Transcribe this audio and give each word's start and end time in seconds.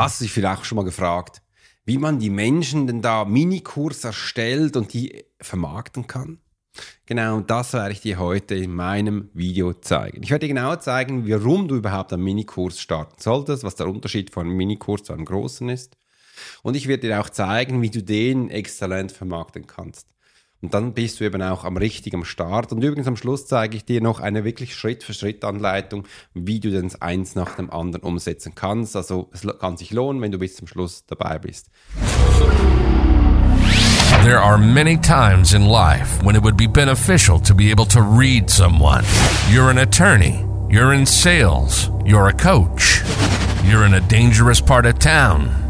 Hast 0.00 0.18
du 0.18 0.24
dich 0.24 0.32
vielleicht 0.32 0.60
auch 0.60 0.64
schon 0.64 0.76
mal 0.76 0.84
gefragt, 0.86 1.42
wie 1.84 1.98
man 1.98 2.18
die 2.18 2.30
Menschen 2.30 2.86
denn 2.86 3.02
da 3.02 3.26
Minikurs 3.26 4.02
erstellt 4.02 4.74
und 4.74 4.94
die 4.94 5.26
vermarkten 5.42 6.06
kann? 6.06 6.38
Genau 7.04 7.40
das 7.40 7.74
werde 7.74 7.92
ich 7.92 8.00
dir 8.00 8.18
heute 8.18 8.54
in 8.54 8.72
meinem 8.72 9.28
Video 9.34 9.74
zeigen. 9.74 10.22
Ich 10.22 10.30
werde 10.30 10.46
dir 10.46 10.54
genau 10.54 10.74
zeigen, 10.76 11.28
warum 11.28 11.68
du 11.68 11.76
überhaupt 11.76 12.14
einen 12.14 12.24
Minikurs 12.24 12.80
starten 12.80 13.16
solltest, 13.18 13.62
was 13.62 13.74
der 13.74 13.88
Unterschied 13.88 14.30
von 14.30 14.46
einem 14.46 14.56
Minikurs 14.56 15.02
zu 15.02 15.12
einem 15.12 15.26
großen 15.26 15.68
ist. 15.68 15.98
Und 16.62 16.78
ich 16.78 16.88
werde 16.88 17.06
dir 17.08 17.20
auch 17.20 17.28
zeigen, 17.28 17.82
wie 17.82 17.90
du 17.90 18.02
den 18.02 18.48
exzellent 18.48 19.12
vermarkten 19.12 19.66
kannst. 19.66 20.06
Und 20.62 20.74
dann 20.74 20.92
bist 20.92 21.20
du 21.20 21.24
eben 21.24 21.40
auch 21.40 21.64
am 21.64 21.78
richtigen 21.78 22.24
Start. 22.24 22.70
Und 22.72 22.82
übrigens 22.82 23.06
am 23.06 23.16
Schluss 23.16 23.46
zeige 23.46 23.76
ich 23.76 23.86
dir 23.86 24.02
noch 24.02 24.20
eine 24.20 24.44
wirklich 24.44 24.74
Schritt-für-Schritt-Anleitung, 24.74 26.04
wie 26.34 26.60
du 26.60 26.70
denn 26.70 26.90
eins 27.00 27.34
nach 27.34 27.56
dem 27.56 27.70
anderen 27.70 28.02
umsetzen 28.02 28.54
kannst. 28.54 28.94
Also 28.94 29.30
es 29.32 29.46
kann 29.58 29.78
sich 29.78 29.90
lohnen, 29.90 30.20
wenn 30.20 30.32
du 30.32 30.38
bis 30.38 30.56
zum 30.56 30.66
Schluss 30.66 31.06
dabei 31.06 31.38
bist. 31.38 31.70
There 34.22 34.38
are 34.38 34.58
many 34.58 34.98
times 34.98 35.54
in 35.54 35.64
life 35.64 36.22
when 36.22 36.36
it 36.36 36.42
would 36.42 36.58
be 36.58 36.68
beneficial 36.68 37.40
to 37.40 37.54
be 37.54 37.70
able 37.70 37.86
to 37.86 38.02
read 38.02 38.50
someone. 38.50 39.02
You're 39.50 39.70
an 39.70 39.78
attorney, 39.78 40.44
you're 40.68 40.92
in 40.92 41.06
sales, 41.06 41.90
you're 42.04 42.28
a 42.28 42.34
coach, 42.34 43.02
you're 43.64 43.86
in 43.86 43.94
a 43.94 44.00
dangerous 44.08 44.60
part 44.60 44.84
of 44.84 44.98
town 44.98 45.69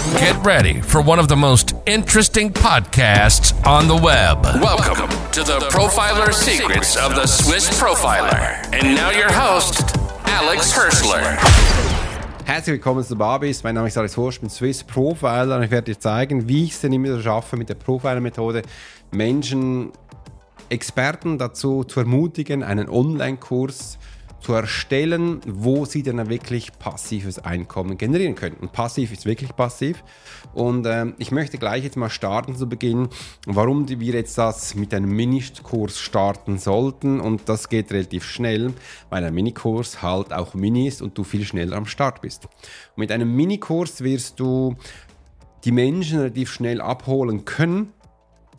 Get 0.00 0.34
ready 0.46 0.80
for 0.80 1.02
one 1.02 1.18
of 1.18 1.28
the 1.28 1.36
most 1.36 1.74
interesting 1.84 2.50
podcasts 2.50 3.52
on 3.66 3.86
the 3.86 3.94
web. 3.94 4.42
Welcome 4.62 5.10
to 5.32 5.42
the 5.42 5.58
Profiler 5.68 6.32
Secrets 6.32 6.96
of 6.96 7.14
the 7.14 7.26
Swiss 7.26 7.68
Profiler. 7.78 8.64
And 8.72 8.94
now 8.94 9.10
your 9.10 9.30
host, 9.30 9.94
Alex 10.24 10.72
Hirschler. 10.72 11.36
Herzlich 12.46 12.76
willkommen 12.76 13.04
zu 13.04 13.14
Babis. 13.14 13.62
Mein 13.62 13.74
Name 13.74 13.88
ist 13.88 13.98
Alex 13.98 14.16
Horst, 14.16 14.38
ich 14.38 14.40
bin 14.40 14.48
Swiss 14.48 14.82
Profiler 14.82 15.58
und 15.58 15.64
ich 15.64 15.70
werde 15.70 15.92
dir 15.92 16.00
zeigen, 16.00 16.48
wie 16.48 16.64
ich 16.64 16.72
es 16.72 16.80
denn 16.80 16.94
immer 16.94 17.20
schaffe, 17.20 17.58
mit 17.58 17.68
der 17.68 17.74
Profiler-Methode 17.74 18.62
Menschen, 19.10 19.92
Experten 20.70 21.36
dazu 21.36 21.84
zu 21.84 22.00
ermutigen, 22.00 22.62
einen 22.62 22.88
Online-Kurs 22.88 23.92
zu 23.92 23.98
erstellen, 24.48 25.40
wo 25.46 25.84
sie 25.84 26.02
dann 26.02 26.28
wirklich 26.28 26.72
passives 26.78 27.38
Einkommen 27.38 27.98
generieren 27.98 28.34
können. 28.34 28.56
Und 28.56 28.72
passiv 28.72 29.12
ist 29.12 29.26
wirklich 29.26 29.54
passiv. 29.54 30.02
Und 30.54 30.86
ähm, 30.86 31.14
ich 31.18 31.30
möchte 31.30 31.58
gleich 31.58 31.84
jetzt 31.84 31.96
mal 31.96 32.10
starten 32.10 32.56
zu 32.56 32.68
Beginn, 32.68 33.08
warum 33.46 33.88
wir 33.88 34.14
jetzt 34.14 34.38
das 34.38 34.74
mit 34.74 34.94
einem 34.94 35.10
Minikurs 35.10 35.98
starten 35.98 36.58
sollten. 36.58 37.20
Und 37.20 37.48
das 37.48 37.68
geht 37.68 37.92
relativ 37.92 38.24
schnell, 38.24 38.72
weil 39.10 39.24
ein 39.24 39.34
Minikurs 39.34 40.02
halt 40.02 40.32
auch 40.32 40.54
Mini 40.54 40.88
ist 40.88 41.02
und 41.02 41.16
du 41.16 41.24
viel 41.24 41.44
schneller 41.44 41.76
am 41.76 41.86
Start 41.86 42.22
bist. 42.22 42.44
Und 42.44 42.98
mit 42.98 43.12
einem 43.12 43.34
Minikurs 43.34 44.02
wirst 44.02 44.40
du 44.40 44.76
die 45.64 45.72
Menschen 45.72 46.18
relativ 46.18 46.50
schnell 46.50 46.80
abholen 46.80 47.44
können, 47.44 47.92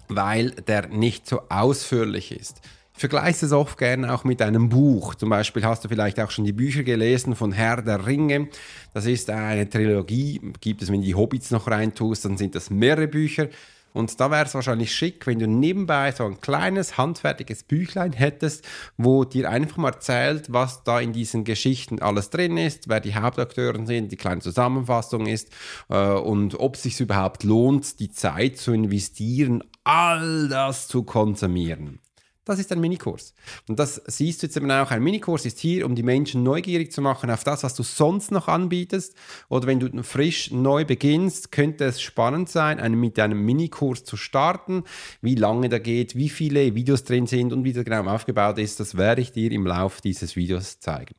weil 0.08 0.52
der 0.52 0.88
nicht 0.88 1.28
so 1.28 1.42
ausführlich 1.50 2.32
ist 2.32 2.62
vergleiche 3.02 3.46
es 3.46 3.52
oft 3.52 3.78
gerne 3.78 4.14
auch 4.14 4.24
mit 4.24 4.42
einem 4.42 4.70
Buch. 4.70 5.16
Zum 5.16 5.30
Beispiel 5.30 5.66
hast 5.66 5.84
du 5.84 5.90
vielleicht 5.90 6.20
auch 6.20 6.32
schon 6.32 6.46
die 6.46 6.54
Bücher 6.54 6.84
gelesen 6.84 7.36
von 7.36 7.52
Herr 7.52 7.82
der 7.82 8.06
Ringe. 8.06 8.48
Das 8.94 9.06
ist 9.08 9.30
eine 9.30 9.70
Trilogie. 9.70 10.40
Gibt 10.62 10.82
es, 10.82 10.92
wenn 10.92 11.02
du 11.02 11.08
die 11.08 11.16
Hobbits 11.16 11.52
noch 11.52 11.68
reintust, 11.68 12.26
dann 12.26 12.38
sind 12.38 12.56
das 12.56 12.70
mehrere 12.70 13.08
Bücher. 13.08 13.50
Und 13.94 14.20
da 14.20 14.32
wäre 14.32 14.46
es 14.46 14.54
wahrscheinlich 14.54 14.94
schick, 14.94 15.26
wenn 15.28 15.40
du 15.40 15.48
nebenbei 15.48 16.12
so 16.12 16.26
ein 16.26 16.40
kleines, 16.40 16.98
handfertiges 16.98 17.64
Büchlein 17.64 18.14
hättest, 18.14 18.66
wo 18.98 19.26
dir 19.26 19.50
einfach 19.50 19.78
mal 19.78 19.90
erzählt, 19.90 20.54
was 20.54 20.84
da 20.84 21.00
in 21.00 21.12
diesen 21.12 21.44
Geschichten 21.44 22.02
alles 22.02 22.30
drin 22.30 22.56
ist, 22.56 22.88
wer 22.88 23.00
die 23.00 23.16
Hauptakteure 23.16 23.86
sind, 23.86 24.12
die 24.12 24.18
kleine 24.18 24.42
Zusammenfassung 24.42 25.26
ist 25.26 25.50
äh, 25.90 25.98
und 25.98 26.60
ob 26.60 26.76
es 26.76 26.84
sich 26.84 27.00
überhaupt 27.02 27.44
lohnt, 27.44 28.00
die 28.00 28.12
Zeit 28.12 28.58
zu 28.58 28.72
investieren, 28.72 29.64
all 29.84 30.48
das 30.48 30.88
zu 30.88 31.04
konsumieren. 31.04 32.00
Das 32.44 32.58
ist 32.58 32.72
ein 32.72 32.80
Minikurs. 32.80 33.36
Und 33.68 33.78
das 33.78 34.02
siehst 34.08 34.42
du 34.42 34.48
jetzt 34.48 34.58
eben 34.58 34.72
auch. 34.72 34.90
Ein 34.90 35.04
Minikurs 35.04 35.46
ist 35.46 35.60
hier, 35.60 35.86
um 35.86 35.94
die 35.94 36.02
Menschen 36.02 36.42
neugierig 36.42 36.92
zu 36.92 37.00
machen 37.00 37.30
auf 37.30 37.44
das, 37.44 37.62
was 37.64 37.76
du 37.76 37.84
sonst 37.84 38.32
noch 38.32 38.48
anbietest. 38.48 39.16
Oder 39.48 39.68
wenn 39.68 39.80
du 39.80 40.04
frisch 40.04 40.50
neu 40.50 40.84
beginnst, 40.84 41.52
könnte 41.52 41.86
es 41.86 42.02
spannend 42.02 42.50
sein, 42.50 43.00
mit 43.00 43.20
einem 43.20 43.46
Minikurs 43.46 44.04
zu 44.04 44.18
starten. 44.18 44.86
Wie 45.22 45.36
lange 45.36 45.70
der 45.70 45.80
geht, 45.80 46.16
wie 46.16 46.30
viele 46.30 46.74
Videos 46.74 47.04
drin 47.04 47.28
sind 47.28 47.54
und 47.54 47.64
wie 47.64 47.74
der 47.74 47.84
genau 47.84 48.06
aufgebaut 48.06 48.58
ist, 48.58 48.80
das 48.80 48.98
werde 48.98 49.22
ich 49.22 49.32
dir 49.32 49.52
im 49.52 49.68
Laufe 49.68 50.02
dieses 50.02 50.36
Videos 50.36 50.80
zeigen. 50.80 51.16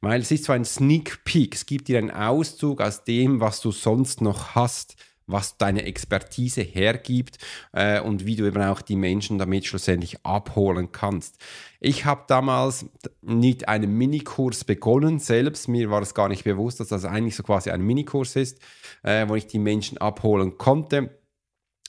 Weil 0.00 0.20
es 0.20 0.30
ist 0.30 0.44
so 0.44 0.52
ein 0.52 0.64
Sneak 0.64 1.24
Peek. 1.24 1.56
Es 1.56 1.66
gibt 1.66 1.88
dir 1.88 1.98
einen 1.98 2.10
Auszug 2.10 2.80
aus 2.80 3.02
dem, 3.02 3.40
was 3.40 3.60
du 3.60 3.72
sonst 3.72 4.20
noch 4.20 4.54
hast 4.54 4.96
was 5.26 5.58
deine 5.58 5.84
Expertise 5.84 6.62
hergibt 6.62 7.38
äh, 7.72 8.00
und 8.00 8.26
wie 8.26 8.36
du 8.36 8.46
eben 8.46 8.62
auch 8.62 8.82
die 8.82 8.96
Menschen 8.96 9.38
damit 9.38 9.66
schlussendlich 9.66 10.24
abholen 10.24 10.92
kannst. 10.92 11.38
Ich 11.80 12.04
habe 12.04 12.24
damals 12.28 12.86
mit 13.22 13.68
einem 13.68 13.96
Minikurs 13.96 14.64
begonnen 14.64 15.18
selbst. 15.18 15.68
Mir 15.68 15.90
war 15.90 16.02
es 16.02 16.14
gar 16.14 16.28
nicht 16.28 16.44
bewusst, 16.44 16.80
dass 16.80 16.88
das 16.88 17.04
eigentlich 17.04 17.36
so 17.36 17.42
quasi 17.42 17.70
ein 17.70 17.82
Minikurs 17.82 18.36
ist, 18.36 18.60
äh, 19.02 19.28
wo 19.28 19.34
ich 19.34 19.46
die 19.46 19.58
Menschen 19.58 19.98
abholen 19.98 20.58
konnte. 20.58 21.18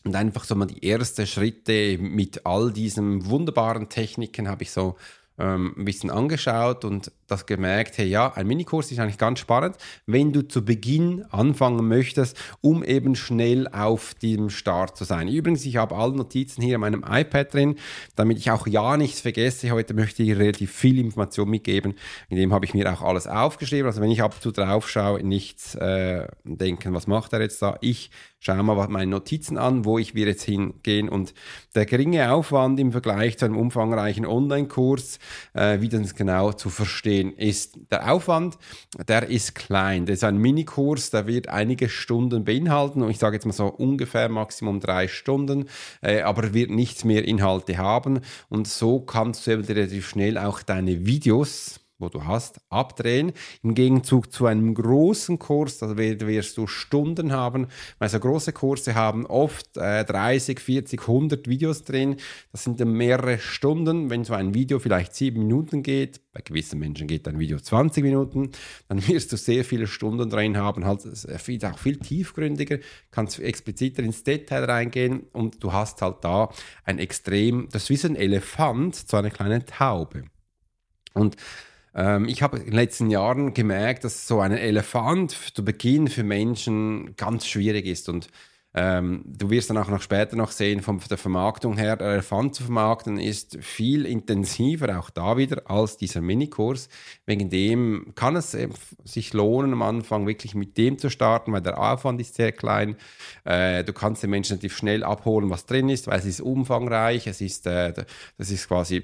Und 0.06 0.16
einfach 0.16 0.44
so 0.44 0.56
mal 0.56 0.66
die 0.66 0.90
ersten 0.90 1.26
Schritte 1.26 1.98
mit 1.98 2.46
all 2.46 2.74
diesen 2.74 3.26
wunderbaren 3.26 3.88
Techniken 3.88 4.50
habe 4.50 4.64
ich 4.64 4.72
so 4.72 4.98
ähm, 5.38 5.74
ein 5.78 5.86
bisschen 5.86 6.10
angeschaut 6.10 6.86
und 6.86 7.12
das 7.34 7.46
gemerkt, 7.46 7.98
hey 7.98 8.08
ja, 8.08 8.32
ein 8.34 8.48
Minikurs 8.48 8.92
ist 8.92 9.00
eigentlich 9.00 9.18
ganz 9.18 9.40
spannend, 9.40 9.76
wenn 10.06 10.32
du 10.32 10.48
zu 10.48 10.64
Beginn 10.64 11.26
anfangen 11.32 11.88
möchtest, 11.88 12.38
um 12.62 12.84
eben 12.84 13.16
schnell 13.16 13.68
auf 13.68 14.14
dem 14.16 14.50
Start 14.50 14.96
zu 14.96 15.04
sein. 15.04 15.28
Übrigens, 15.28 15.66
ich 15.66 15.78
habe 15.78 15.96
alle 15.96 16.14
Notizen 16.14 16.62
hier 16.62 16.76
in 16.76 16.82
meinem 16.82 17.04
iPad 17.08 17.54
drin, 17.54 17.76
damit 18.16 18.38
ich 18.38 18.52
auch 18.52 18.68
ja 18.68 18.98
nichts 18.98 19.22
vergesse. 19.22 19.72
Heute 19.72 19.94
möchte 19.94 20.24
ich 20.24 20.38
relativ 20.38 20.72
viel 20.72 21.00
Information 21.00 21.50
mitgeben. 21.50 21.96
In 22.30 22.38
dem 22.38 22.54
habe 22.54 22.66
ich 22.66 22.74
mir 22.74 22.92
auch 22.92 23.02
alles 23.02 23.28
aufgeschrieben. 23.28 23.88
Also 23.88 24.02
wenn 24.02 24.12
ich 24.12 24.22
ab 24.22 24.36
und 24.36 24.42
zu 24.42 24.52
drauf 24.52 24.90
schaue, 24.90 25.24
nichts 25.24 25.76
äh, 25.76 26.28
denken, 26.44 26.94
was 26.94 27.08
macht 27.08 27.34
er 27.34 27.42
jetzt 27.42 27.62
da? 27.62 27.78
Ich 27.82 28.12
schaue 28.44 28.62
mal 28.62 28.88
meine 28.90 29.10
Notizen 29.10 29.58
an, 29.58 29.86
wo 29.86 29.98
ich 29.98 30.16
wir 30.16 30.28
jetzt 30.28 30.44
hingehen. 30.44 31.08
Und 31.08 31.34
der 31.76 31.86
geringe 31.86 32.32
Aufwand 32.32 32.80
im 32.80 32.92
Vergleich 32.92 33.38
zu 33.38 33.46
einem 33.46 33.58
umfangreichen 33.58 34.26
Online-Kurs, 34.26 35.20
äh, 35.54 35.80
wie 35.80 35.90
das 35.90 36.14
genau 36.14 36.52
zu 36.52 36.70
verstehen 36.70 37.23
ist. 37.32 37.80
Der 37.92 38.12
Aufwand, 38.12 38.58
der 39.08 39.28
ist 39.30 39.56
klein. 39.56 40.06
Das 40.06 40.18
ist 40.18 40.24
ein 40.24 40.38
Minikurs, 40.38 41.10
der 41.10 41.28
wird 41.28 41.48
einige 41.50 41.90
Stunden 41.90 42.44
beinhalten. 42.44 43.02
Und 43.02 43.10
ich 43.10 43.20
sage 43.20 43.36
jetzt 43.36 43.46
mal 43.46 43.54
so 43.54 43.68
ungefähr 43.68 44.30
Maximum 44.30 44.80
drei 44.80 45.08
Stunden, 45.08 45.70
äh, 46.02 46.22
aber 46.22 46.54
wird 46.54 46.70
nichts 46.70 47.04
mehr 47.04 47.26
Inhalte 47.26 47.78
haben. 47.78 48.22
Und 48.50 48.68
so 48.68 49.00
kannst 49.00 49.48
du 49.48 49.52
eben 49.52 49.64
relativ 49.64 50.08
schnell 50.08 50.38
auch 50.38 50.62
deine 50.62 51.06
Videos 51.06 51.83
wo 52.04 52.10
du 52.10 52.26
hast, 52.26 52.60
abdrehen. 52.70 53.32
Im 53.64 53.74
Gegenzug 53.74 54.32
zu 54.32 54.46
einem 54.46 54.74
großen 54.74 55.40
Kurs, 55.40 55.80
da 55.80 55.98
wirst 55.98 56.58
du 56.58 56.68
Stunden 56.68 57.32
haben, 57.32 57.68
weil 58.00 58.10
so 58.10 58.20
große 58.20 58.54
Kurse 58.54 58.96
haben 58.96 59.26
oft 59.26 59.78
äh, 59.78 60.06
30, 60.06 60.60
40, 60.60 61.02
100 61.02 61.48
Videos 61.48 61.84
drin. 61.84 62.18
Das 62.52 62.64
sind 62.64 62.80
dann 62.80 62.92
mehrere 62.92 63.40
Stunden. 63.40 64.10
Wenn 64.10 64.24
so 64.24 64.34
ein 64.34 64.54
Video 64.54 64.80
vielleicht 64.80 65.16
sieben 65.16 65.40
Minuten 65.40 65.84
geht, 65.84 66.22
bei 66.34 66.42
gewissen 66.42 66.80
Menschen 66.80 67.08
geht 67.08 67.28
ein 67.28 67.40
Video 67.40 67.60
20 67.60 68.04
Minuten, 68.04 68.52
dann 68.88 69.08
wirst 69.08 69.32
du 69.32 69.38
sehr 69.38 69.64
viele 69.64 69.88
Stunden 69.88 70.30
drin 70.30 70.58
haben, 70.58 70.86
halt 70.86 71.02
viel, 71.38 71.64
auch 71.66 71.78
viel 71.78 71.98
tiefgründiger, 71.98 72.80
kannst 73.12 73.40
expliziter 73.40 74.04
ins 74.04 74.24
Detail 74.24 74.66
reingehen 74.66 75.24
und 75.32 75.64
du 75.64 75.72
hast 75.72 76.02
halt 76.02 76.18
da 76.22 76.50
ein 76.84 77.00
extrem, 77.00 77.70
das 77.72 77.90
ist 77.90 78.04
wie 78.04 78.08
ein 78.08 78.16
Elefant 78.16 78.96
zu 78.96 79.16
einer 79.16 79.30
kleinen 79.30 79.66
Taube. 79.66 80.26
Und 81.14 81.38
ähm, 81.96 82.28
ich 82.28 82.42
habe 82.42 82.58
in 82.58 82.66
den 82.66 82.74
letzten 82.74 83.10
Jahren 83.10 83.54
gemerkt, 83.54 84.04
dass 84.04 84.28
so 84.28 84.40
ein 84.40 84.52
Elefant 84.52 85.32
zu 85.54 85.64
Beginn 85.64 86.08
für 86.08 86.24
Menschen 86.24 87.16
ganz 87.16 87.46
schwierig 87.48 87.86
ist. 87.86 88.10
Und 88.10 88.28
Ähm, 88.76 89.24
du 89.26 89.52
wirst 89.52 89.70
dann 89.70 89.78
auch 89.78 89.90
noch 89.90 90.02
später 90.02 90.36
noch 90.36 90.52
sehen, 90.52 90.82
von 90.82 91.00
der 91.08 91.18
Vermarktung 91.18 91.78
her, 91.78 91.96
der 91.96 92.08
Elefant 92.08 92.56
zu 92.56 92.64
vermarkten 92.64 93.20
ist 93.20 93.58
viel 93.62 94.06
intensiver, 94.06 94.98
auch 94.98 95.12
da 95.12 95.38
wieder, 95.38 95.70
als 95.70 95.98
dieser 95.98 96.22
Minikurs. 96.22 96.90
Wegen 97.26 97.50
dem 97.52 98.14
kann 98.16 98.36
es 98.36 98.58
sich 99.04 99.34
lohnen, 99.34 99.74
am 99.74 99.84
Anfang 99.84 100.26
wirklich 100.26 100.56
mit 100.56 100.78
dem 100.78 100.98
zu 100.98 101.10
starten, 101.10 101.54
weil 101.54 101.62
der 101.62 101.80
Aufwand 101.80 102.20
ist 102.20 102.36
sehr 102.36 102.52
klein. 102.52 102.96
Äh, 103.44 103.84
du 103.84 103.94
kannst 103.94 104.24
den 104.24 104.32
Menschen 104.32 104.54
relativ 104.54 104.76
schnell 104.76 105.04
abholen, 105.04 105.52
was 105.52 105.68
drin 105.68 105.90
ist, 105.90 106.08
weil 106.08 106.20
es 106.20 106.26
ist 106.26 106.42
umfangreich, 106.42 107.28
es 107.28 107.42
ist, 107.42 107.68
äh, 107.68 107.94
das 108.38 108.50
ist 108.50 108.68
quasi 108.68 109.04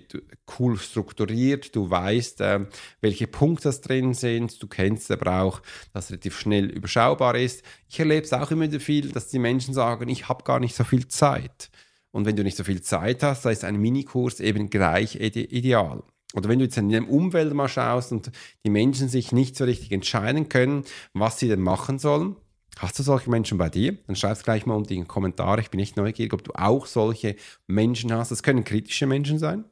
cool 0.57 0.77
strukturiert, 0.77 1.75
du 1.75 1.89
weißt, 1.89 2.41
äh, 2.41 2.65
welche 3.01 3.27
Punkte 3.27 3.69
das 3.69 3.81
drin 3.81 4.15
sind, 4.15 4.61
du 4.63 4.67
kennst 4.67 5.11
aber 5.11 5.41
auch, 5.41 5.61
dass 5.93 6.05
es 6.05 6.11
relativ 6.11 6.39
schnell 6.39 6.65
überschaubar 6.65 7.35
ist. 7.35 7.63
Ich 7.87 7.99
erlebe 7.99 8.23
es 8.23 8.33
auch 8.33 8.49
immer 8.51 8.63
wieder 8.63 8.79
viel, 8.79 9.09
dass 9.11 9.27
die 9.27 9.39
Menschen 9.39 9.58
sagen, 9.59 10.09
ich 10.09 10.29
habe 10.29 10.43
gar 10.43 10.59
nicht 10.59 10.75
so 10.75 10.83
viel 10.83 11.07
Zeit. 11.07 11.69
Und 12.11 12.25
wenn 12.25 12.35
du 12.35 12.43
nicht 12.43 12.57
so 12.57 12.63
viel 12.63 12.81
Zeit 12.81 13.21
hast, 13.23 13.45
da 13.45 13.51
ist 13.51 13.63
ein 13.63 13.77
Minikurs 13.77 14.39
eben 14.39 14.69
gleich 14.69 15.15
ideal. 15.15 16.03
Oder 16.33 16.49
wenn 16.49 16.59
du 16.59 16.65
jetzt 16.65 16.77
in 16.77 16.89
der 16.89 17.09
Umwelt 17.09 17.53
mal 17.53 17.67
schaust 17.67 18.11
und 18.11 18.31
die 18.65 18.69
Menschen 18.69 19.09
sich 19.09 19.31
nicht 19.31 19.55
so 19.55 19.65
richtig 19.65 19.91
entscheiden 19.91 20.49
können, 20.49 20.83
was 21.13 21.39
sie 21.39 21.47
denn 21.47 21.61
machen 21.61 21.99
sollen, 21.99 22.35
Hast 22.79 22.97
du 22.97 23.03
solche 23.03 23.29
Menschen 23.29 23.57
bei 23.57 23.69
dir? 23.69 23.97
Dann 24.07 24.15
schreib 24.15 24.31
es 24.31 24.43
gleich 24.43 24.65
mal 24.65 24.75
unter 24.75 24.91
in 24.91 25.01
die 25.01 25.07
Kommentare. 25.07 25.59
Ich 25.59 25.69
bin 25.69 25.81
echt 25.81 25.97
neugierig, 25.97 26.33
ob 26.33 26.45
du 26.45 26.53
auch 26.53 26.85
solche 26.85 27.35
Menschen 27.67 28.13
hast. 28.13 28.31
Das 28.31 28.41
können 28.41 28.63
kritische 28.63 29.05
Menschen 29.05 29.37
sein. 29.37 29.65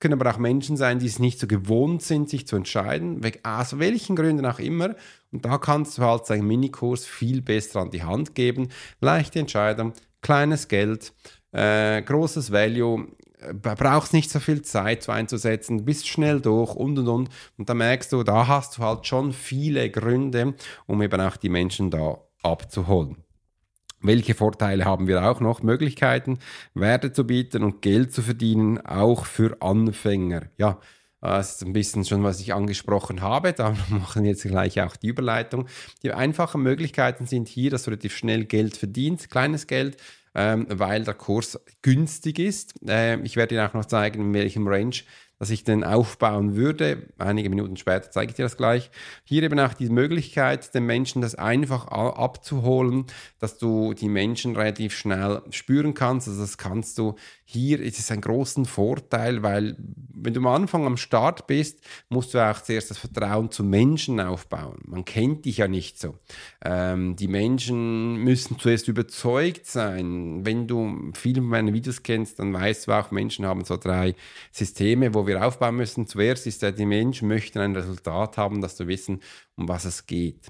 Können 0.00 0.20
aber 0.20 0.30
auch 0.30 0.38
Menschen 0.38 0.76
sein, 0.76 0.98
die 0.98 1.06
es 1.06 1.18
nicht 1.18 1.38
so 1.38 1.46
gewohnt 1.46 2.02
sind, 2.02 2.28
sich 2.28 2.46
zu 2.46 2.56
entscheiden, 2.56 3.20
aus 3.42 3.78
welchen 3.78 4.16
Gründen 4.16 4.46
auch 4.46 4.58
immer. 4.58 4.96
Und 5.30 5.44
da 5.44 5.58
kannst 5.58 5.98
du 5.98 6.02
halt 6.02 6.26
seinen 6.26 6.46
Minikurs 6.46 7.06
viel 7.06 7.42
besser 7.42 7.80
an 7.80 7.90
die 7.90 8.02
Hand 8.02 8.34
geben. 8.34 8.70
Leichte 9.00 9.38
Entscheidung, 9.38 9.92
kleines 10.22 10.68
Geld, 10.68 11.12
äh, 11.52 12.02
großes 12.02 12.50
Value, 12.50 13.08
äh, 13.40 13.54
brauchst 13.54 14.12
nicht 14.12 14.30
so 14.30 14.40
viel 14.40 14.62
Zeit 14.62 15.02
zu 15.02 15.12
einzusetzen, 15.12 15.84
bist 15.84 16.08
schnell 16.08 16.40
durch 16.40 16.74
und 16.74 16.98
und 16.98 17.08
und. 17.08 17.28
Und 17.58 17.68
da 17.68 17.74
merkst 17.74 18.12
du, 18.12 18.22
da 18.22 18.48
hast 18.48 18.78
du 18.78 18.82
halt 18.82 19.06
schon 19.06 19.32
viele 19.32 19.90
Gründe, 19.90 20.54
um 20.86 21.02
eben 21.02 21.20
auch 21.20 21.36
die 21.36 21.48
Menschen 21.48 21.90
da 21.90 22.18
abzuholen. 22.42 23.16
Welche 24.02 24.34
Vorteile 24.34 24.84
haben 24.84 25.06
wir 25.06 25.28
auch 25.28 25.40
noch? 25.40 25.62
Möglichkeiten, 25.62 26.38
Werte 26.74 27.12
zu 27.12 27.26
bieten 27.26 27.62
und 27.62 27.82
Geld 27.82 28.12
zu 28.14 28.22
verdienen, 28.22 28.78
auch 28.78 29.26
für 29.26 29.60
Anfänger. 29.60 30.46
Ja, 30.56 30.78
das 31.20 31.56
ist 31.56 31.66
ein 31.66 31.74
bisschen 31.74 32.06
schon, 32.06 32.22
was 32.22 32.40
ich 32.40 32.54
angesprochen 32.54 33.20
habe. 33.20 33.52
Da 33.52 33.76
machen 33.90 34.22
wir 34.22 34.30
jetzt 34.30 34.42
gleich 34.44 34.80
auch 34.80 34.96
die 34.96 35.08
Überleitung. 35.08 35.66
Die 36.02 36.12
einfachen 36.12 36.62
Möglichkeiten 36.62 37.26
sind 37.26 37.48
hier, 37.48 37.70
dass 37.70 37.84
du 37.84 37.90
relativ 37.90 38.16
schnell 38.16 38.46
Geld 38.46 38.76
verdienst, 38.76 39.30
kleines 39.30 39.66
Geld, 39.66 39.98
ähm, 40.34 40.66
weil 40.70 41.04
der 41.04 41.14
Kurs 41.14 41.60
günstig 41.82 42.38
ist. 42.38 42.74
Ähm, 42.86 43.24
ich 43.24 43.36
werde 43.36 43.54
dir 43.54 43.68
auch 43.68 43.74
noch 43.74 43.84
zeigen, 43.84 44.22
in 44.22 44.34
welchem 44.34 44.66
Range 44.66 44.96
dass 45.40 45.48
ich 45.48 45.64
den 45.64 45.84
aufbauen 45.84 46.54
würde. 46.54 47.08
Einige 47.18 47.48
Minuten 47.48 47.78
später 47.78 48.10
zeige 48.10 48.30
ich 48.30 48.36
dir 48.36 48.44
das 48.44 48.58
gleich. 48.58 48.90
Hier 49.24 49.42
eben 49.42 49.58
auch 49.58 49.72
die 49.72 49.88
Möglichkeit, 49.88 50.74
den 50.74 50.84
Menschen 50.84 51.22
das 51.22 51.34
einfach 51.34 51.88
abzuholen, 51.88 53.06
dass 53.38 53.56
du 53.56 53.94
die 53.94 54.10
Menschen 54.10 54.54
relativ 54.54 54.94
schnell 54.94 55.40
spüren 55.50 55.94
kannst. 55.94 56.28
Also 56.28 56.42
das 56.42 56.58
kannst 56.58 56.98
du 56.98 57.14
hier, 57.46 57.80
ist 57.80 57.98
es 57.98 58.10
ein 58.10 58.20
großen 58.20 58.66
Vorteil, 58.66 59.42
weil 59.42 59.76
wenn 60.22 60.34
du 60.34 60.40
am 60.40 60.46
Anfang 60.46 60.84
am 60.84 60.98
Start 60.98 61.46
bist, 61.46 61.80
musst 62.10 62.34
du 62.34 62.38
auch 62.38 62.60
zuerst 62.60 62.90
das 62.90 62.98
Vertrauen 62.98 63.50
zu 63.50 63.64
Menschen 63.64 64.20
aufbauen. 64.20 64.78
Man 64.84 65.06
kennt 65.06 65.46
dich 65.46 65.56
ja 65.56 65.68
nicht 65.68 65.98
so. 65.98 66.16
Ähm, 66.62 67.16
die 67.16 67.28
Menschen 67.28 68.16
müssen 68.16 68.58
zuerst 68.58 68.88
überzeugt 68.88 69.66
sein. 69.66 70.44
Wenn 70.44 70.68
du 70.68 71.12
viele 71.14 71.40
meiner 71.40 71.72
Videos 71.72 72.02
kennst, 72.02 72.38
dann 72.38 72.52
weißt 72.52 72.86
du 72.86 72.92
auch, 72.92 73.10
Menschen 73.10 73.46
haben 73.46 73.64
so 73.64 73.78
drei 73.78 74.14
Systeme, 74.52 75.14
wo 75.14 75.26
wir 75.26 75.29
wir 75.30 75.46
aufbauen 75.46 75.76
müssen. 75.76 76.06
Zuerst 76.06 76.46
ist 76.46 76.62
ja, 76.62 76.70
die 76.70 76.86
Menschen 76.86 77.28
möchten 77.28 77.58
ein 77.58 77.74
Resultat 77.74 78.36
haben, 78.36 78.60
dass 78.60 78.76
du 78.76 78.86
wissen, 78.86 79.20
um 79.56 79.68
was 79.68 79.84
es 79.84 80.06
geht. 80.06 80.48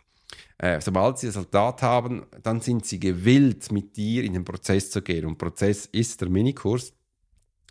Äh, 0.58 0.80
sobald 0.80 1.18
sie 1.18 1.26
das 1.26 1.36
Resultat 1.36 1.82
haben, 1.82 2.26
dann 2.42 2.60
sind 2.60 2.84
sie 2.84 3.00
gewillt, 3.00 3.72
mit 3.72 3.96
dir 3.96 4.24
in 4.24 4.34
den 4.34 4.44
Prozess 4.44 4.90
zu 4.90 5.02
gehen. 5.02 5.26
Und 5.26 5.38
Prozess 5.38 5.86
ist 5.86 6.20
der 6.20 6.28
Minikurs, 6.28 6.92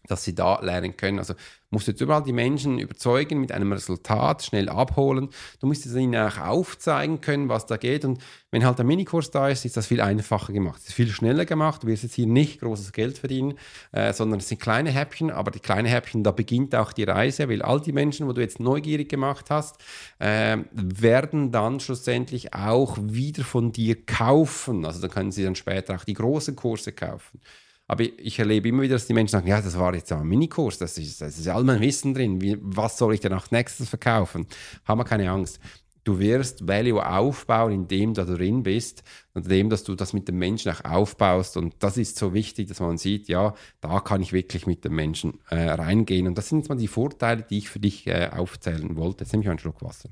dass 0.08 0.24
sie 0.24 0.36
da 0.36 0.60
lernen 0.62 0.98
können. 0.98 1.20
Also 1.20 1.36
musst 1.72 1.88
du 1.88 1.92
jetzt 1.92 2.02
überall 2.02 2.24
die 2.24 2.34
Menschen 2.34 2.80
überzeugen 2.80 3.40
mit 3.40 3.52
einem 3.52 3.72
Resultat, 3.72 4.44
schnell 4.44 4.70
abholen. 4.70 5.30
Du 5.60 5.68
musst 5.68 5.86
es 5.86 5.96
ihnen 5.96 6.16
auch 6.16 6.38
aufzeigen 6.40 7.22
können, 7.22 7.50
was 7.50 7.66
da 7.68 7.78
geht. 7.78 8.06
Und 8.06 8.20
wenn 8.50 8.66
halt 8.66 8.80
der 8.80 8.86
Minikurs 8.86 9.30
da 9.30 9.50
ist, 9.50 9.66
ist 9.66 9.78
das 9.78 9.88
viel 9.88 10.02
einfacher 10.02 10.52
gemacht. 10.52 10.80
Es 10.82 10.90
ist 10.90 10.94
viel 10.96 11.10
schneller 11.10 11.46
gemacht. 11.46 11.84
Du 11.84 11.88
wirst 11.88 12.04
jetzt 12.04 12.16
hier 12.16 12.26
nicht 12.26 12.62
großes 12.62 12.92
Geld 12.92 13.20
verdienen, 13.20 13.54
äh, 13.92 14.14
sondern 14.14 14.40
es 14.40 14.50
sind 14.50 14.60
kleine 14.60 14.90
Häppchen. 14.90 15.30
Aber 15.30 15.52
die 15.52 15.60
kleinen 15.60 15.88
Häppchen, 15.88 16.24
da 16.24 16.32
beginnt 16.32 16.74
auch 16.76 16.92
die 16.92 17.04
Reise, 17.04 17.48
weil 17.50 17.62
all 17.62 17.80
die 17.80 17.94
Menschen, 17.94 18.28
wo 18.28 18.34
du 18.34 18.42
jetzt 18.42 18.60
neugierig 18.60 19.10
gemacht 19.10 19.52
hast, 19.52 19.78
äh, 20.18 20.58
werden 20.74 21.52
dann 21.52 21.80
schlussendlich 21.80 22.54
auch 22.54 22.98
wieder 23.00 23.44
von 23.44 23.72
dir 23.72 24.06
kaufen. 24.06 24.86
Also 24.86 25.02
dann 25.02 25.12
können 25.12 25.32
sie 25.32 25.44
dann 25.44 25.56
später 25.56 25.96
auch 25.96 26.04
die 26.04 26.16
großen 26.16 26.56
Kurse 26.56 26.94
kaufen. 26.94 27.40
Aber 27.90 28.04
ich 28.04 28.38
erlebe 28.38 28.70
immer 28.70 28.84
wieder, 28.84 28.94
dass 28.94 29.08
die 29.08 29.14
Menschen 29.14 29.32
sagen, 29.32 29.48
ja, 29.48 29.60
das 29.60 29.76
war 29.76 29.96
jetzt 29.96 30.12
ein 30.12 30.28
Minikurs, 30.28 30.78
das 30.78 31.00
ist, 31.00 31.22
das 31.22 31.40
ist 31.40 31.48
all 31.48 31.64
mein 31.64 31.82
Wissen 31.82 32.14
drin, 32.14 32.40
Wie, 32.40 32.56
was 32.62 33.00
soll 33.00 33.16
ich 33.16 33.20
denn 33.20 33.34
auch 33.34 33.50
nächstes 33.50 33.90
verkaufen? 33.90 34.46
Haben 34.86 35.00
wir 35.00 35.06
keine 35.06 35.32
Angst. 35.32 35.60
Du 36.04 36.20
wirst 36.20 36.68
Value 36.68 37.04
aufbauen, 37.04 37.72
indem 37.72 38.14
du 38.14 38.24
drin 38.26 38.62
bist, 38.62 39.04
indem 39.34 39.72
dass 39.72 39.84
du 39.84 39.96
das 39.96 40.14
mit 40.14 40.28
dem 40.28 40.38
Menschen 40.38 40.72
auch 40.72 40.86
aufbaust. 40.86 41.58
Und 41.58 41.74
das 41.80 41.98
ist 41.98 42.20
so 42.20 42.36
wichtig, 42.36 42.68
dass 42.68 42.80
man 42.80 43.00
sieht, 43.00 43.28
ja, 43.28 43.56
da 43.82 44.00
kann 44.02 44.22
ich 44.22 44.34
wirklich 44.34 44.68
mit 44.68 44.86
dem 44.86 44.94
Menschen 44.94 45.40
äh, 45.50 45.72
reingehen. 45.72 46.28
Und 46.28 46.38
das 46.38 46.48
sind 46.48 46.60
jetzt 46.60 46.70
mal 46.70 46.76
die 46.76 46.88
Vorteile, 46.88 47.42
die 47.42 47.58
ich 47.58 47.70
für 47.70 47.80
dich 47.80 48.06
äh, 48.06 48.30
aufzählen 48.32 48.98
wollte. 48.98 49.24
Jetzt 49.24 49.34
nehme 49.34 49.44
ich 49.44 49.50
einen 49.50 49.58
Schluck 49.58 49.82
Wasser. 49.82 50.10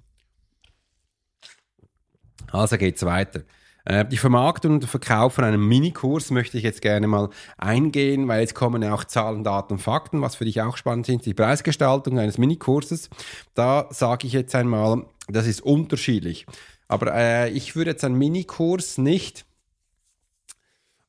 Also 2.51 2.75
geht 2.77 2.95
es 2.95 3.05
weiter. 3.05 3.43
Äh, 3.87 4.03
die 4.05 4.17
Vermarktung 4.17 4.73
und 4.73 4.85
Verkauf 4.85 5.35
von 5.35 5.45
einem 5.45 5.65
Minikurs 5.65 6.29
möchte 6.29 6.57
ich 6.57 6.63
jetzt 6.65 6.81
gerne 6.81 7.07
mal 7.07 7.29
eingehen, 7.57 8.27
weil 8.27 8.41
jetzt 8.41 8.53
kommen 8.53 8.83
ja 8.83 8.93
auch 8.93 9.05
Zahlen, 9.05 9.45
Daten 9.45 9.73
und 9.73 9.79
Fakten, 9.79 10.21
was 10.21 10.35
für 10.35 10.43
dich 10.43 10.61
auch 10.61 10.75
spannend 10.75 11.05
sind. 11.05 11.25
Die 11.25 11.33
Preisgestaltung 11.33 12.19
eines 12.19 12.37
Minikurses, 12.37 13.09
da 13.53 13.87
sage 13.89 14.27
ich 14.27 14.33
jetzt 14.33 14.53
einmal, 14.55 15.05
das 15.29 15.47
ist 15.47 15.61
unterschiedlich. 15.61 16.45
Aber 16.89 17.13
äh, 17.15 17.49
ich 17.51 17.77
würde 17.77 17.91
jetzt 17.91 18.03
einen 18.03 18.17
Minikurs 18.17 18.97
nicht 18.97 19.45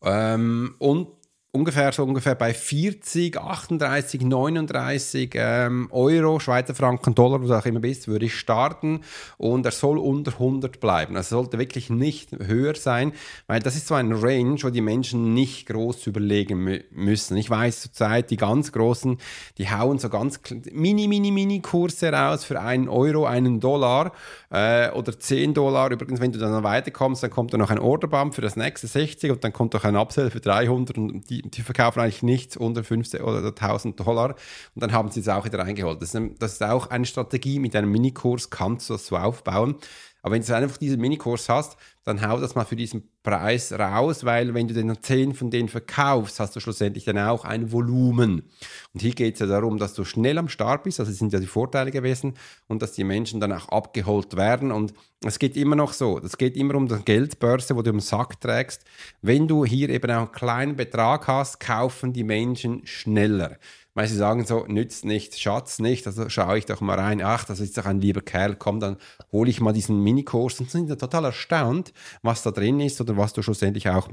ähm, 0.05 0.77
und 0.79 1.09
ungefähr 1.51 1.93
so 1.93 2.05
ungefähr 2.05 2.35
bei 2.35 2.53
40, 2.53 3.39
38, 3.39 4.21
39 4.21 5.31
ähm, 5.35 5.89
Euro, 5.91 6.39
Schweizer 6.41 6.75
Franken, 6.75 7.15
Dollar, 7.15 7.43
was 7.43 7.51
auch 7.51 7.65
immer 7.65 7.81
bist, 7.81 8.07
würde 8.07 8.27
ich 8.27 8.37
starten 8.37 9.01
und 9.39 9.65
er 9.65 9.73
soll 9.73 9.99
unter 9.99 10.33
100 10.33 10.79
bleiben. 10.79 11.17
Also 11.17 11.37
sollte 11.37 11.59
wirklich 11.59 11.89
nicht 11.89 12.33
höher 12.33 12.75
sein, 12.75 13.13
weil 13.47 13.61
das 13.61 13.77
ist 13.77 13.87
so 13.87 13.95
ein 13.95 14.13
Range, 14.13 14.59
wo 14.63 14.69
die 14.69 14.83
Menschen 14.83 15.33
nicht 15.33 15.67
groß 15.69 16.07
überlegen 16.07 16.83
müssen. 16.91 17.37
Ich 17.39 17.49
weiß 17.49 17.81
zurzeit, 17.81 18.31
die 18.31 18.37
ganz 18.37 18.71
großen, 18.73 19.17
die 19.57 19.71
hauen 19.71 19.99
so 19.99 20.11
ganz 20.11 20.41
mini, 20.71 21.09
mini, 21.09 21.31
mini 21.31 21.61
Kurse 21.61 22.13
raus 22.13 22.45
für 22.45 22.61
einen 22.61 22.89
Euro, 22.89 23.25
einen 23.25 23.59
Dollar 23.59 24.13
äh, 24.51 24.91
oder 24.91 25.19
10 25.19 25.55
Dollar. 25.55 25.91
Übrigens, 25.91 26.21
wenn 26.21 26.33
du 26.33 26.39
dann 26.39 26.63
weiterkommst, 26.63 27.23
dann 27.23 27.31
kommt 27.31 27.55
da 27.55 27.59
noch 27.59 27.71
ein 27.71 27.79
Orderbump 27.79 28.35
für 28.35 28.43
das 28.43 28.57
nächste 28.57 28.87
60 28.87 29.31
und 29.31 29.43
dann 29.45 29.55
kommt 29.55 29.73
noch 29.73 29.85
ein 29.85 29.97
Upsell 29.97 30.31
für 30.31 30.41
300 30.41 30.99
und 30.99 31.31
die, 31.31 31.38
die 31.43 31.63
verkaufen 31.63 32.01
eigentlich 32.01 32.23
nichts 32.23 32.57
unter 32.57 32.85
15 32.85 33.21
oder 33.21 33.47
1000 33.47 33.99
Dollar 33.99 34.35
und 34.75 34.83
dann 34.83 34.93
haben 34.93 35.11
sie 35.11 35.21
es 35.21 35.29
auch 35.29 35.45
wieder 35.45 35.59
reingeholt. 35.59 36.03
Das 36.03 36.15
ist, 36.15 36.33
das 36.39 36.53
ist 36.55 36.63
auch 36.63 36.89
eine 36.91 37.07
Strategie, 37.07 37.59
mit 37.59 37.75
einem 37.77 37.91
Minikurs 37.91 38.51
kannst 38.51 38.89
du 38.89 38.95
das 38.95 39.07
so 39.07 39.17
aufbauen. 39.17 39.77
Aber 40.23 40.35
wenn 40.35 40.43
du 40.43 40.55
einfach 40.55 40.79
diesen 40.79 41.01
Minikurs 41.01 41.49
hast, 41.49 41.77
dann 42.09 42.27
hau 42.27 42.41
das 42.41 42.55
mal 42.55 42.65
für 42.65 42.75
diesen 42.75 43.11
Preis 43.23 43.71
raus, 43.71 44.25
weil 44.25 44.55
wenn 44.55 44.67
du 44.67 44.73
dann 44.73 44.97
10 45.01 45.35
von 45.35 45.51
denen 45.51 45.69
verkaufst, 45.69 46.41
hast 46.41 46.57
du 46.57 46.61
schlussendlich 46.61 47.05
dann 47.05 47.19
auch 47.19 47.45
ein 47.45 47.71
Volumen. 47.71 48.49
Und 48.95 49.03
hier 49.03 49.13
geht 49.13 49.35
es 49.35 49.41
ja 49.41 49.47
darum, 49.47 49.79
dass 49.79 49.93
du 49.93 50.05
schnell 50.05 50.39
am 50.39 50.49
Start 50.49 50.85
bist, 50.85 51.01
also 51.01 51.13
sind 51.13 51.35
ja 51.35 51.39
die 51.39 51.47
Vorteile 51.47 51.91
gewesen, 51.91 52.35
und 52.67 52.81
dass 52.81 52.93
die 52.93 53.05
Menschen 53.05 53.41
dann 53.41 53.53
auch 53.53 53.69
abgeholt 53.69 54.37
werden. 54.37 54.73
Und 54.73 54.95
es 55.23 55.39
geht 55.39 55.55
immer 55.57 55.77
noch 55.77 55.93
so, 55.93 56.19
es 56.19 56.39
geht 56.39 56.57
immer 56.57 56.77
um 56.77 56.89
die 56.89 56.97
Geldbörse, 57.05 57.77
wo 57.77 57.83
du 57.83 57.91
im 57.91 58.01
Sack 58.01 58.41
trägst. 58.41 58.85
Wenn 59.21 59.47
du 59.47 59.67
hier 59.67 59.91
eben 59.91 60.11
auch 60.11 60.17
einen 60.17 60.33
kleinen 60.33 60.77
Betrag 60.77 61.29
hast, 61.29 61.61
kaufen 61.61 62.15
die 62.15 62.25
Menschen 62.25 62.87
schneller 62.87 63.59
weil 63.99 64.07
sie 64.07 64.15
sagen 64.15 64.47
so, 64.47 64.65
nützt 64.69 65.05
nicht, 65.05 65.41
Schatz 65.41 65.81
nicht, 65.81 66.07
also 66.07 66.29
schaue 66.29 66.57
ich 66.57 66.67
doch 66.67 66.81
mal 66.81 67.01
rein, 67.01 67.21
ach, 67.21 67.45
das 67.45 67.59
ist 67.59 67.77
doch 67.77 67.85
ein 67.85 68.01
lieber 68.01 68.21
Kerl, 68.21 68.55
komm, 68.55 68.79
dann 68.79 68.97
hole 69.33 69.51
ich 69.51 69.61
mal 69.61 69.73
diesen 69.73 70.05
Minikurs 70.05 70.61
und 70.61 70.71
sind 70.71 70.89
total 71.01 71.25
erstaunt, 71.25 71.93
was 72.23 72.43
da 72.43 72.51
drin 72.51 72.81
ist 72.81 73.01
oder 73.01 73.17
was 73.17 73.33
du 73.33 73.43
schlussendlich 73.43 73.89
auch 73.89 74.09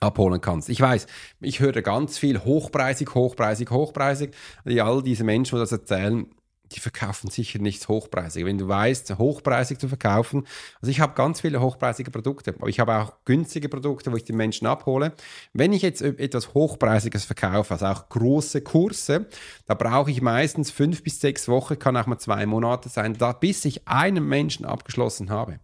abholen 0.00 0.40
kannst. 0.40 0.68
Ich 0.68 0.80
weiß, 0.80 1.06
ich 1.40 1.60
höre 1.60 1.82
ganz 1.82 2.18
viel 2.18 2.44
hochpreisig, 2.44 3.14
hochpreisig, 3.14 3.70
hochpreisig. 3.70 4.30
all 4.64 5.02
diese 5.02 5.24
Menschen, 5.24 5.56
die 5.56 5.60
das 5.60 5.72
erzählen, 5.72 6.26
die 6.72 6.80
verkaufen 6.80 7.30
sicher 7.30 7.58
nichts 7.58 7.88
hochpreisig. 7.88 8.44
Wenn 8.44 8.58
du 8.58 8.68
weißt, 8.68 9.16
hochpreisig 9.18 9.78
zu 9.78 9.88
verkaufen, 9.88 10.46
also 10.80 10.90
ich 10.90 11.00
habe 11.00 11.14
ganz 11.14 11.40
viele 11.40 11.60
hochpreisige 11.60 12.10
Produkte, 12.10 12.54
aber 12.58 12.68
ich 12.68 12.80
habe 12.80 12.96
auch 12.96 13.14
günstige 13.24 13.68
Produkte, 13.68 14.12
wo 14.12 14.16
ich 14.16 14.24
die 14.24 14.32
Menschen 14.32 14.66
abhole. 14.66 15.14
Wenn 15.52 15.72
ich 15.72 15.82
jetzt 15.82 16.02
etwas 16.02 16.54
Hochpreisiges 16.54 17.24
verkaufe, 17.24 17.74
also 17.74 17.86
auch 17.86 18.08
große 18.08 18.60
Kurse, 18.62 19.26
da 19.66 19.74
brauche 19.74 20.10
ich 20.10 20.20
meistens 20.20 20.70
fünf 20.70 21.02
bis 21.02 21.20
sechs 21.20 21.48
Wochen, 21.48 21.78
kann 21.78 21.96
auch 21.96 22.06
mal 22.06 22.18
zwei 22.18 22.44
Monate 22.46 22.88
sein, 22.88 23.14
da, 23.14 23.32
bis 23.32 23.64
ich 23.64 23.88
einen 23.88 24.28
Menschen 24.28 24.64
abgeschlossen 24.64 25.30
habe. 25.30 25.60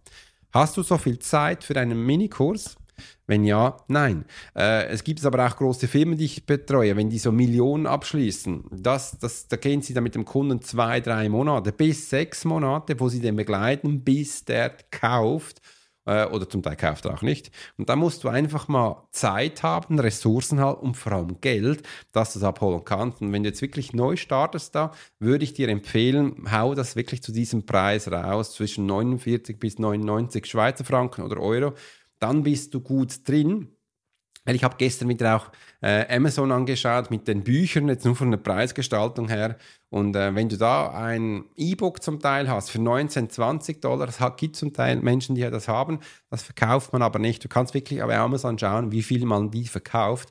Hast 0.55 0.77
du 0.77 0.83
so 0.83 0.97
viel 0.97 1.19
Zeit 1.19 1.65
für 1.65 1.75
einen 1.75 2.05
Minikurs? 2.05 2.77
Wenn 3.27 3.43
ja, 3.43 3.75
nein. 3.89 4.23
Äh, 4.55 4.85
es 4.85 5.03
gibt 5.03 5.25
aber 5.25 5.45
auch 5.45 5.57
große 5.57 5.89
Firmen, 5.89 6.17
die 6.17 6.23
ich 6.23 6.45
betreue, 6.45 6.95
wenn 6.95 7.09
die 7.09 7.19
so 7.19 7.33
Millionen 7.33 7.85
abschließen, 7.85 8.63
das, 8.71 9.19
das, 9.19 9.49
da 9.49 9.57
gehen 9.57 9.81
sie 9.81 9.93
dann 9.93 10.05
mit 10.05 10.15
dem 10.15 10.23
Kunden 10.23 10.61
zwei, 10.61 11.01
drei 11.01 11.27
Monate, 11.27 11.73
bis 11.73 12.09
sechs 12.09 12.45
Monate, 12.45 12.97
wo 13.01 13.09
sie 13.09 13.19
den 13.19 13.35
begleiten, 13.35 14.05
bis 14.05 14.45
der 14.45 14.69
kauft 14.91 15.59
äh, 16.05 16.25
oder 16.25 16.49
zum 16.49 16.63
Teil 16.63 16.75
kauft 16.75 17.05
er 17.05 17.13
auch 17.13 17.21
nicht. 17.21 17.51
Und 17.77 17.89
da 17.89 17.95
musst 17.95 18.23
du 18.23 18.29
einfach 18.29 18.67
mal 18.67 19.07
Zeit 19.11 19.63
haben, 19.63 19.99
Ressourcen 19.99 20.59
haben 20.59 20.81
und 20.81 20.95
vor 20.95 21.13
allem 21.13 21.41
Geld, 21.41 21.83
dass 22.11 22.33
du 22.33 22.39
es 22.39 22.43
abholen 22.43 22.83
kannst. 22.85 23.21
Und 23.21 23.33
wenn 23.33 23.43
du 23.43 23.49
jetzt 23.49 23.61
wirklich 23.61 23.93
neu 23.93 24.15
startest 24.15 24.75
da, 24.75 24.91
würde 25.19 25.43
ich 25.43 25.53
dir 25.53 25.69
empfehlen, 25.69 26.45
hau 26.51 26.75
das 26.75 26.95
wirklich 26.95 27.21
zu 27.21 27.31
diesem 27.31 27.65
Preis 27.65 28.11
raus, 28.11 28.53
zwischen 28.53 28.85
49 28.85 29.59
bis 29.59 29.79
99 29.79 30.45
Schweizer 30.45 30.85
Franken 30.85 31.23
oder 31.23 31.39
Euro 31.39 31.73
dann 32.19 32.43
bist 32.43 32.73
du 32.73 32.81
gut 32.81 33.27
drin. 33.27 33.74
Ich 34.53 34.63
habe 34.63 34.75
gestern 34.77 35.09
wieder 35.09 35.35
auch 35.35 35.49
äh, 35.81 36.05
Amazon 36.15 36.51
angeschaut 36.51 37.09
mit 37.09 37.27
den 37.27 37.43
Büchern, 37.43 37.87
jetzt 37.89 38.05
nur 38.05 38.15
von 38.15 38.29
der 38.29 38.37
Preisgestaltung 38.37 39.27
her. 39.27 39.57
Und 39.89 40.15
äh, 40.15 40.35
wenn 40.35 40.49
du 40.49 40.57
da 40.57 40.91
ein 40.91 41.45
E-Book 41.55 42.03
zum 42.03 42.19
Teil 42.19 42.47
hast 42.47 42.69
für 42.69 42.79
19, 42.79 43.29
20 43.29 43.81
Dollar, 43.81 44.07
es 44.07 44.19
gibt 44.37 44.55
zum 44.55 44.71
Teil 44.71 44.97
Menschen, 44.97 45.33
die 45.33 45.41
das 45.41 45.67
haben, 45.67 45.99
das 46.29 46.43
verkauft 46.43 46.93
man 46.93 47.01
aber 47.01 47.17
nicht. 47.17 47.43
Du 47.43 47.47
kannst 47.47 47.73
wirklich 47.73 47.99
bei 48.01 48.17
Amazon 48.17 48.59
schauen, 48.59 48.91
wie 48.91 49.01
viel 49.01 49.25
man 49.25 49.49
die 49.49 49.65
verkauft. 49.65 50.29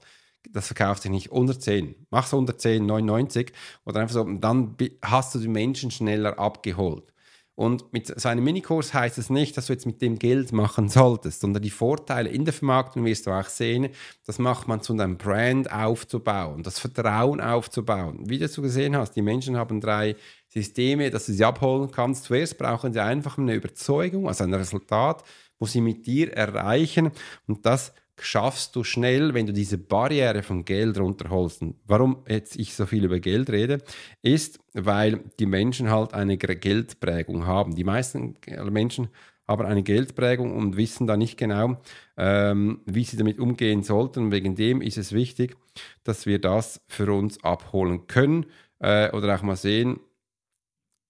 Das 0.50 0.68
verkauft 0.68 1.02
sich 1.02 1.10
nicht 1.10 1.32
unter 1.32 1.58
10. 1.58 1.94
Mach 2.10 2.26
es 2.26 2.32
unter 2.32 2.56
10, 2.56 2.86
99 2.86 3.52
oder 3.84 4.00
einfach 4.00 4.14
so. 4.14 4.24
Dann 4.24 4.76
hast 5.02 5.34
du 5.34 5.40
die 5.40 5.48
Menschen 5.48 5.90
schneller 5.90 6.38
abgeholt. 6.38 7.13
Und 7.56 7.92
mit 7.92 8.20
so 8.20 8.28
einem 8.28 8.42
Minikurs 8.42 8.92
heißt 8.92 9.16
es 9.18 9.30
nicht, 9.30 9.56
dass 9.56 9.66
du 9.66 9.74
jetzt 9.74 9.86
mit 9.86 10.02
dem 10.02 10.18
Geld 10.18 10.52
machen 10.52 10.88
solltest, 10.88 11.40
sondern 11.40 11.62
die 11.62 11.70
Vorteile 11.70 12.28
in 12.28 12.44
der 12.44 12.52
Vermarktung 12.52 13.04
wirst 13.04 13.26
du 13.26 13.30
auch 13.30 13.48
sehen. 13.48 13.90
Das 14.26 14.40
macht 14.40 14.66
man 14.66 14.82
zu 14.82 14.94
deinem 14.94 15.16
Brand 15.16 15.72
aufzubauen, 15.72 16.64
das 16.64 16.80
Vertrauen 16.80 17.40
aufzubauen. 17.40 18.28
Wie 18.28 18.38
du 18.38 18.62
gesehen 18.62 18.96
hast, 18.96 19.12
die 19.12 19.22
Menschen 19.22 19.56
haben 19.56 19.80
drei 19.80 20.16
Systeme, 20.48 21.10
dass 21.10 21.26
du 21.26 21.32
sie 21.32 21.44
abholen 21.44 21.90
kannst. 21.92 22.24
Zuerst 22.24 22.58
brauchen 22.58 22.92
sie 22.92 23.02
einfach 23.02 23.38
eine 23.38 23.54
Überzeugung, 23.54 24.26
also 24.26 24.42
ein 24.42 24.54
Resultat, 24.54 25.22
wo 25.60 25.66
sie 25.66 25.80
mit 25.80 26.06
dir 26.06 26.32
erreichen. 26.32 27.12
Und 27.46 27.64
das 27.66 27.92
schaffst 28.20 28.76
du 28.76 28.84
schnell, 28.84 29.34
wenn 29.34 29.46
du 29.46 29.52
diese 29.52 29.78
Barriere 29.78 30.42
von 30.42 30.64
Geld 30.64 30.98
runterholst. 30.98 31.62
Und 31.62 31.76
warum 31.86 32.24
jetzt 32.28 32.56
ich 32.56 32.74
so 32.74 32.86
viel 32.86 33.04
über 33.04 33.20
Geld 33.20 33.50
rede, 33.50 33.78
ist, 34.22 34.60
weil 34.72 35.20
die 35.38 35.46
Menschen 35.46 35.90
halt 35.90 36.14
eine 36.14 36.36
Geldprägung 36.36 37.46
haben. 37.46 37.74
Die 37.74 37.84
meisten 37.84 38.36
Menschen 38.70 39.08
haben 39.46 39.66
eine 39.66 39.82
Geldprägung 39.82 40.56
und 40.56 40.76
wissen 40.76 41.06
da 41.06 41.16
nicht 41.16 41.36
genau, 41.36 41.80
ähm, 42.16 42.80
wie 42.86 43.04
sie 43.04 43.16
damit 43.16 43.38
umgehen 43.38 43.82
sollten. 43.82 44.32
Wegen 44.32 44.54
dem 44.54 44.80
ist 44.80 44.96
es 44.96 45.12
wichtig, 45.12 45.56
dass 46.02 46.26
wir 46.26 46.40
das 46.40 46.80
für 46.86 47.12
uns 47.12 47.42
abholen 47.44 48.06
können 48.06 48.46
äh, 48.78 49.10
oder 49.10 49.34
auch 49.34 49.42
mal 49.42 49.56
sehen, 49.56 50.00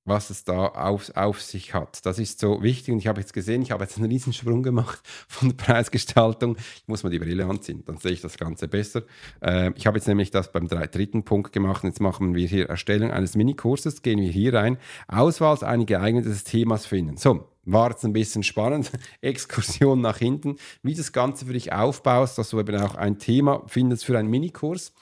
was 0.04 0.30
es 0.30 0.44
da 0.44 0.66
auf, 0.66 1.10
auf 1.14 1.40
sich 1.40 1.74
hat. 1.74 2.04
Das 2.04 2.18
ist 2.18 2.40
so 2.40 2.62
wichtig 2.62 2.92
und 2.92 2.98
ich 2.98 3.06
habe 3.06 3.20
jetzt 3.20 3.32
gesehen, 3.32 3.62
ich 3.62 3.70
habe 3.70 3.84
jetzt 3.84 3.96
einen 3.96 4.10
Riesensprung 4.10 4.62
gemacht 4.62 5.00
von 5.28 5.48
der 5.48 5.56
Preisgestaltung. 5.56 6.56
Ich 6.76 6.88
muss 6.88 7.02
mal 7.02 7.10
die 7.10 7.18
Brille 7.18 7.46
anziehen, 7.46 7.82
dann 7.86 7.96
sehe 7.96 8.12
ich 8.12 8.20
das 8.20 8.36
Ganze 8.36 8.68
besser. 8.68 9.02
Äh, 9.40 9.72
ich 9.76 9.86
habe 9.86 9.98
jetzt 9.98 10.06
nämlich 10.06 10.30
das 10.30 10.52
beim 10.52 10.68
dritten 10.68 11.24
Punkt 11.24 11.52
gemacht. 11.52 11.84
Jetzt 11.84 12.00
machen 12.00 12.34
wir 12.34 12.46
hier 12.46 12.68
Erstellung 12.68 13.10
eines 13.10 13.36
Minikurses, 13.36 14.02
gehen 14.02 14.20
wir 14.20 14.30
hier 14.30 14.54
rein, 14.54 14.78
Auswahl 15.08 15.54
eines 15.62 15.86
geeigneten 15.86 16.34
Themas 16.44 16.86
finden. 16.86 17.16
So, 17.16 17.48
war 17.64 17.90
jetzt 17.90 18.04
ein 18.04 18.12
bisschen 18.12 18.42
spannend. 18.42 18.90
Exkursion 19.20 20.00
nach 20.00 20.18
hinten, 20.18 20.56
wie 20.82 20.94
das 20.94 21.12
Ganze 21.12 21.46
für 21.46 21.52
dich 21.52 21.72
aufbaust, 21.72 22.38
dass 22.38 22.50
du 22.50 22.60
eben 22.60 22.76
auch 22.80 22.94
ein 22.94 23.18
Thema 23.18 23.62
findest 23.66 24.04
für 24.04 24.18
einen 24.18 24.30
Minikurs. 24.30 24.92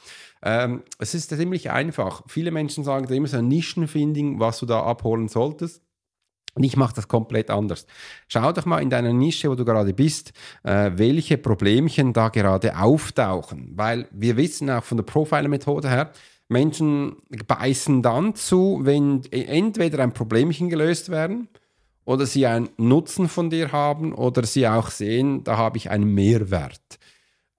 Ähm, 0.43 0.83
es 0.99 1.15
ist 1.15 1.31
ziemlich 1.31 1.71
einfach. 1.71 2.23
Viele 2.27 2.51
Menschen 2.51 2.85
sagen 2.85 3.07
da 3.07 3.15
immer 3.15 3.29
so 3.29 3.37
ein 3.37 3.49
Nischenfinding, 3.49 4.41
was 4.41 4.59
du 4.59 4.67
da 4.67 4.83
abholen 4.83 5.29
solltest. 5.29 5.83
Und 6.55 6.65
ich 6.65 6.77
mache 6.77 6.95
das 6.95 7.09
komplett 7.09 7.51
anders. 7.51 7.87
Schau 8.29 8.53
doch 8.53 8.67
mal 8.67 8.83
in 8.83 8.91
deiner 8.91 9.13
Nische, 9.13 9.49
wo 9.49 9.55
du 9.55 9.65
gerade 9.65 9.95
bist, 9.95 10.33
äh, 10.65 10.91
welche 10.95 11.39
Problemchen 11.39 12.13
da 12.13 12.29
gerade 12.29 12.79
auftauchen. 12.79 13.73
Weil 13.75 14.07
wir 14.11 14.37
wissen 14.37 14.69
auch 14.69 14.85
von 14.85 14.99
der 14.99 15.05
Profiler-Methode 15.05 15.89
her, 15.89 16.13
Menschen 16.49 17.17
beißen 17.47 18.03
dann 18.03 18.35
zu, 18.35 18.81
wenn 18.83 19.25
entweder 19.31 20.03
ein 20.03 20.13
Problemchen 20.13 20.69
gelöst 20.69 21.09
werden 21.09 21.49
oder 22.05 22.27
sie 22.27 22.47
einen 22.47 22.69
Nutzen 22.77 23.29
von 23.29 23.49
dir 23.49 23.73
haben 23.73 24.13
oder 24.13 24.45
sie 24.45 24.69
auch 24.69 24.91
sehen, 24.91 25.45
da 25.45 25.57
habe 25.57 25.79
ich 25.79 25.89
einen 25.89 26.13
Mehrwert. 26.13 26.99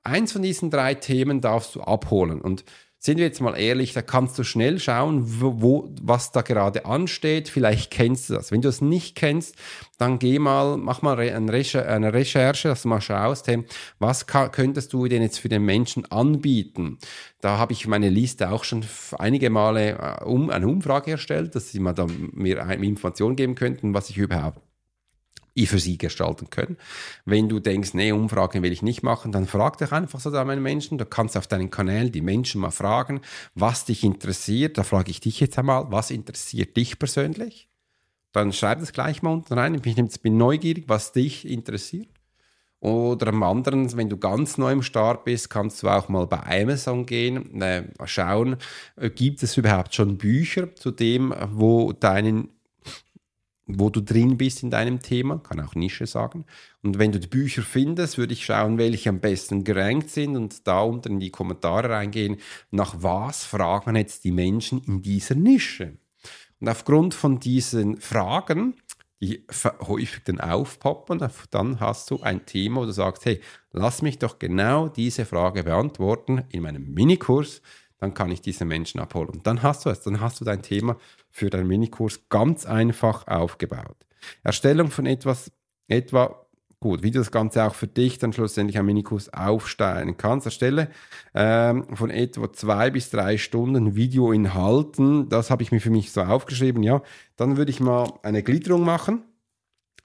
Eins 0.03 0.31
von 0.31 0.41
diesen 0.41 0.69
drei 0.69 0.95
Themen 0.95 1.41
darfst 1.41 1.75
du 1.75 1.81
abholen. 1.81 2.41
Und 2.41 2.65
sind 3.05 3.17
wir 3.17 3.25
jetzt 3.25 3.41
mal 3.41 3.57
ehrlich, 3.59 3.91
da 3.91 4.01
kannst 4.01 4.39
du 4.39 4.45
schnell 4.45 4.79
schauen, 4.79 5.41
wo, 5.41 5.61
wo, 5.61 5.89
was 6.01 6.31
da 6.31 6.41
gerade 6.41 6.85
ansteht. 6.85 7.49
Vielleicht 7.49 7.91
kennst 7.91 8.29
du 8.29 8.35
das. 8.35 8.49
Wenn 8.49 8.61
du 8.61 8.69
es 8.69 8.79
nicht 8.79 9.15
kennst, 9.15 9.57
dann 9.97 10.19
geh 10.19 10.39
mal, 10.39 10.77
mach 10.77 11.01
mal 11.01 11.19
eine, 11.19 11.51
Recher 11.51 11.85
eine 11.85 12.13
Recherche, 12.13 12.69
dass 12.69 12.83
du 12.83 12.87
mal 12.87 13.01
schaust, 13.01 13.47
hey, 13.47 13.65
was 13.99 14.25
könntest 14.25 14.93
du 14.93 15.05
denn 15.09 15.21
jetzt 15.21 15.39
für 15.39 15.49
den 15.49 15.65
Menschen 15.65 16.09
anbieten? 16.11 16.97
Da 17.41 17.57
habe 17.57 17.73
ich 17.73 17.87
meine 17.87 18.07
Liste 18.07 18.49
auch 18.51 18.63
schon 18.63 18.85
einige 19.19 19.49
Male 19.49 19.97
äh, 19.99 20.23
um, 20.23 20.49
eine 20.49 20.69
Umfrage 20.69 21.11
erstellt, 21.11 21.55
dass 21.55 21.71
sie 21.71 21.79
mal 21.79 21.91
da 21.91 22.07
mir 22.07 22.61
Informationen 22.69 23.35
geben 23.35 23.55
könnten, 23.55 23.93
was 23.93 24.09
ich 24.09 24.17
überhaupt 24.17 24.61
für 25.55 25.79
sie 25.79 25.97
gestalten 25.97 26.49
können. 26.49 26.77
Wenn 27.25 27.49
du 27.49 27.59
denkst, 27.59 27.93
nee, 27.93 28.11
Umfragen 28.11 28.63
will 28.63 28.71
ich 28.71 28.81
nicht 28.81 29.03
machen, 29.03 29.31
dann 29.31 29.45
frag 29.45 29.77
dich 29.77 29.91
einfach 29.91 30.19
so 30.19 30.31
da 30.31 30.43
meine 30.45 30.61
Menschen. 30.61 30.97
Du 30.97 31.05
kannst 31.05 31.37
auf 31.37 31.47
deinen 31.47 31.69
Kanälen 31.69 32.11
die 32.11 32.21
Menschen 32.21 32.61
mal 32.61 32.71
fragen, 32.71 33.21
was 33.55 33.85
dich 33.85 34.03
interessiert. 34.03 34.77
Da 34.77 34.83
frage 34.83 35.11
ich 35.11 35.19
dich 35.19 35.39
jetzt 35.39 35.57
einmal, 35.57 35.91
was 35.91 36.11
interessiert 36.11 36.75
dich 36.75 36.99
persönlich? 36.99 37.69
Dann 38.31 38.51
schreib 38.51 38.79
das 38.79 38.93
gleich 38.93 39.21
mal 39.21 39.31
unten 39.31 39.53
rein. 39.53 39.75
Ich 39.75 40.21
bin 40.21 40.37
neugierig, 40.37 40.85
was 40.87 41.11
dich 41.11 41.47
interessiert. 41.47 42.09
Oder 42.83 43.27
am 43.27 43.43
anderen, 43.43 43.95
wenn 43.95 44.09
du 44.09 44.17
ganz 44.17 44.57
neu 44.57 44.73
im 44.73 44.81
Start 44.81 45.23
bist, 45.23 45.49
kannst 45.49 45.81
du 45.81 45.87
auch 45.87 46.09
mal 46.09 46.27
bei 46.27 46.61
Amazon 46.63 47.05
gehen, 47.05 47.61
äh, 47.61 47.83
schauen, 48.03 48.57
äh, 48.97 49.09
gibt 49.09 49.41
es 49.41 49.55
überhaupt 49.55 49.95
schon 49.95 50.17
Bücher 50.17 50.75
zu 50.75 50.91
dem, 50.91 51.33
wo 51.51 51.93
deinen 51.93 52.49
wo 53.65 53.89
du 53.89 54.01
drin 54.01 54.37
bist 54.37 54.63
in 54.63 54.71
deinem 54.71 54.99
Thema, 54.99 55.39
kann 55.39 55.61
auch 55.61 55.75
Nische 55.75 56.05
sagen. 56.05 56.45
Und 56.81 56.99
wenn 56.99 57.11
du 57.11 57.19
die 57.19 57.27
Bücher 57.27 57.61
findest, 57.61 58.17
würde 58.17 58.33
ich 58.33 58.45
schauen, 58.45 58.77
welche 58.77 59.09
am 59.09 59.19
besten 59.19 59.63
gerankt 59.63 60.09
sind 60.09 60.35
und 60.35 60.67
da 60.67 60.81
unten 60.81 61.13
in 61.13 61.19
die 61.19 61.31
Kommentare 61.31 61.89
reingehen, 61.89 62.37
nach 62.71 62.95
was 62.97 63.45
fragen 63.45 63.95
jetzt 63.95 64.25
die 64.25 64.31
Menschen 64.31 64.81
in 64.85 65.01
dieser 65.01 65.35
Nische. 65.35 65.97
Und 66.59 66.69
aufgrund 66.69 67.13
von 67.13 67.39
diesen 67.39 67.99
Fragen, 68.01 68.75
die 69.21 69.45
häufig 69.79 70.23
dann 70.25 70.41
aufpoppen, 70.41 71.25
dann 71.51 71.79
hast 71.79 72.11
du 72.11 72.21
ein 72.21 72.45
Thema, 72.45 72.81
wo 72.81 72.85
du 72.85 72.91
sagst, 72.91 73.25
hey, 73.25 73.39
lass 73.71 74.01
mich 74.01 74.19
doch 74.19 74.39
genau 74.39 74.89
diese 74.89 75.25
Frage 75.25 75.63
beantworten 75.63 76.43
in 76.49 76.63
meinem 76.63 76.93
Minikurs, 76.93 77.61
dann 78.03 78.13
kann 78.13 78.31
ich 78.31 78.41
diese 78.41 78.65
Menschen 78.65 78.99
abholen. 78.99 79.39
Dann 79.43 79.63
hast 79.63 79.85
du 79.85 79.89
es, 79.89 80.01
dann 80.01 80.19
hast 80.19 80.41
du 80.41 80.45
dein 80.45 80.61
Thema 80.61 80.97
für 81.31 81.49
deinen 81.49 81.67
Minikurs 81.67 82.27
ganz 82.27 82.65
einfach 82.65 83.25
aufgebaut. 83.27 83.95
Erstellung 84.43 84.91
von 84.91 85.05
etwas, 85.05 85.53
etwa, 85.87 86.45
gut, 86.81 87.01
wie 87.01 87.11
du 87.11 87.19
das 87.19 87.31
Ganze 87.31 87.63
auch 87.63 87.75
für 87.75 87.87
dich 87.87 88.17
dann 88.17 88.33
schlussendlich 88.33 88.77
am 88.77 88.87
Minikurs 88.87 89.33
aufsteigen 89.33 90.17
kannst. 90.17 90.45
Erstelle 90.45 90.89
ähm, 91.33 91.95
von 91.95 92.09
etwa 92.09 92.51
zwei 92.51 92.91
bis 92.91 93.09
drei 93.09 93.37
Stunden 93.37 93.95
Videoinhalten, 93.95 95.29
das 95.29 95.49
habe 95.49 95.63
ich 95.63 95.71
mir 95.71 95.79
für 95.79 95.89
mich 95.89 96.11
so 96.11 96.23
aufgeschrieben, 96.23 96.83
ja. 96.83 97.01
Dann 97.37 97.55
würde 97.55 97.71
ich 97.71 97.79
mal 97.79 98.11
eine 98.21 98.43
Gliederung 98.43 98.83
machen 98.83 99.23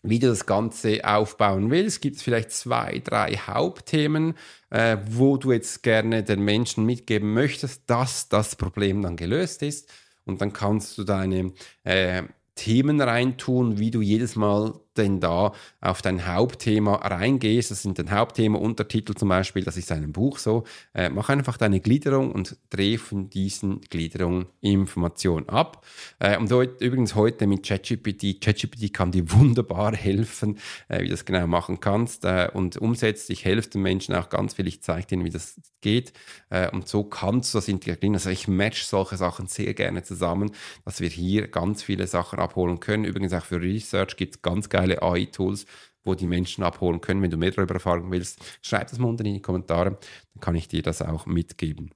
wie 0.02 0.18
du 0.18 0.28
das 0.28 0.46
Ganze 0.46 1.04
aufbauen 1.04 1.70
willst. 1.70 2.00
Gibt 2.00 2.16
es 2.16 2.22
vielleicht 2.22 2.50
zwei, 2.50 3.00
drei 3.04 3.36
Hauptthemen, 3.36 4.34
äh, 4.70 4.96
wo 5.08 5.36
du 5.36 5.52
jetzt 5.52 5.82
gerne 5.82 6.22
den 6.22 6.40
Menschen 6.40 6.84
mitgeben 6.84 7.32
möchtest, 7.34 7.82
dass 7.86 8.28
das 8.28 8.56
Problem 8.56 9.02
dann 9.02 9.16
gelöst 9.16 9.62
ist 9.62 9.90
und 10.24 10.40
dann 10.40 10.52
kannst 10.52 10.98
du 10.98 11.04
deine 11.04 11.52
äh, 11.84 12.22
Themen 12.54 13.00
reintun, 13.00 13.78
wie 13.78 13.90
du 13.90 14.02
jedes 14.02 14.36
Mal 14.36 14.74
denn 14.98 15.20
da 15.20 15.52
auf 15.80 16.02
dein 16.02 16.26
Hauptthema 16.26 16.96
reingehst. 16.96 17.70
Das 17.70 17.82
sind 17.82 17.98
dein 17.98 18.10
Hauptthema, 18.10 18.58
Untertitel 18.58 19.14
zum 19.14 19.28
Beispiel, 19.28 19.64
das 19.64 19.76
ist 19.76 19.92
ein 19.92 20.12
Buch 20.12 20.38
so. 20.38 20.64
Äh, 20.94 21.08
mach 21.08 21.28
einfach 21.28 21.56
deine 21.56 21.80
Gliederung 21.80 22.32
und 22.32 22.56
dreh 22.70 22.98
von 22.98 23.30
diesen 23.30 23.80
Gliederungen 23.82 24.46
Informationen 24.60 25.48
ab. 25.48 25.84
Äh, 26.18 26.36
und 26.36 26.50
heute, 26.52 26.84
übrigens 26.84 27.14
heute 27.14 27.46
mit 27.46 27.66
ChatGPT. 27.66 28.40
ChatGPT 28.40 28.92
kann 28.92 29.12
dir 29.12 29.30
wunderbar 29.32 29.94
helfen, 29.94 30.58
äh, 30.88 31.00
wie 31.00 31.04
du 31.04 31.10
das 31.10 31.24
genau 31.24 31.46
machen 31.46 31.80
kannst 31.80 32.24
äh, 32.24 32.50
und 32.52 32.76
umsetzt. 32.76 33.30
Ich 33.30 33.44
helfe 33.44 33.70
den 33.70 33.82
Menschen 33.82 34.14
auch 34.14 34.28
ganz 34.28 34.54
viel. 34.54 34.66
Ich 34.66 34.82
zeige 34.82 35.14
ihnen, 35.14 35.24
wie 35.24 35.30
das 35.30 35.60
geht. 35.80 36.12
Äh, 36.50 36.70
und 36.70 36.88
so 36.88 37.04
kannst 37.04 37.54
du 37.54 37.58
das 37.58 37.68
integrieren. 37.68 38.14
Also 38.14 38.30
ich 38.30 38.48
match 38.48 38.82
solche 38.82 39.16
Sachen 39.16 39.46
sehr 39.46 39.74
gerne 39.74 40.02
zusammen, 40.02 40.50
dass 40.84 41.00
wir 41.00 41.08
hier 41.08 41.48
ganz 41.48 41.82
viele 41.82 42.06
Sachen 42.06 42.38
abholen 42.38 42.80
können. 42.80 43.04
Übrigens 43.04 43.32
auch 43.32 43.44
für 43.44 43.60
Research 43.60 44.16
gibt 44.16 44.36
es 44.36 44.42
ganz 44.42 44.68
geile 44.68 44.87
AI-Tools, 44.96 45.66
wo 46.04 46.14
die 46.14 46.26
Menschen 46.26 46.64
abholen 46.64 47.00
können. 47.00 47.22
Wenn 47.22 47.30
du 47.30 47.36
mehr 47.36 47.50
darüber 47.50 47.74
erfahren 47.74 48.10
willst, 48.10 48.40
schreib 48.62 48.88
das 48.88 48.98
mal 48.98 49.08
unten 49.08 49.26
in 49.26 49.34
die 49.34 49.42
Kommentare, 49.42 49.90
dann 49.90 50.40
kann 50.40 50.54
ich 50.54 50.68
dir 50.68 50.82
das 50.82 51.02
auch 51.02 51.26
mitgeben. 51.26 51.90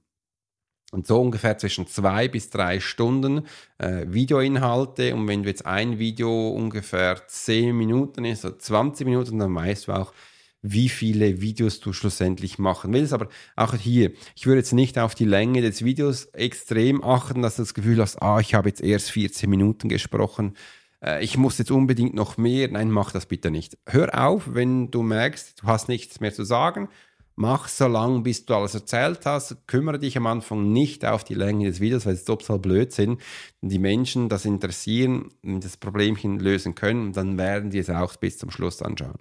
Und 0.91 1.07
so 1.07 1.19
ungefähr 1.19 1.57
zwischen 1.57 1.87
zwei 1.87 2.27
bis 2.27 2.51
drei 2.51 2.79
Stunden 2.79 3.47
äh, 3.79 4.05
Videoinhalte. 4.07 5.15
Und 5.15 5.27
wenn 5.27 5.41
du 5.41 5.49
jetzt 5.49 5.65
ein 5.65 5.97
Video 5.97 6.49
ungefähr 6.49 7.19
zehn 7.27 7.75
Minuten 7.75 8.25
ist, 8.25 8.45
oder 8.45 8.59
20 8.59 9.07
Minuten, 9.07 9.39
dann 9.39 9.55
weißt 9.55 9.87
du 9.87 9.93
auch, 9.93 10.13
wie 10.61 10.89
viele 10.89 11.41
Videos 11.41 11.79
du 11.79 11.93
schlussendlich 11.93 12.59
machen 12.59 12.93
willst. 12.93 13.11
Aber 13.11 13.27
auch 13.55 13.73
hier, 13.73 14.11
ich 14.35 14.45
würde 14.45 14.59
jetzt 14.59 14.73
nicht 14.73 14.99
auf 14.99 15.15
die 15.15 15.25
Länge 15.25 15.61
des 15.61 15.83
Videos 15.83 16.25
extrem 16.25 17.03
achten, 17.03 17.41
dass 17.41 17.55
du 17.55 17.63
das 17.63 17.73
Gefühl 17.73 17.99
hast, 17.99 18.21
ah, 18.21 18.39
ich 18.39 18.53
habe 18.53 18.69
jetzt 18.69 18.81
erst 18.81 19.09
14 19.11 19.49
Minuten 19.49 19.89
gesprochen. 19.89 20.55
Äh, 21.03 21.23
ich 21.23 21.37
muss 21.37 21.57
jetzt 21.57 21.71
unbedingt 21.71 22.13
noch 22.13 22.37
mehr. 22.37 22.69
Nein, 22.69 22.91
mach 22.91 23.11
das 23.11 23.25
bitte 23.25 23.51
nicht. 23.51 23.77
Hör 23.85 24.25
auf, 24.25 24.53
wenn 24.53 24.91
du 24.91 25.03
merkst, 25.03 25.61
du 25.61 25.67
hast 25.67 25.89
nichts 25.89 26.19
mehr 26.19 26.33
zu 26.33 26.43
sagen 26.43 26.89
Mach 27.35 27.67
so 27.67 27.87
lange, 27.87 28.21
bis 28.21 28.45
du 28.45 28.53
alles 28.53 28.75
erzählt 28.75 29.25
hast. 29.25 29.65
Kümmere 29.67 29.97
dich 29.97 30.15
am 30.17 30.27
Anfang 30.27 30.71
nicht 30.71 31.03
auf 31.03 31.23
die 31.23 31.33
Länge 31.33 31.65
des 31.65 31.79
Videos, 31.79 32.05
weil 32.05 32.13
es 32.13 32.25
total 32.25 32.59
Blödsinn. 32.59 33.17
Die 33.61 33.79
Menschen 33.79 34.29
das 34.29 34.45
interessieren, 34.45 35.31
das 35.41 35.77
Problemchen 35.77 36.39
lösen 36.39 36.75
können, 36.75 37.11
dann 37.11 37.37
werden 37.37 37.71
die 37.71 37.79
es 37.79 37.89
auch 37.89 38.15
bis 38.17 38.37
zum 38.37 38.51
Schluss 38.51 38.81
anschauen. 38.83 39.17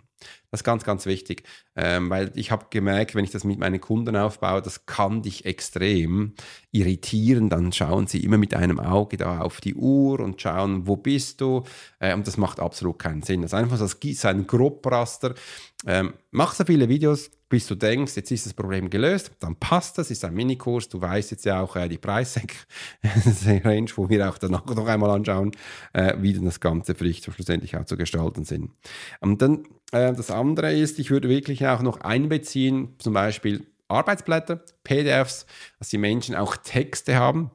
Das 0.51 0.61
ist 0.61 0.65
ganz, 0.65 0.85
ganz 0.85 1.07
wichtig, 1.07 1.45
ähm, 1.75 2.11
weil 2.11 2.31
ich 2.35 2.51
habe 2.51 2.67
gemerkt, 2.71 3.15
wenn 3.15 3.25
ich 3.25 3.31
das 3.31 3.45
mit 3.45 3.59
meinen 3.59 3.81
Kunden 3.81 4.17
aufbaue, 4.17 4.63
das 4.63 4.87
kann 4.87 5.23
dich 5.23 5.47
extrem 5.47 6.35
irritieren. 6.71 7.49
Dann 7.49 7.73
schauen 7.73 8.07
sie 8.07 8.23
immer 8.23 8.39
mit 8.39 8.55
einem 8.55 8.79
Auge 8.79 9.17
da 9.17 9.41
auf 9.41 9.61
die 9.61 9.75
Uhr 9.75 10.21
und 10.21 10.41
schauen, 10.41 10.87
wo 10.87 10.97
bist 10.97 11.41
du? 11.41 11.65
Äh, 11.99 12.15
und 12.15 12.27
das 12.27 12.37
macht 12.37 12.61
absolut 12.61 12.99
keinen 12.99 13.23
Sinn. 13.23 13.43
Das 13.43 13.53
ist 13.53 13.59
einfach 13.59 13.79
so 13.79 14.29
ein 14.29 14.47
Grobraster. 14.47 15.35
Ähm, 15.87 16.13
mach 16.31 16.55
so 16.55 16.65
viele 16.65 16.89
Videos, 16.89 17.31
bis 17.53 17.67
du 17.67 17.75
denkst, 17.75 18.17
jetzt 18.17 18.31
ist 18.31 18.47
das 18.47 18.55
Problem 18.55 18.89
gelöst, 18.89 19.31
dann 19.39 19.57
passt 19.57 19.99
das, 19.99 20.11
ist 20.11 20.25
ein 20.25 20.33
Minikurs, 20.33 20.89
du 20.89 20.99
weißt 20.99 21.33
jetzt 21.33 21.45
ja 21.45 21.61
auch 21.61 21.77
äh, 21.77 21.87
die 21.87 21.99
Preisrange, 21.99 22.49
wo 23.97 24.09
wir 24.09 24.27
auch 24.27 24.39
danach 24.39 24.65
noch 24.65 24.87
einmal 24.87 25.11
anschauen, 25.11 25.53
äh, 25.93 26.15
wie 26.17 26.33
denn 26.33 26.47
das 26.47 26.61
Ganze 26.61 26.95
für 26.95 27.05
dich 27.05 27.23
schlussendlich 27.23 27.77
auch 27.77 27.85
zu 27.85 27.99
gestalten 27.99 28.47
sind. 28.47 28.71
Und 29.21 29.43
dann 29.43 29.65
äh, 29.93 30.15
das 30.15 30.31
andere 30.31 30.73
ist, 30.73 30.99
ich 30.99 31.11
würde 31.11 31.29
wirklich 31.29 31.67
auch 31.67 31.83
noch 31.83 32.01
einbeziehen, 32.01 32.95
zum 32.97 33.13
Beispiel 33.13 33.67
Arbeitsblätter, 33.87 34.65
PDFs, 34.83 35.45
dass 35.79 35.91
die 35.91 35.99
Menschen 35.99 36.35
auch 36.35 36.57
Texte 36.57 37.17
haben. 37.17 37.51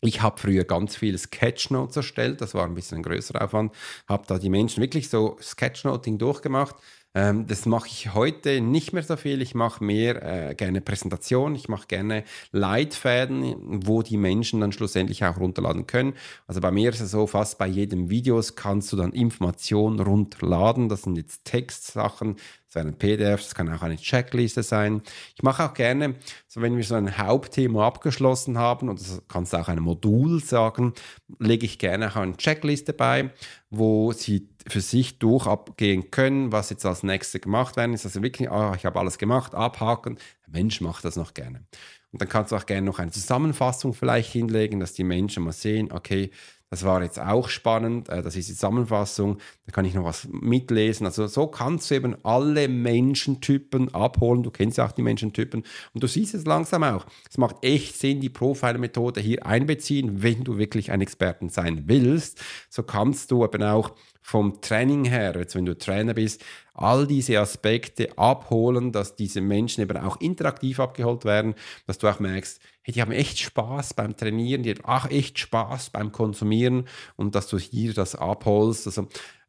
Ich 0.00 0.20
habe 0.20 0.40
früher 0.40 0.64
ganz 0.64 0.96
viele 0.96 1.16
Sketchnotes 1.16 1.94
erstellt, 1.94 2.40
das 2.40 2.54
war 2.54 2.64
ein 2.64 2.74
bisschen 2.74 2.98
ein 2.98 3.02
größerer 3.04 3.42
Aufwand, 3.42 3.72
habe 4.08 4.24
da 4.26 4.40
die 4.40 4.50
Menschen 4.50 4.80
wirklich 4.80 5.08
so 5.08 5.36
Sketchnoting 5.40 6.18
durchgemacht 6.18 6.74
ähm, 7.14 7.46
das 7.46 7.66
mache 7.66 7.88
ich 7.88 8.14
heute 8.14 8.60
nicht 8.60 8.92
mehr 8.92 9.02
so 9.02 9.16
viel. 9.16 9.42
Ich 9.42 9.54
mache 9.54 9.84
mehr 9.84 10.50
äh, 10.50 10.54
gerne 10.54 10.80
Präsentationen, 10.80 11.56
ich 11.56 11.68
mache 11.68 11.86
gerne 11.86 12.24
Leitfäden, 12.52 13.86
wo 13.86 14.02
die 14.02 14.16
Menschen 14.16 14.60
dann 14.60 14.72
schlussendlich 14.72 15.24
auch 15.24 15.38
runterladen 15.38 15.86
können. 15.86 16.14
Also 16.46 16.60
bei 16.60 16.70
mir 16.70 16.90
ist 16.90 17.00
es 17.00 17.10
so, 17.10 17.26
fast 17.26 17.58
bei 17.58 17.66
jedem 17.66 18.08
Videos 18.08 18.56
kannst 18.56 18.92
du 18.92 18.96
dann 18.96 19.12
Informationen 19.12 20.00
runterladen. 20.00 20.88
Das 20.88 21.02
sind 21.02 21.16
jetzt 21.16 21.44
Textsachen, 21.44 22.36
das 22.66 22.74
wären 22.76 22.94
PDFs, 22.94 23.48
das 23.48 23.54
kann 23.54 23.68
auch 23.68 23.82
eine 23.82 23.96
Checkliste 23.96 24.62
sein. 24.62 25.02
Ich 25.36 25.42
mache 25.42 25.64
auch 25.64 25.74
gerne, 25.74 26.14
so 26.48 26.62
wenn 26.62 26.78
wir 26.78 26.84
so 26.84 26.94
ein 26.94 27.18
Hauptthema 27.18 27.86
abgeschlossen 27.86 28.56
haben, 28.56 28.88
und 28.88 28.98
das 28.98 29.20
kannst 29.28 29.52
du 29.52 29.58
auch 29.58 29.68
ein 29.68 29.80
Modul 29.80 30.42
sagen, 30.42 30.94
lege 31.38 31.66
ich 31.66 31.78
gerne 31.78 32.10
auch 32.10 32.16
eine 32.16 32.38
Checkliste 32.38 32.94
bei, 32.94 33.30
wo 33.68 34.12
sie 34.12 34.48
für 34.68 34.80
sich 34.80 35.18
durch 35.18 35.46
abgehen 35.46 36.10
können, 36.10 36.52
was 36.52 36.70
jetzt 36.70 36.86
als 36.86 37.02
nächstes 37.02 37.40
gemacht 37.40 37.76
werden 37.76 37.94
ist. 37.94 38.04
Also 38.04 38.22
wirklich, 38.22 38.50
ah, 38.50 38.74
ich 38.76 38.84
habe 38.84 38.98
alles 38.98 39.18
gemacht, 39.18 39.54
abhaken. 39.54 40.18
Der 40.46 40.60
Mensch 40.60 40.80
macht 40.80 41.04
das 41.04 41.16
noch 41.16 41.34
gerne. 41.34 41.64
Und 42.12 42.20
dann 42.20 42.28
kannst 42.28 42.52
du 42.52 42.56
auch 42.56 42.66
gerne 42.66 42.86
noch 42.86 42.98
eine 42.98 43.10
Zusammenfassung 43.10 43.94
vielleicht 43.94 44.30
hinlegen, 44.32 44.80
dass 44.80 44.92
die 44.92 45.04
Menschen 45.04 45.44
mal 45.44 45.52
sehen, 45.52 45.90
okay, 45.92 46.30
das 46.72 46.84
war 46.84 47.02
jetzt 47.02 47.20
auch 47.20 47.50
spannend. 47.50 48.08
Äh, 48.08 48.22
das 48.22 48.34
ist 48.34 48.48
die 48.48 48.54
Zusammenfassung. 48.54 49.36
Da 49.66 49.72
kann 49.72 49.84
ich 49.84 49.92
noch 49.92 50.04
was 50.04 50.26
mitlesen. 50.32 51.04
Also 51.04 51.26
so 51.26 51.46
kannst 51.46 51.90
du 51.90 51.94
eben 51.94 52.16
alle 52.24 52.66
Menschentypen 52.66 53.92
abholen. 53.92 54.42
Du 54.42 54.50
kennst 54.50 54.78
ja 54.78 54.86
auch 54.86 54.92
die 54.92 55.02
Menschentypen. 55.02 55.64
Und 55.92 56.02
du 56.02 56.06
siehst 56.06 56.32
es 56.32 56.46
langsam 56.46 56.82
auch. 56.82 57.04
Es 57.28 57.36
macht 57.36 57.56
echt 57.60 57.98
Sinn, 57.98 58.22
die 58.22 58.30
Profiler-Methode 58.30 59.20
hier 59.20 59.44
einbeziehen, 59.44 60.22
wenn 60.22 60.44
du 60.44 60.56
wirklich 60.56 60.90
ein 60.92 61.02
Experten 61.02 61.50
sein 61.50 61.82
willst. 61.88 62.42
So 62.70 62.82
kannst 62.82 63.30
du 63.30 63.44
eben 63.44 63.62
auch 63.64 63.92
vom 64.22 64.60
Training 64.60 65.04
her, 65.04 65.34
jetzt 65.36 65.54
wenn 65.54 65.66
du 65.66 65.76
Trainer 65.76 66.14
bist, 66.14 66.44
all 66.72 67.06
diese 67.06 67.38
Aspekte 67.38 68.16
abholen, 68.16 68.92
dass 68.92 69.16
diese 69.16 69.40
Menschen 69.40 69.82
eben 69.82 69.98
auch 69.98 70.20
interaktiv 70.20 70.80
abgeholt 70.80 71.24
werden, 71.24 71.54
dass 71.86 71.98
du 71.98 72.08
auch 72.08 72.20
merkst, 72.20 72.60
hey, 72.82 72.94
die 72.94 73.02
haben 73.02 73.12
echt 73.12 73.38
Spaß 73.38 73.94
beim 73.94 74.16
Trainieren, 74.16 74.62
die 74.62 74.70
haben 74.70 74.84
auch 74.84 75.10
echt 75.10 75.38
Spaß 75.38 75.90
beim 75.90 76.12
Konsumieren 76.12 76.88
und 77.16 77.34
dass 77.34 77.48
du 77.48 77.58
hier 77.58 77.92
das 77.92 78.14
abholst. 78.14 78.86
Also 78.86 79.08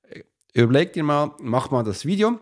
äh, 0.10 0.24
überleg 0.54 0.94
dir 0.94 1.04
mal, 1.04 1.36
mach 1.40 1.72
mal 1.72 1.84
das 1.84 2.06
Video 2.06 2.40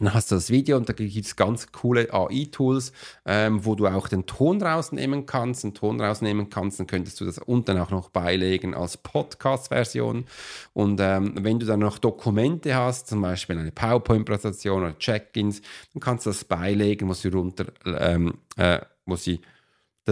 dann 0.00 0.14
hast 0.14 0.30
du 0.30 0.34
das 0.34 0.50
Video 0.50 0.76
und 0.76 0.88
da 0.88 0.92
gibt 0.92 1.14
es 1.14 1.36
ganz 1.36 1.72
coole 1.72 2.12
AI-Tools, 2.12 2.92
ähm, 3.26 3.64
wo 3.64 3.74
du 3.74 3.86
auch 3.86 4.08
den 4.08 4.26
Ton 4.26 4.62
rausnehmen 4.62 5.26
kannst, 5.26 5.64
den 5.64 5.74
Ton 5.74 6.00
rausnehmen 6.00 6.50
kannst, 6.50 6.80
dann 6.80 6.86
könntest 6.86 7.20
du 7.20 7.24
das 7.24 7.38
unten 7.38 7.78
auch 7.78 7.90
noch 7.90 8.08
beilegen 8.08 8.74
als 8.74 8.96
Podcast-Version. 8.96 10.24
Und 10.72 11.00
ähm, 11.00 11.34
wenn 11.36 11.58
du 11.58 11.66
dann 11.66 11.80
noch 11.80 11.98
Dokumente 11.98 12.74
hast, 12.74 13.08
zum 13.08 13.20
Beispiel 13.20 13.58
eine 13.58 13.72
PowerPoint-Präsentation 13.72 14.82
oder 14.82 14.98
Check-ins, 14.98 15.62
dann 15.92 16.00
kannst 16.00 16.26
du 16.26 16.30
das 16.30 16.44
beilegen, 16.44 17.08
wo 17.08 17.14
sie 17.14 17.28
runter, 17.28 17.66
ähm, 17.84 18.34
äh, 18.56 18.80
wo 19.06 19.16
sie 19.16 19.40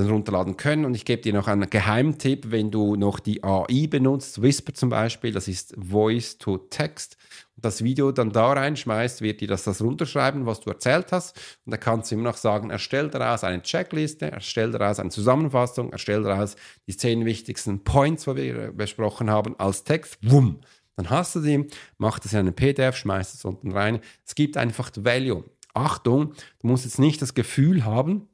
dann 0.00 0.10
runterladen 0.10 0.56
können. 0.56 0.84
Und 0.84 0.94
ich 0.94 1.04
gebe 1.04 1.22
dir 1.22 1.32
noch 1.32 1.48
einen 1.48 1.68
Geheimtipp, 1.68 2.50
wenn 2.50 2.70
du 2.70 2.96
noch 2.96 3.20
die 3.20 3.42
AI 3.42 3.86
benutzt, 3.88 4.42
Whisper 4.42 4.74
zum 4.74 4.90
Beispiel, 4.90 5.32
das 5.32 5.48
ist 5.48 5.74
Voice 5.78 6.38
to 6.38 6.58
Text, 6.58 7.16
und 7.58 7.64
das 7.64 7.82
Video 7.82 8.12
dann 8.12 8.30
da 8.30 8.52
reinschmeißt, 8.52 9.20
wird 9.20 9.40
dir 9.40 9.48
das, 9.48 9.64
das 9.64 9.82
runterschreiben, 9.82 10.46
was 10.46 10.60
du 10.60 10.70
erzählt 10.70 11.10
hast. 11.10 11.36
Und 11.64 11.72
da 11.72 11.76
kannst 11.76 12.08
du 12.08 12.14
immer 12.14 12.22
noch 12.30 12.36
sagen, 12.36 12.70
erstell 12.70 13.10
daraus 13.10 13.42
eine 13.42 13.60
Checkliste, 13.62 14.30
erstell 14.30 14.70
daraus 14.70 15.00
eine 15.00 15.10
Zusammenfassung, 15.10 15.90
erstell 15.90 16.22
daraus 16.22 16.54
die 16.86 16.96
zehn 16.96 17.24
wichtigsten 17.24 17.82
Points, 17.82 18.26
die 18.26 18.36
wir 18.36 18.70
besprochen 18.70 19.28
haben, 19.28 19.58
als 19.58 19.82
Text. 19.82 20.18
Wumm. 20.22 20.60
Dann 20.94 21.10
hast 21.10 21.34
du 21.34 21.40
die, 21.40 21.66
mach 21.96 22.20
das 22.20 22.32
in 22.32 22.38
einen 22.38 22.54
PDF, 22.54 22.94
schmeißt 22.94 23.34
es 23.34 23.44
unten 23.44 23.72
rein. 23.72 23.98
Es 24.24 24.36
gibt 24.36 24.56
einfach 24.56 24.92
Value. 24.94 25.42
Achtung, 25.74 26.34
du 26.60 26.66
musst 26.68 26.84
jetzt 26.84 27.00
nicht 27.00 27.20
das 27.20 27.34
Gefühl 27.34 27.84
haben, 27.84 28.28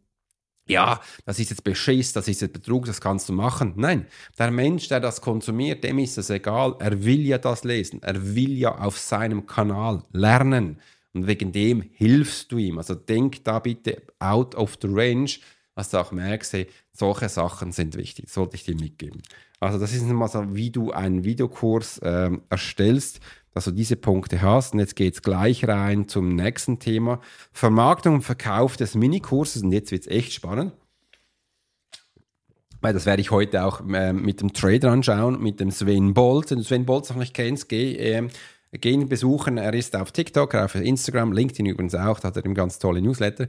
ja, 0.67 1.01
das 1.27 1.39
ist 1.39 1.51
jetzt 1.51 1.65
Beschiss, 1.65 2.13
das 2.13 2.29
ist 2.29 2.41
jetzt 2.41 2.53
Betrug, 2.53 2.87
das 2.87 3.01
kannst 3.01 3.29
du 3.29 3.33
machen. 3.33 3.75
Nein, 3.77 4.07
der 4.39 4.51
Mensch, 4.51 4.89
der 4.89 5.01
das 5.01 5.21
konsumiert, 5.21 5.85
dem 5.85 5.99
ist 5.99 6.17
es 6.17 6.31
egal. 6.31 6.77
Er 6.79 7.05
will 7.05 7.27
ja 7.27 7.39
das 7.39 7.65
lesen. 7.65 8.03
Er 8.03 8.35
will 8.35 8.57
ja 8.57 8.75
auf 8.79 8.99
seinem 8.99 9.47
Kanal 9.47 10.03
lernen. 10.13 10.81
Und 11.13 11.27
wegen 11.27 11.53
dem 11.53 11.83
hilfst 11.93 12.51
du 12.51 12.59
ihm. 12.59 12.79
Also 12.79 12.95
denk 12.95 13.45
da 13.45 13.59
bitte 13.59 14.03
out 14.19 14.55
of 14.55 14.79
the 14.81 14.89
range, 14.91 15.37
dass 15.77 15.91
du 15.91 15.99
auch 15.99 16.13
merkst, 16.13 16.53
hey, 16.55 16.67
solche 16.93 17.29
Sachen 17.29 17.73
sind 17.73 17.97
wichtig. 17.97 18.31
Sollte 18.31 18.57
ich 18.57 18.65
dir 18.65 18.75
mitgeben. 18.75 19.23
Also 19.61 19.79
das 19.79 19.95
ist 19.95 20.05
mal 20.07 20.29
so, 20.29 20.55
wie 20.55 20.71
du 20.71 20.93
einen 20.93 21.25
Videokurs 21.25 22.01
ähm, 22.03 22.43
erstellst 22.51 23.21
dass 23.55 23.65
du 23.65 23.71
diese 23.71 23.97
Punkte 23.97 24.43
hast. 24.43 24.75
Und 24.75 24.81
jetzt 24.81 24.97
geht 24.97 25.15
es 25.15 25.23
gleich 25.23 25.67
rein 25.67 26.09
zum 26.09 26.35
nächsten 26.35 26.81
Thema. 26.81 27.21
Vermarktung 27.53 28.17
und 28.17 28.23
Verkauf 28.23 28.77
des 28.77 28.97
Minikurses. 28.97 29.63
Und 29.63 29.73
jetzt 29.73 29.93
wird 29.93 30.03
es 30.03 30.09
echt 30.09 30.33
spannend. 30.33 30.73
Weil 32.81 32.93
das 32.93 33.07
werde 33.07 33.23
ich 33.23 33.31
heute 33.31 33.65
auch 33.65 33.81
äh, 33.89 34.13
mit 34.13 34.43
dem 34.43 34.53
Trader 34.53 34.91
anschauen, 34.91 35.41
mit 35.43 35.59
dem 35.61 35.71
Sven 35.71 36.13
Bolt. 36.13 36.51
Wenn 36.51 36.59
du 36.59 36.65
Sven 36.65 36.85
Bolt 36.85 37.09
noch 37.09 37.17
nicht 37.17 37.33
kennst, 37.33 37.71
geh, 37.71 37.95
äh, 37.95 38.29
gehen 38.79 39.09
besuchen. 39.09 39.59
Er 39.59 39.75
ist 39.75 39.97
auf 39.97 40.13
TikTok, 40.13 40.55
auf 40.55 40.75
Instagram, 40.75 41.33
LinkedIn 41.33 41.67
übrigens 41.67 41.95
auch, 41.95 42.21
da 42.21 42.29
hat 42.29 42.37
er 42.37 42.45
einen 42.45 42.55
ganz 42.55 42.79
tolle 42.79 43.01
Newsletter. 43.01 43.45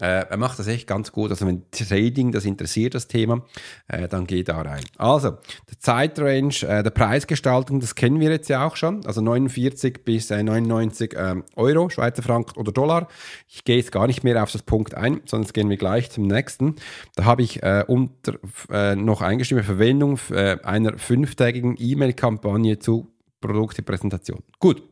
Äh, 0.00 0.24
er 0.28 0.36
macht 0.36 0.58
das 0.58 0.66
echt 0.66 0.86
ganz 0.86 1.12
gut. 1.12 1.30
Also 1.30 1.46
wenn 1.46 1.62
Trading 1.70 2.32
das 2.32 2.44
interessiert, 2.44 2.94
das 2.94 3.06
Thema, 3.08 3.42
äh, 3.88 4.08
dann 4.08 4.26
geh 4.26 4.42
da 4.42 4.60
rein. 4.60 4.82
Also, 4.96 5.30
der 5.30 5.78
Zeitrange, 5.78 6.62
äh, 6.62 6.82
der 6.82 6.90
Preisgestaltung, 6.90 7.80
das 7.80 7.94
kennen 7.94 8.20
wir 8.20 8.30
jetzt 8.30 8.48
ja 8.48 8.66
auch 8.66 8.76
schon. 8.76 9.04
Also 9.06 9.20
49 9.20 10.04
bis 10.04 10.30
99 10.30 11.14
äh, 11.14 11.30
ähm, 11.30 11.44
Euro, 11.56 11.88
Schweizer 11.90 12.22
Franken 12.22 12.58
oder 12.58 12.72
Dollar. 12.72 13.08
Ich 13.48 13.64
gehe 13.64 13.76
jetzt 13.76 13.92
gar 13.92 14.06
nicht 14.06 14.24
mehr 14.24 14.42
auf 14.42 14.52
das 14.52 14.62
Punkt 14.62 14.94
ein, 14.94 15.20
jetzt 15.30 15.54
gehen 15.54 15.68
wir 15.68 15.76
gleich 15.76 16.10
zum 16.10 16.26
nächsten. 16.26 16.76
Da 17.16 17.24
habe 17.24 17.42
ich 17.42 17.62
äh, 17.62 17.84
unter, 17.86 18.34
äh, 18.70 18.96
noch 18.96 19.20
eingeschrieben, 19.20 19.64
Verwendung 19.64 20.18
einer 20.30 20.98
fünftägigen 20.98 21.76
E-Mail-Kampagne 21.78 22.78
zu 22.78 23.10
Produktepräsentation. 23.40 24.42
Gut. 24.58 24.82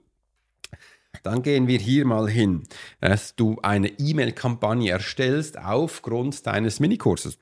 Dann 1.22 1.42
gehen 1.42 1.66
wir 1.66 1.78
hier 1.78 2.04
mal 2.04 2.28
hin, 2.28 2.64
dass 3.00 3.34
du 3.34 3.58
eine 3.62 3.88
E-Mail-Kampagne 3.98 4.90
erstellst 4.90 5.58
aufgrund 5.58 6.46
deines 6.46 6.80
Minikurses. 6.80 7.38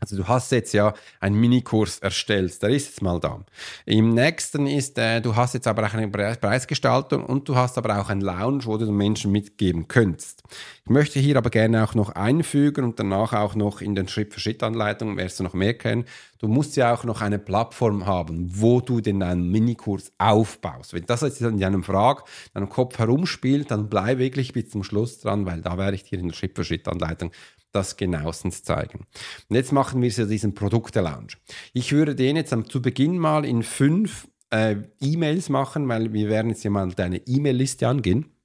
Also 0.00 0.16
du 0.16 0.28
hast 0.28 0.52
jetzt 0.52 0.72
ja 0.72 0.94
einen 1.20 1.36
Minikurs 1.36 1.98
erstellt, 1.98 2.62
der 2.62 2.70
ist 2.70 2.86
jetzt 2.86 3.02
mal 3.02 3.18
da. 3.18 3.44
Im 3.84 4.10
nächsten 4.14 4.66
ist, 4.66 4.96
äh, 4.98 5.20
du 5.20 5.34
hast 5.34 5.54
jetzt 5.54 5.66
aber 5.66 5.86
auch 5.86 5.94
eine 5.94 6.08
Preisgestaltung 6.08 7.24
und 7.24 7.48
du 7.48 7.56
hast 7.56 7.78
aber 7.78 7.98
auch 8.00 8.08
einen 8.08 8.20
Lounge, 8.20 8.64
wo 8.64 8.76
du 8.76 8.86
den 8.86 8.96
Menschen 8.96 9.32
mitgeben 9.32 9.88
könntest. 9.88 10.42
Ich 10.84 10.90
möchte 10.90 11.18
hier 11.18 11.36
aber 11.36 11.50
gerne 11.50 11.84
auch 11.84 11.94
noch 11.94 12.10
einfügen 12.10 12.84
und 12.84 12.98
danach 12.98 13.32
auch 13.32 13.54
noch 13.54 13.80
in 13.80 13.94
den 13.94 14.08
Schritt-für-Schritt-Anleitungen, 14.08 15.16
wirst 15.18 15.40
du 15.40 15.44
noch 15.44 15.52
mehr 15.52 15.74
kennen, 15.74 16.04
du 16.38 16.48
musst 16.48 16.76
ja 16.76 16.94
auch 16.94 17.04
noch 17.04 17.20
eine 17.20 17.38
Plattform 17.38 18.06
haben, 18.06 18.48
wo 18.54 18.80
du 18.80 19.00
den 19.00 19.22
einen 19.22 19.50
Minikurs 19.50 20.12
aufbaust. 20.18 20.94
Wenn 20.94 21.06
das 21.06 21.22
jetzt 21.22 21.40
in 21.40 21.58
deinem 21.58 21.82
Frag, 21.82 22.24
deinem 22.54 22.68
Kopf 22.68 22.98
herumspielt, 22.98 23.70
dann 23.70 23.88
bleib 23.88 24.18
wirklich 24.18 24.52
bis 24.52 24.70
zum 24.70 24.84
Schluss 24.84 25.18
dran, 25.18 25.44
weil 25.44 25.60
da 25.60 25.76
werde 25.76 25.96
ich 25.96 26.04
dir 26.04 26.18
in 26.18 26.28
der 26.28 26.34
Schritt-für-Schritt-Anleitung 26.34 27.32
das 27.72 27.96
genauestens 27.96 28.62
zeigen. 28.62 29.06
Und 29.48 29.56
jetzt 29.56 29.72
machen 29.72 30.00
wir 30.02 30.10
so 30.10 30.26
diesen 30.26 30.54
Produkte-Lounge. 30.54 31.34
Ich 31.72 31.92
würde 31.92 32.14
den 32.14 32.36
jetzt 32.36 32.54
zu 32.68 32.82
Beginn 32.82 33.18
mal 33.18 33.44
in 33.44 33.62
fünf 33.62 34.28
äh, 34.50 34.76
E-Mails 35.00 35.48
machen, 35.48 35.88
weil 35.88 36.12
wir 36.12 36.28
werden 36.28 36.50
jetzt 36.50 36.64
ja 36.64 36.70
mal 36.70 36.88
deine 36.90 37.18
E-Mail-Liste 37.26 37.86
angehen. 37.86 38.37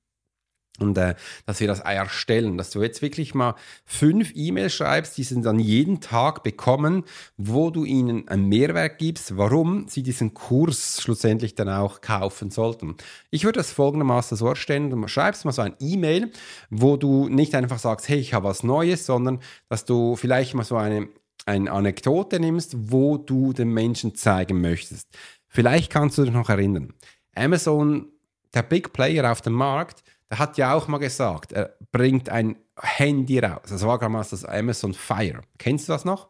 Und 0.79 0.97
äh, 0.97 1.13
dass 1.45 1.59
wir 1.59 1.67
das 1.67 1.81
erstellen, 1.81 2.57
dass 2.57 2.71
du 2.71 2.81
jetzt 2.81 3.03
wirklich 3.03 3.35
mal 3.35 3.53
fünf 3.85 4.31
E-Mails 4.33 4.73
schreibst, 4.73 5.15
die 5.17 5.23
sie 5.23 5.39
dann 5.39 5.59
jeden 5.59 6.01
Tag 6.01 6.41
bekommen, 6.41 7.03
wo 7.37 7.69
du 7.69 7.85
ihnen 7.85 8.27
einen 8.27 8.49
Mehrwert 8.49 8.97
gibst, 8.97 9.37
warum 9.37 9.87
sie 9.87 10.01
diesen 10.01 10.33
Kurs 10.33 10.99
schlussendlich 10.99 11.53
dann 11.53 11.69
auch 11.69 12.01
kaufen 12.01 12.49
sollten. 12.49 12.95
Ich 13.29 13.43
würde 13.43 13.59
das 13.59 13.71
folgendermaßen 13.71 14.35
so 14.35 14.47
erstellen, 14.47 14.89
du 14.89 15.07
schreibst 15.07 15.45
mal 15.45 15.51
so 15.51 15.61
ein 15.61 15.75
E-Mail, 15.79 16.31
wo 16.71 16.97
du 16.97 17.29
nicht 17.29 17.53
einfach 17.53 17.77
sagst, 17.77 18.09
hey, 18.09 18.17
ich 18.17 18.33
habe 18.33 18.47
was 18.47 18.63
Neues, 18.63 19.05
sondern 19.05 19.41
dass 19.69 19.85
du 19.85 20.15
vielleicht 20.15 20.55
mal 20.55 20.63
so 20.63 20.77
eine, 20.77 21.07
eine 21.45 21.71
Anekdote 21.71 22.39
nimmst, 22.39 22.91
wo 22.91 23.17
du 23.17 23.53
den 23.53 23.69
Menschen 23.69 24.15
zeigen 24.15 24.59
möchtest. 24.59 25.07
Vielleicht 25.47 25.91
kannst 25.91 26.17
du 26.17 26.23
dich 26.23 26.33
noch 26.33 26.49
erinnern. 26.49 26.95
Amazon, 27.35 28.07
der 28.55 28.63
Big 28.63 28.91
Player 28.91 29.31
auf 29.31 29.41
dem 29.41 29.53
Markt, 29.53 30.03
er 30.33 30.39
hat 30.39 30.57
ja 30.57 30.73
auch 30.73 30.87
mal 30.87 30.97
gesagt, 30.97 31.53
er 31.53 31.75
bringt 31.91 32.27
ein 32.27 32.55
Handy 32.75 33.37
raus. 33.37 33.69
Das 33.69 33.85
war 33.85 33.99
damals 33.99 34.31
das 34.31 34.43
Amazon 34.43 34.95
Fire. 34.95 35.41
Kennst 35.59 35.87
du 35.87 35.93
das 35.93 36.05
noch? 36.05 36.29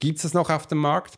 Gibt 0.00 0.16
es 0.18 0.24
das 0.24 0.34
noch 0.34 0.50
auf 0.50 0.66
dem 0.66 0.76
Markt? 0.76 1.14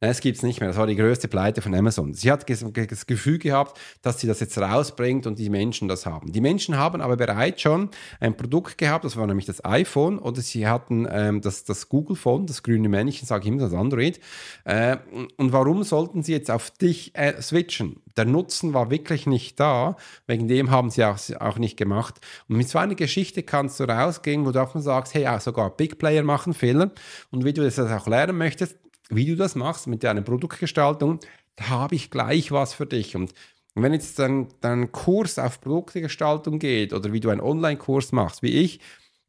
Es 0.00 0.20
gibt 0.20 0.36
es 0.36 0.44
nicht 0.44 0.60
mehr. 0.60 0.68
Das 0.68 0.78
war 0.78 0.86
die 0.86 0.94
größte 0.94 1.26
Pleite 1.26 1.60
von 1.60 1.74
Amazon. 1.74 2.14
Sie 2.14 2.30
hat 2.30 2.48
das 2.48 3.06
Gefühl 3.06 3.38
gehabt, 3.38 3.80
dass 4.00 4.20
sie 4.20 4.28
das 4.28 4.38
jetzt 4.38 4.56
rausbringt 4.56 5.26
und 5.26 5.40
die 5.40 5.50
Menschen 5.50 5.88
das 5.88 6.06
haben. 6.06 6.30
Die 6.30 6.40
Menschen 6.40 6.76
haben 6.76 7.00
aber 7.00 7.16
bereits 7.16 7.62
schon 7.62 7.90
ein 8.20 8.36
Produkt 8.36 8.78
gehabt, 8.78 9.04
das 9.04 9.16
war 9.16 9.26
nämlich 9.26 9.46
das 9.46 9.64
iPhone 9.64 10.20
oder 10.20 10.40
sie 10.40 10.68
hatten 10.68 11.08
ähm, 11.10 11.40
das, 11.40 11.64
das 11.64 11.88
Google 11.88 12.14
Phone, 12.14 12.46
das 12.46 12.62
grüne 12.62 12.88
Männchen, 12.88 13.26
sage 13.26 13.42
ich 13.42 13.48
immer, 13.48 13.58
das 13.60 13.74
Android. 13.74 14.20
Äh, 14.64 14.98
und 15.36 15.52
warum 15.52 15.82
sollten 15.82 16.22
sie 16.22 16.32
jetzt 16.32 16.50
auf 16.52 16.70
dich 16.70 17.16
äh, 17.16 17.42
switchen? 17.42 18.00
Der 18.16 18.24
Nutzen 18.24 18.74
war 18.74 18.92
wirklich 18.92 19.26
nicht 19.26 19.58
da, 19.58 19.96
wegen 20.28 20.46
dem 20.46 20.70
haben 20.70 20.90
sie 20.90 21.04
auch, 21.04 21.18
auch 21.40 21.58
nicht 21.58 21.76
gemacht. 21.76 22.20
Und 22.48 22.56
mit 22.56 22.68
so 22.68 22.78
einer 22.78 22.94
Geschichte 22.94 23.42
kannst 23.42 23.80
du 23.80 23.84
rausgehen, 23.84 24.46
wo 24.46 24.52
du 24.52 24.62
auch 24.62 24.74
mal 24.74 24.80
sagst, 24.80 25.14
hey, 25.14 25.26
auch 25.26 25.40
sogar 25.40 25.76
Big 25.76 25.98
Player 25.98 26.22
machen 26.22 26.54
Fehler. 26.54 26.92
Und 27.32 27.44
wie 27.44 27.52
du 27.52 27.62
das 27.62 27.78
auch 27.80 28.06
lernen 28.06 28.38
möchtest, 28.38 28.76
wie 29.08 29.26
du 29.26 29.36
das 29.36 29.54
machst 29.54 29.86
mit 29.86 30.04
deiner 30.04 30.22
Produktgestaltung, 30.22 31.20
da 31.56 31.68
habe 31.68 31.94
ich 31.94 32.10
gleich 32.10 32.52
was 32.52 32.74
für 32.74 32.86
dich. 32.86 33.16
Und 33.16 33.32
wenn 33.74 33.92
jetzt 33.92 34.18
dann 34.18 34.48
dein 34.60 34.92
Kurs 34.92 35.38
auf 35.38 35.60
Produktgestaltung 35.60 36.58
geht 36.58 36.92
oder 36.92 37.12
wie 37.12 37.20
du 37.20 37.30
einen 37.30 37.40
Online-Kurs 37.40 38.12
machst, 38.12 38.42
wie 38.42 38.52
ich, 38.52 38.80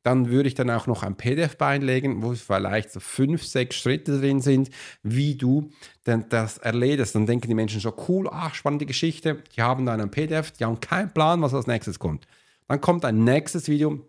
dann 0.04 0.30
würde 0.30 0.48
ich 0.48 0.56
dann 0.56 0.70
auch 0.70 0.88
noch 0.88 1.04
ein 1.04 1.16
PDF 1.16 1.58
beinlegen, 1.58 2.24
wo 2.24 2.34
vielleicht 2.34 2.92
so 2.92 3.00
fünf, 3.00 3.44
sechs 3.44 3.76
Schritte 3.76 4.20
drin 4.20 4.40
sind, 4.40 4.70
wie 5.04 5.36
du 5.36 5.72
denn 6.08 6.26
das 6.30 6.58
erledigst. 6.58 7.16
Dann 7.16 7.26
denken 7.26 7.48
die 7.48 7.54
Menschen 7.54 7.82
so, 7.82 7.94
cool, 8.08 8.30
ach, 8.32 8.56
spannende 8.56 8.86
Geschichte, 8.86 9.44
die 9.56 9.62
haben 9.62 9.86
dann 9.86 10.00
ein 10.00 10.10
PDF, 10.10 10.52
die 10.52 10.64
haben 10.64 10.80
keinen 10.80 11.14
Plan, 11.14 11.42
was 11.42 11.54
als 11.54 11.68
nächstes 11.68 12.00
kommt. 12.00 12.26
Dann 12.68 12.80
kommt 12.80 13.04
ein 13.04 13.24
nächstes 13.24 13.68
Video, 13.68 14.00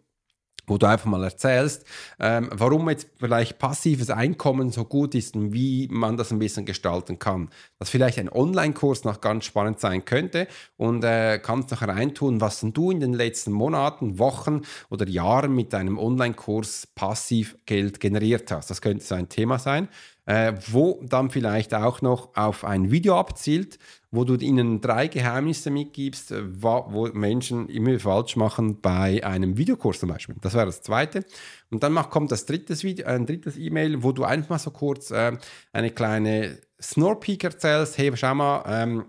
wo 0.70 0.78
du 0.78 0.86
einfach 0.86 1.06
mal 1.06 1.24
erzählst, 1.24 1.84
ähm, 2.20 2.48
warum 2.52 2.88
jetzt 2.88 3.08
vielleicht 3.18 3.58
passives 3.58 4.08
Einkommen 4.08 4.70
so 4.70 4.84
gut 4.84 5.16
ist 5.16 5.34
und 5.34 5.52
wie 5.52 5.88
man 5.90 6.16
das 6.16 6.30
ein 6.30 6.38
bisschen 6.38 6.64
gestalten 6.64 7.18
kann. 7.18 7.50
Dass 7.80 7.90
vielleicht 7.90 8.18
ein 8.18 8.30
Online-Kurs 8.30 9.04
noch 9.04 9.20
ganz 9.20 9.44
spannend 9.44 9.80
sein 9.80 10.04
könnte 10.04 10.46
und 10.76 11.02
äh, 11.02 11.40
kannst 11.42 11.72
noch 11.72 11.82
reintun, 11.82 12.40
was 12.40 12.60
du 12.60 12.90
in 12.92 13.00
den 13.00 13.14
letzten 13.14 13.50
Monaten, 13.50 14.18
Wochen 14.20 14.62
oder 14.90 15.08
Jahren 15.08 15.54
mit 15.54 15.72
deinem 15.72 15.98
Online-Kurs 15.98 16.86
passiv 16.94 17.56
Geld 17.66 17.98
generiert 17.98 18.50
hast. 18.52 18.70
Das 18.70 18.80
könnte 18.80 19.04
so 19.04 19.16
ein 19.16 19.28
Thema 19.28 19.58
sein 19.58 19.88
äh, 20.30 20.54
wo 20.70 21.00
dann 21.02 21.30
vielleicht 21.30 21.74
auch 21.74 22.02
noch 22.02 22.36
auf 22.36 22.64
ein 22.64 22.92
Video 22.92 23.18
abzielt, 23.18 23.78
wo 24.12 24.24
du 24.24 24.34
ihnen 24.34 24.80
drei 24.80 25.06
Geheimnisse 25.06 25.70
mitgibst, 25.70 26.32
äh, 26.32 26.42
wo 26.62 27.08
Menschen 27.12 27.68
immer 27.68 27.98
falsch 27.98 28.36
machen 28.36 28.80
bei 28.80 29.24
einem 29.24 29.56
Videokurs 29.56 30.00
zum 30.00 30.08
Beispiel. 30.08 30.36
Das 30.40 30.54
wäre 30.54 30.66
das 30.66 30.82
zweite. 30.82 31.24
Und 31.70 31.82
dann 31.82 31.94
kommt 32.10 32.32
das 32.32 32.46
drittes 32.46 32.82
Video, 32.82 33.06
ein 33.06 33.26
drittes 33.26 33.56
E-Mail, 33.56 34.02
wo 34.02 34.12
du 34.12 34.24
einfach 34.24 34.50
mal 34.50 34.58
so 34.58 34.72
kurz 34.72 35.10
äh, 35.10 35.36
eine 35.72 35.90
kleine 35.90 36.58
Snorpeak 36.80 37.44
erzählst. 37.44 37.98
Hey, 37.98 38.10
schau 38.16 38.34
mal, 38.34 38.64
ähm, 38.66 39.04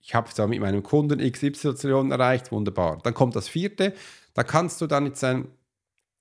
ich 0.00 0.14
habe 0.14 0.28
es 0.28 0.48
mit 0.48 0.60
meinem 0.60 0.82
Kunden 0.82 1.20
XY 1.20 2.10
erreicht, 2.10 2.50
wunderbar. 2.50 2.98
Dann 3.02 3.14
kommt 3.14 3.36
das 3.36 3.48
vierte, 3.48 3.94
da 4.34 4.42
kannst 4.42 4.80
du 4.80 4.86
dann 4.86 5.06
jetzt 5.06 5.22
ein 5.22 5.46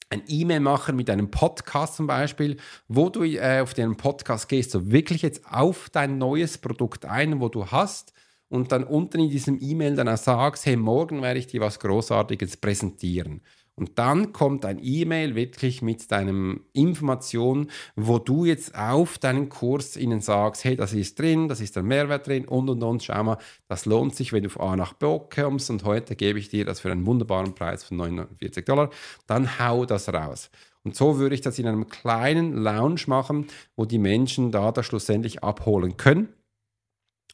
ein 0.09 0.23
E-Mail 0.27 0.59
machen 0.59 0.95
mit 0.95 1.09
einem 1.09 1.29
Podcast 1.29 1.95
zum 1.95 2.07
Beispiel, 2.07 2.57
wo 2.87 3.09
du 3.09 3.23
äh, 3.23 3.61
auf 3.61 3.73
den 3.73 3.95
Podcast 3.95 4.49
gehst, 4.49 4.71
so 4.71 4.91
wirklich 4.91 5.21
jetzt 5.21 5.45
auf 5.45 5.89
dein 5.89 6.17
neues 6.17 6.57
Produkt 6.57 7.05
ein, 7.05 7.39
wo 7.39 7.49
du 7.49 7.67
hast 7.67 8.13
und 8.49 8.71
dann 8.71 8.83
unten 8.83 9.19
in 9.19 9.29
diesem 9.29 9.59
E-Mail 9.61 9.95
dann 9.95 10.09
auch 10.09 10.17
sagst, 10.17 10.65
hey, 10.65 10.75
morgen 10.75 11.21
werde 11.21 11.39
ich 11.39 11.47
dir 11.47 11.61
was 11.61 11.79
Großartiges 11.79 12.57
präsentieren. 12.57 13.41
Und 13.79 13.97
dann 13.97 14.33
kommt 14.33 14.65
ein 14.65 14.79
E-Mail 14.83 15.35
wirklich 15.35 15.81
mit 15.81 16.11
deinen 16.11 16.65
Informationen, 16.73 17.71
wo 17.95 18.19
du 18.19 18.43
jetzt 18.43 18.75
auf 18.75 19.17
deinen 19.17 19.47
Kurs 19.47 19.95
ihnen 19.95 20.19
sagst, 20.19 20.65
hey, 20.65 20.75
das 20.75 20.91
ist 20.91 21.17
drin, 21.17 21.47
das 21.47 21.61
ist 21.61 21.77
der 21.77 21.83
Mehrwert 21.83 22.27
drin 22.27 22.45
und 22.45 22.69
und 22.69 22.83
und, 22.83 23.03
schau 23.03 23.23
mal, 23.23 23.37
das 23.69 23.85
lohnt 23.85 24.15
sich, 24.15 24.33
wenn 24.33 24.43
du 24.43 24.49
von 24.49 24.63
A 24.63 24.75
nach 24.75 24.91
B 24.93 25.19
kommst 25.33 25.69
und 25.69 25.85
heute 25.85 26.17
gebe 26.17 26.39
ich 26.39 26.49
dir 26.49 26.65
das 26.65 26.81
für 26.81 26.91
einen 26.91 27.05
wunderbaren 27.05 27.55
Preis 27.55 27.85
von 27.85 27.95
49 27.97 28.65
Dollar, 28.65 28.89
dann 29.27 29.59
hau 29.59 29.85
das 29.85 30.09
raus. 30.09 30.49
Und 30.83 30.95
so 30.95 31.17
würde 31.17 31.35
ich 31.35 31.41
das 31.41 31.57
in 31.57 31.67
einem 31.67 31.87
kleinen 31.87 32.53
Lounge 32.53 33.03
machen, 33.07 33.47
wo 33.77 33.85
die 33.85 33.97
Menschen 33.97 34.51
da 34.51 34.73
das 34.73 34.85
schlussendlich 34.85 35.41
abholen 35.41 35.95
können. 35.95 36.33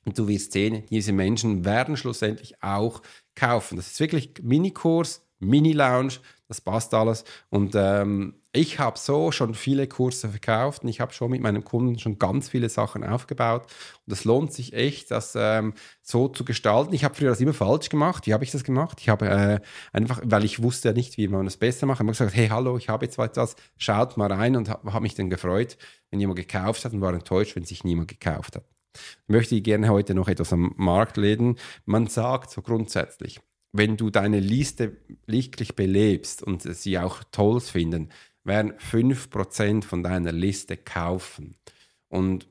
Und 0.06 0.20
du 0.20 0.28
wirst 0.28 0.52
sehen, 0.52 0.84
diese 0.92 1.12
Menschen 1.12 1.66
werden 1.66 1.98
schlussendlich 1.98 2.62
auch 2.62 3.02
kaufen. 3.34 3.78
Das 3.78 3.88
ist 3.88 4.00
wirklich 4.00 4.34
Minikurs, 4.44 5.26
Mini-Lounge, 5.40 6.14
das 6.48 6.62
passt 6.62 6.94
alles. 6.94 7.24
Und 7.50 7.74
ähm, 7.76 8.36
ich 8.52 8.80
habe 8.80 8.98
so 8.98 9.32
schon 9.32 9.54
viele 9.54 9.88
Kurse 9.88 10.30
verkauft 10.30 10.84
und 10.84 10.90
ich 10.90 11.02
habe 11.02 11.12
schon 11.14 11.32
mit 11.32 11.42
meinem 11.42 11.64
Kunden 11.64 12.00
schon 12.00 12.20
ganz 12.20 12.50
viele 12.50 12.70
Sachen 12.70 13.04
aufgebaut. 13.04 13.64
Und 14.06 14.14
es 14.14 14.24
lohnt 14.24 14.54
sich 14.54 14.74
echt, 14.74 15.12
das 15.12 15.34
ähm, 15.38 15.74
so 16.02 16.28
zu 16.28 16.46
gestalten. 16.46 16.94
Ich 16.94 17.04
habe 17.04 17.16
früher 17.16 17.30
das 17.30 17.42
immer 17.42 17.54
falsch 17.54 17.90
gemacht. 17.90 18.28
Wie 18.28 18.34
habe 18.34 18.44
ich 18.44 18.52
das 18.52 18.64
gemacht? 18.64 19.00
Ich 19.02 19.10
habe 19.10 19.28
äh, 19.28 19.60
einfach, 19.92 20.22
weil 20.24 20.46
ich 20.46 20.62
wusste 20.62 20.90
ja 20.90 20.94
nicht, 20.94 21.18
wie 21.18 21.28
man 21.28 21.46
das 21.46 21.58
besser 21.58 21.86
macht, 21.86 22.00
habe 22.00 22.12
gesagt, 22.12 22.36
hey, 22.36 22.48
hallo, 22.48 22.78
ich 22.78 22.90
habe 22.90 23.06
jetzt 23.06 23.18
etwas, 23.18 23.56
schaut 23.78 24.16
mal 24.16 24.32
rein 24.32 24.56
und 24.56 24.70
habe 24.70 24.94
hab 24.94 25.02
mich 25.02 25.16
dann 25.16 25.30
gefreut, 25.30 25.78
wenn 26.12 26.20
jemand 26.20 26.38
gekauft 26.38 26.86
hat 26.86 26.94
und 26.94 27.02
war 27.02 27.14
enttäuscht, 27.14 27.56
wenn 27.56 27.66
sich 27.66 27.84
niemand 27.84 28.08
gekauft 28.08 28.56
hat. 28.56 28.66
Ich 28.94 29.30
möchte 29.30 29.60
gerne 29.62 29.90
heute 29.90 30.14
noch 30.14 30.28
etwas 30.28 30.54
am 30.54 30.74
Markt 30.78 31.18
reden. 31.18 31.58
Man 31.86 32.08
sagt 32.08 32.52
so 32.52 32.62
grundsätzlich, 32.62 33.42
wenn 33.78 33.98
du 33.98 34.10
deine 34.10 34.40
Liste 34.40 34.98
wirklich 35.26 35.76
belebst 35.76 36.42
und 36.44 36.62
sie 36.64 36.98
auch 36.98 37.24
toll 37.32 37.60
finden, 37.60 38.10
werden 38.44 38.74
5% 38.74 39.84
von 39.84 40.04
deiner 40.04 40.32
Liste 40.32 40.78
kaufen. 40.78 41.56
Und 42.08 42.48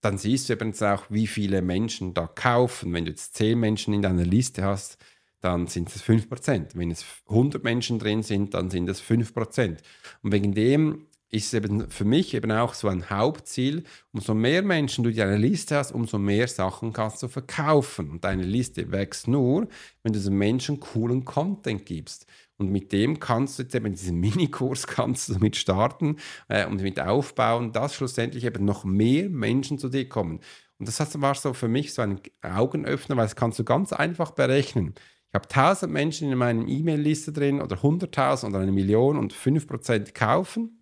dann 0.00 0.18
siehst 0.18 0.48
du 0.48 0.54
übrigens 0.54 0.82
auch, 0.82 1.04
wie 1.10 1.26
viele 1.26 1.62
Menschen 1.62 2.14
da 2.14 2.26
kaufen. 2.26 2.92
Wenn 2.92 3.04
du 3.04 3.10
jetzt 3.10 3.34
10 3.34 3.58
Menschen 3.58 3.94
in 3.94 4.02
deiner 4.02 4.24
Liste 4.24 4.64
hast, 4.64 4.98
dann 5.40 5.66
sind 5.66 5.94
es 5.94 6.02
5%. 6.02 6.70
Wenn 6.74 6.90
es 6.90 7.04
100 7.28 7.62
Menschen 7.62 7.98
drin 7.98 8.22
sind, 8.22 8.54
dann 8.54 8.70
sind 8.70 8.88
es 8.88 9.02
5%. 9.02 9.78
Und 10.22 10.32
wegen 10.32 10.54
dem 10.54 11.06
ist 11.30 11.54
eben 11.54 11.88
für 11.90 12.04
mich 12.04 12.34
eben 12.34 12.50
auch 12.50 12.74
so 12.74 12.88
ein 12.88 13.08
Hauptziel. 13.08 13.84
Umso 14.12 14.34
mehr 14.34 14.62
Menschen 14.62 15.04
du 15.04 15.10
in 15.10 15.16
deiner 15.16 15.38
Liste 15.38 15.76
hast, 15.76 15.92
umso 15.92 16.18
mehr 16.18 16.48
Sachen 16.48 16.92
kannst 16.92 17.22
du 17.22 17.28
verkaufen. 17.28 18.10
Und 18.10 18.24
deine 18.24 18.42
Liste 18.42 18.90
wächst 18.90 19.28
nur, 19.28 19.68
wenn 20.02 20.12
du 20.12 20.18
diesen 20.18 20.36
Menschen 20.36 20.80
coolen 20.80 21.24
Content 21.24 21.86
gibst. 21.86 22.26
Und 22.56 22.72
mit 22.72 22.92
dem 22.92 23.20
kannst 23.20 23.58
du 23.58 23.62
jetzt 23.62 23.74
eben 23.74 23.92
diesen 23.92 24.18
Minikurs 24.18 24.86
kannst 24.86 25.28
du 25.28 25.34
damit 25.34 25.56
starten 25.56 26.16
äh, 26.48 26.66
und 26.66 26.82
mit 26.82 27.00
aufbauen, 27.00 27.72
dass 27.72 27.94
schlussendlich 27.94 28.44
eben 28.44 28.64
noch 28.64 28.84
mehr 28.84 29.30
Menschen 29.30 29.78
zu 29.78 29.88
dir 29.88 30.08
kommen. 30.08 30.40
Und 30.78 30.88
das 30.88 31.20
war 31.20 31.34
so 31.36 31.52
für 31.52 31.68
mich 31.68 31.94
so 31.94 32.02
ein 32.02 32.20
Augenöffner, 32.42 33.16
weil 33.16 33.26
das 33.26 33.36
kannst 33.36 33.58
du 33.58 33.64
ganz 33.64 33.92
einfach 33.92 34.32
berechnen. 34.32 34.94
Ich 35.28 35.34
habe 35.34 35.48
1000 35.48 35.92
Menschen 35.92 36.32
in 36.32 36.36
meiner 36.36 36.66
E-Mail-Liste 36.66 37.32
drin 37.32 37.62
oder 37.62 37.76
100.000 37.76 38.48
oder 38.48 38.58
eine 38.58 38.72
Million 38.72 39.16
und 39.16 39.32
5% 39.32 40.12
kaufen 40.12 40.79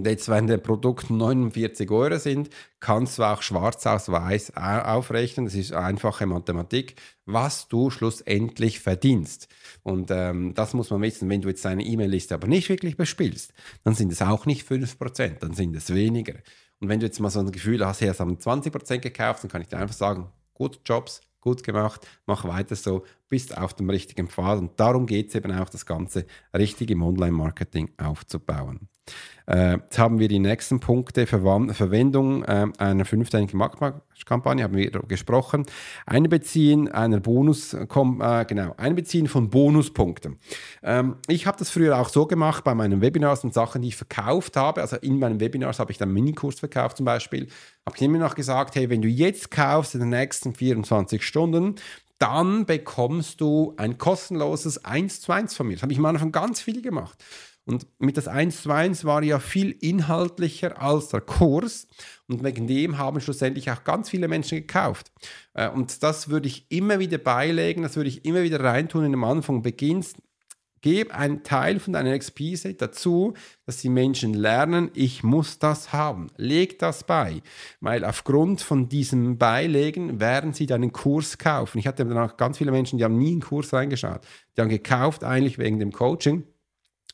und 0.00 0.06
jetzt, 0.06 0.30
wenn 0.30 0.46
der 0.46 0.56
Produkt 0.56 1.10
49 1.10 1.90
Euro 1.90 2.16
sind, 2.16 2.48
kannst 2.80 3.18
du 3.18 3.22
auch 3.22 3.42
schwarz 3.42 3.86
aus 3.86 4.08
weiß 4.08 4.56
aufrechnen. 4.56 5.44
Das 5.44 5.54
ist 5.54 5.74
einfache 5.74 6.24
Mathematik, 6.24 6.94
was 7.26 7.68
du 7.68 7.90
schlussendlich 7.90 8.80
verdienst. 8.80 9.48
Und 9.82 10.10
ähm, 10.10 10.54
das 10.54 10.72
muss 10.72 10.88
man 10.88 11.02
wissen. 11.02 11.28
Wenn 11.28 11.42
du 11.42 11.48
jetzt 11.50 11.66
deine 11.66 11.84
E-Mail-Liste 11.84 12.34
aber 12.34 12.46
nicht 12.46 12.70
wirklich 12.70 12.96
bespielst, 12.96 13.52
dann 13.84 13.94
sind 13.94 14.10
es 14.10 14.22
auch 14.22 14.46
nicht 14.46 14.66
5%, 14.66 15.40
dann 15.40 15.52
sind 15.52 15.76
es 15.76 15.92
weniger. 15.92 16.36
Und 16.80 16.88
wenn 16.88 17.00
du 17.00 17.04
jetzt 17.04 17.20
mal 17.20 17.28
so 17.28 17.40
ein 17.40 17.52
Gefühl 17.52 17.84
hast, 17.84 18.00
hey, 18.00 18.08
es 18.08 18.20
haben 18.20 18.38
20% 18.38 19.00
gekauft, 19.00 19.44
dann 19.44 19.50
kann 19.50 19.60
ich 19.60 19.68
dir 19.68 19.76
einfach 19.76 19.94
sagen, 19.94 20.30
gut 20.54 20.80
Jobs, 20.86 21.20
gut 21.42 21.62
gemacht, 21.62 22.06
mach 22.24 22.46
weiter 22.46 22.74
so, 22.74 23.04
bist 23.30 23.56
auf 23.56 23.72
dem 23.72 23.88
richtigen 23.88 24.28
Pfad. 24.28 24.58
Und 24.58 24.78
darum 24.78 25.06
geht 25.06 25.28
es 25.30 25.34
eben 25.34 25.52
auch, 25.52 25.70
das 25.70 25.86
Ganze 25.86 26.26
richtig 26.54 26.90
im 26.90 27.02
Online-Marketing 27.02 27.90
aufzubauen. 27.96 28.88
Äh, 29.46 29.74
jetzt 29.74 29.98
haben 29.98 30.18
wir 30.18 30.28
die 30.28 30.38
nächsten 30.38 30.80
Punkte, 30.80 31.26
Verwand 31.26 31.74
Verwendung 31.74 32.44
äh, 32.44 32.66
einer 32.78 33.04
fünfteiligen 33.04 33.58
Marktkampagne, 33.58 34.62
haben 34.62 34.76
wir 34.76 34.90
gesprochen. 34.90 35.66
Einbeziehen 36.06 36.88
einer 36.88 37.20
Bonus, 37.20 37.74
äh, 37.74 37.86
genau, 38.46 38.74
Einbeziehen 38.76 39.26
von 39.26 39.50
Bonuspunkten. 39.50 40.38
Ähm, 40.82 41.16
ich 41.26 41.46
habe 41.46 41.58
das 41.58 41.70
früher 41.70 41.98
auch 41.98 42.08
so 42.08 42.26
gemacht 42.26 42.62
bei 42.64 42.74
meinen 42.74 43.00
Webinars 43.00 43.42
und 43.42 43.54
Sachen, 43.54 43.82
die 43.82 43.88
ich 43.88 43.96
verkauft 43.96 44.56
habe. 44.56 44.80
Also 44.80 44.96
in 44.96 45.18
meinen 45.18 45.40
Webinars 45.40 45.78
habe 45.78 45.90
ich 45.90 45.98
dann 45.98 46.10
einen 46.10 46.14
Minikurs 46.14 46.60
verkauft 46.60 46.98
zum 46.98 47.06
Beispiel. 47.06 47.48
Habe 47.86 47.96
ich 47.96 48.02
immer 48.02 48.18
noch 48.18 48.34
gesagt, 48.34 48.76
hey, 48.76 48.88
wenn 48.90 49.02
du 49.02 49.08
jetzt 49.08 49.50
kaufst 49.50 49.94
in 49.94 50.00
den 50.00 50.10
nächsten 50.10 50.54
24 50.54 51.24
Stunden, 51.24 51.76
dann 52.20 52.66
bekommst 52.66 53.40
du 53.40 53.74
ein 53.78 53.96
kostenloses 53.96 54.84
1 54.84 55.22
zu 55.22 55.32
1 55.32 55.56
von 55.56 55.66
mir. 55.66 55.74
Das 55.74 55.82
habe 55.82 55.92
ich 55.92 55.98
am 55.98 56.04
Anfang 56.04 56.32
ganz 56.32 56.60
viel 56.60 56.82
gemacht. 56.82 57.18
Und 57.64 57.86
mit 57.98 58.16
das 58.16 58.28
1 58.28 58.62
zu 58.62 58.70
1 58.70 59.04
war 59.04 59.22
ja 59.22 59.38
viel 59.38 59.70
inhaltlicher 59.70 60.82
als 60.82 61.08
der 61.08 61.22
Kurs. 61.22 61.86
Und 62.28 62.44
wegen 62.44 62.66
dem 62.66 62.98
haben 62.98 63.20
schlussendlich 63.20 63.70
auch 63.70 63.84
ganz 63.84 64.10
viele 64.10 64.28
Menschen 64.28 64.58
gekauft. 64.58 65.12
Äh, 65.54 65.70
und 65.70 66.02
das 66.02 66.28
würde 66.28 66.46
ich 66.46 66.66
immer 66.70 66.98
wieder 66.98 67.18
beilegen, 67.18 67.82
das 67.82 67.96
würde 67.96 68.10
ich 68.10 68.24
immer 68.24 68.42
wieder 68.42 68.60
reintun 68.60 69.04
in 69.04 69.14
am 69.14 69.24
Anfang 69.24 69.62
beginnst. 69.62 70.18
Gib 70.82 71.14
einen 71.14 71.42
Teil 71.42 71.78
von 71.78 71.92
deiner 71.92 72.12
Expertise 72.12 72.74
dazu, 72.74 73.34
dass 73.66 73.78
die 73.78 73.88
Menschen 73.88 74.34
lernen, 74.34 74.90
ich 74.94 75.22
muss 75.22 75.58
das 75.58 75.92
haben. 75.92 76.28
Leg 76.36 76.78
das 76.78 77.04
bei, 77.04 77.42
weil 77.80 78.04
aufgrund 78.04 78.62
von 78.62 78.88
diesem 78.88 79.36
Beilegen 79.36 80.20
werden 80.20 80.54
sie 80.54 80.66
deinen 80.66 80.92
Kurs 80.92 81.38
kaufen. 81.38 81.78
Ich 81.78 81.86
hatte 81.86 82.06
dann 82.06 82.18
auch 82.18 82.36
ganz 82.36 82.58
viele 82.58 82.70
Menschen, 82.70 82.98
die 82.98 83.04
haben 83.04 83.18
nie 83.18 83.32
einen 83.32 83.40
Kurs 83.40 83.72
reingeschaut. 83.72 84.22
Die 84.56 84.60
haben 84.60 84.68
gekauft 84.68 85.22
eigentlich 85.22 85.58
wegen 85.58 85.78
dem 85.78 85.92
Coaching 85.92 86.44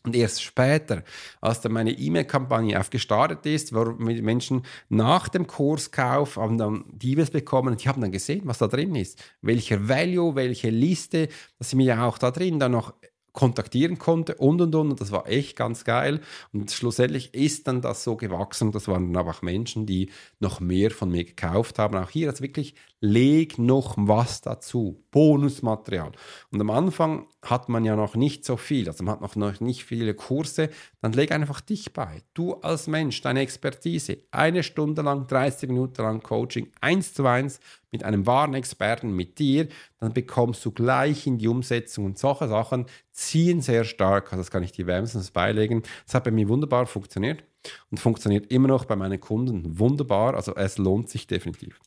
und 0.07 0.15
erst 0.15 0.41
später, 0.41 1.03
als 1.41 1.61
dann 1.61 1.73
meine 1.73 1.91
E-Mail-Kampagne 1.91 2.79
aufgestartet 2.79 3.45
ist, 3.45 3.75
wo 3.75 3.85
Menschen 3.99 4.63
nach 4.89 5.29
dem 5.29 5.49
Kurskauf 5.49 6.37
haben 6.37 6.59
dann 6.59 6.85
Dives 6.93 7.31
bekommen 7.31 7.71
und 7.71 7.83
die 7.83 7.89
haben 7.89 8.01
dann 8.01 8.13
gesehen, 8.13 8.43
was 8.45 8.59
da 8.59 8.69
drin 8.69 8.95
ist. 8.95 9.21
Welcher 9.43 9.89
Value, 9.89 10.37
welche 10.37 10.71
Liste, 10.71 11.29
dass 11.59 11.71
sie 11.71 11.77
mir 11.77 12.05
auch 12.05 12.19
da 12.19 12.31
drin 12.31 12.61
dann 12.61 12.73
noch 12.73 12.95
kontaktieren 13.37 13.99
konnte 13.99 14.35
und 14.37 14.61
und 14.61 14.75
und. 14.75 14.91
Und 14.91 15.01
das 15.01 15.13
war 15.13 15.29
echt 15.29 15.57
ganz 15.57 15.85
geil. 15.85 16.21
Und 16.53 16.73
schlussendlich 16.73 17.35
ist 17.35 17.69
dann 17.69 17.83
das 17.83 18.03
so 18.03 18.17
gewachsen. 18.17 18.73
Das 18.73 18.89
waren 18.89 19.13
dann 19.13 19.29
auch 19.29 19.43
Menschen, 19.43 19.87
die 19.87 20.11
noch 20.41 20.59
mehr 20.59 20.91
von 20.91 21.11
mir 21.11 21.25
gekauft 21.25 21.79
haben. 21.79 21.97
Auch 21.97 22.11
hier, 22.11 22.31
also 22.31 22.43
wirklich, 22.43 22.75
leg 23.01 23.59
noch 23.59 23.95
was 23.97 24.41
dazu. 24.41 25.05
Bonusmaterial. 25.11 26.13
Und 26.51 26.61
am 26.61 26.71
Anfang 26.71 27.27
hat 27.43 27.69
man 27.69 27.85
ja 27.85 27.97
noch 27.97 28.17
nicht 28.17 28.45
so 28.45 28.57
viel, 28.57 28.89
also 28.89 29.05
man 29.05 29.21
hat 29.21 29.37
noch 29.37 29.61
nicht 29.61 29.85
viele 29.85 30.15
Kurse, 30.15 30.71
dann 31.01 31.13
leg 31.13 31.33
einfach 31.33 31.61
dich 31.61 31.93
bei. 31.93 32.23
Du 32.35 32.55
als 32.55 32.87
Mensch, 32.87 33.21
deine 33.23 33.41
Expertise, 33.41 34.19
eine 34.31 34.63
Stunde 34.63 35.03
lang, 35.03 35.27
30 35.27 35.69
Minuten 35.69 36.03
lang 36.03 36.23
Coaching, 36.23 36.73
eins 36.81 37.15
zu 37.15 37.27
eins 37.27 37.61
mit 37.91 38.05
einem 38.05 38.27
wahren 38.27 38.55
Experten, 38.55 39.13
mit 39.13 39.39
dir, 39.39 39.69
dann 39.99 40.13
bekommst 40.13 40.65
du 40.65 40.71
gleich 40.71 41.27
in 41.27 41.39
die 41.39 41.49
Umsetzung 41.49 42.05
und 42.05 42.19
solche 42.19 42.49
Sachen 42.49 42.87
ziehen 43.13 43.61
sehr 43.63 43.85
stark. 43.85 44.33
Also 44.33 44.43
das 44.43 44.51
kann 44.51 44.63
ich 44.63 44.73
dir 44.73 44.87
wärmstens 44.87 45.31
beilegen. 45.31 45.83
Das 46.05 46.15
hat 46.15 46.25
bei 46.25 46.31
mir 46.31 46.49
wunderbar 46.49 46.87
funktioniert 46.87 47.45
und 47.91 47.99
funktioniert 47.99 48.51
immer 48.53 48.69
noch 48.69 48.85
bei 48.85 48.97
meinen 48.97 49.21
Kunden 49.21 49.79
wunderbar. 49.79 50.35
Also 50.35 50.55
es 50.57 50.79
lohnt 50.79 51.09
sich 51.09 51.27
definitiv. 51.27 51.79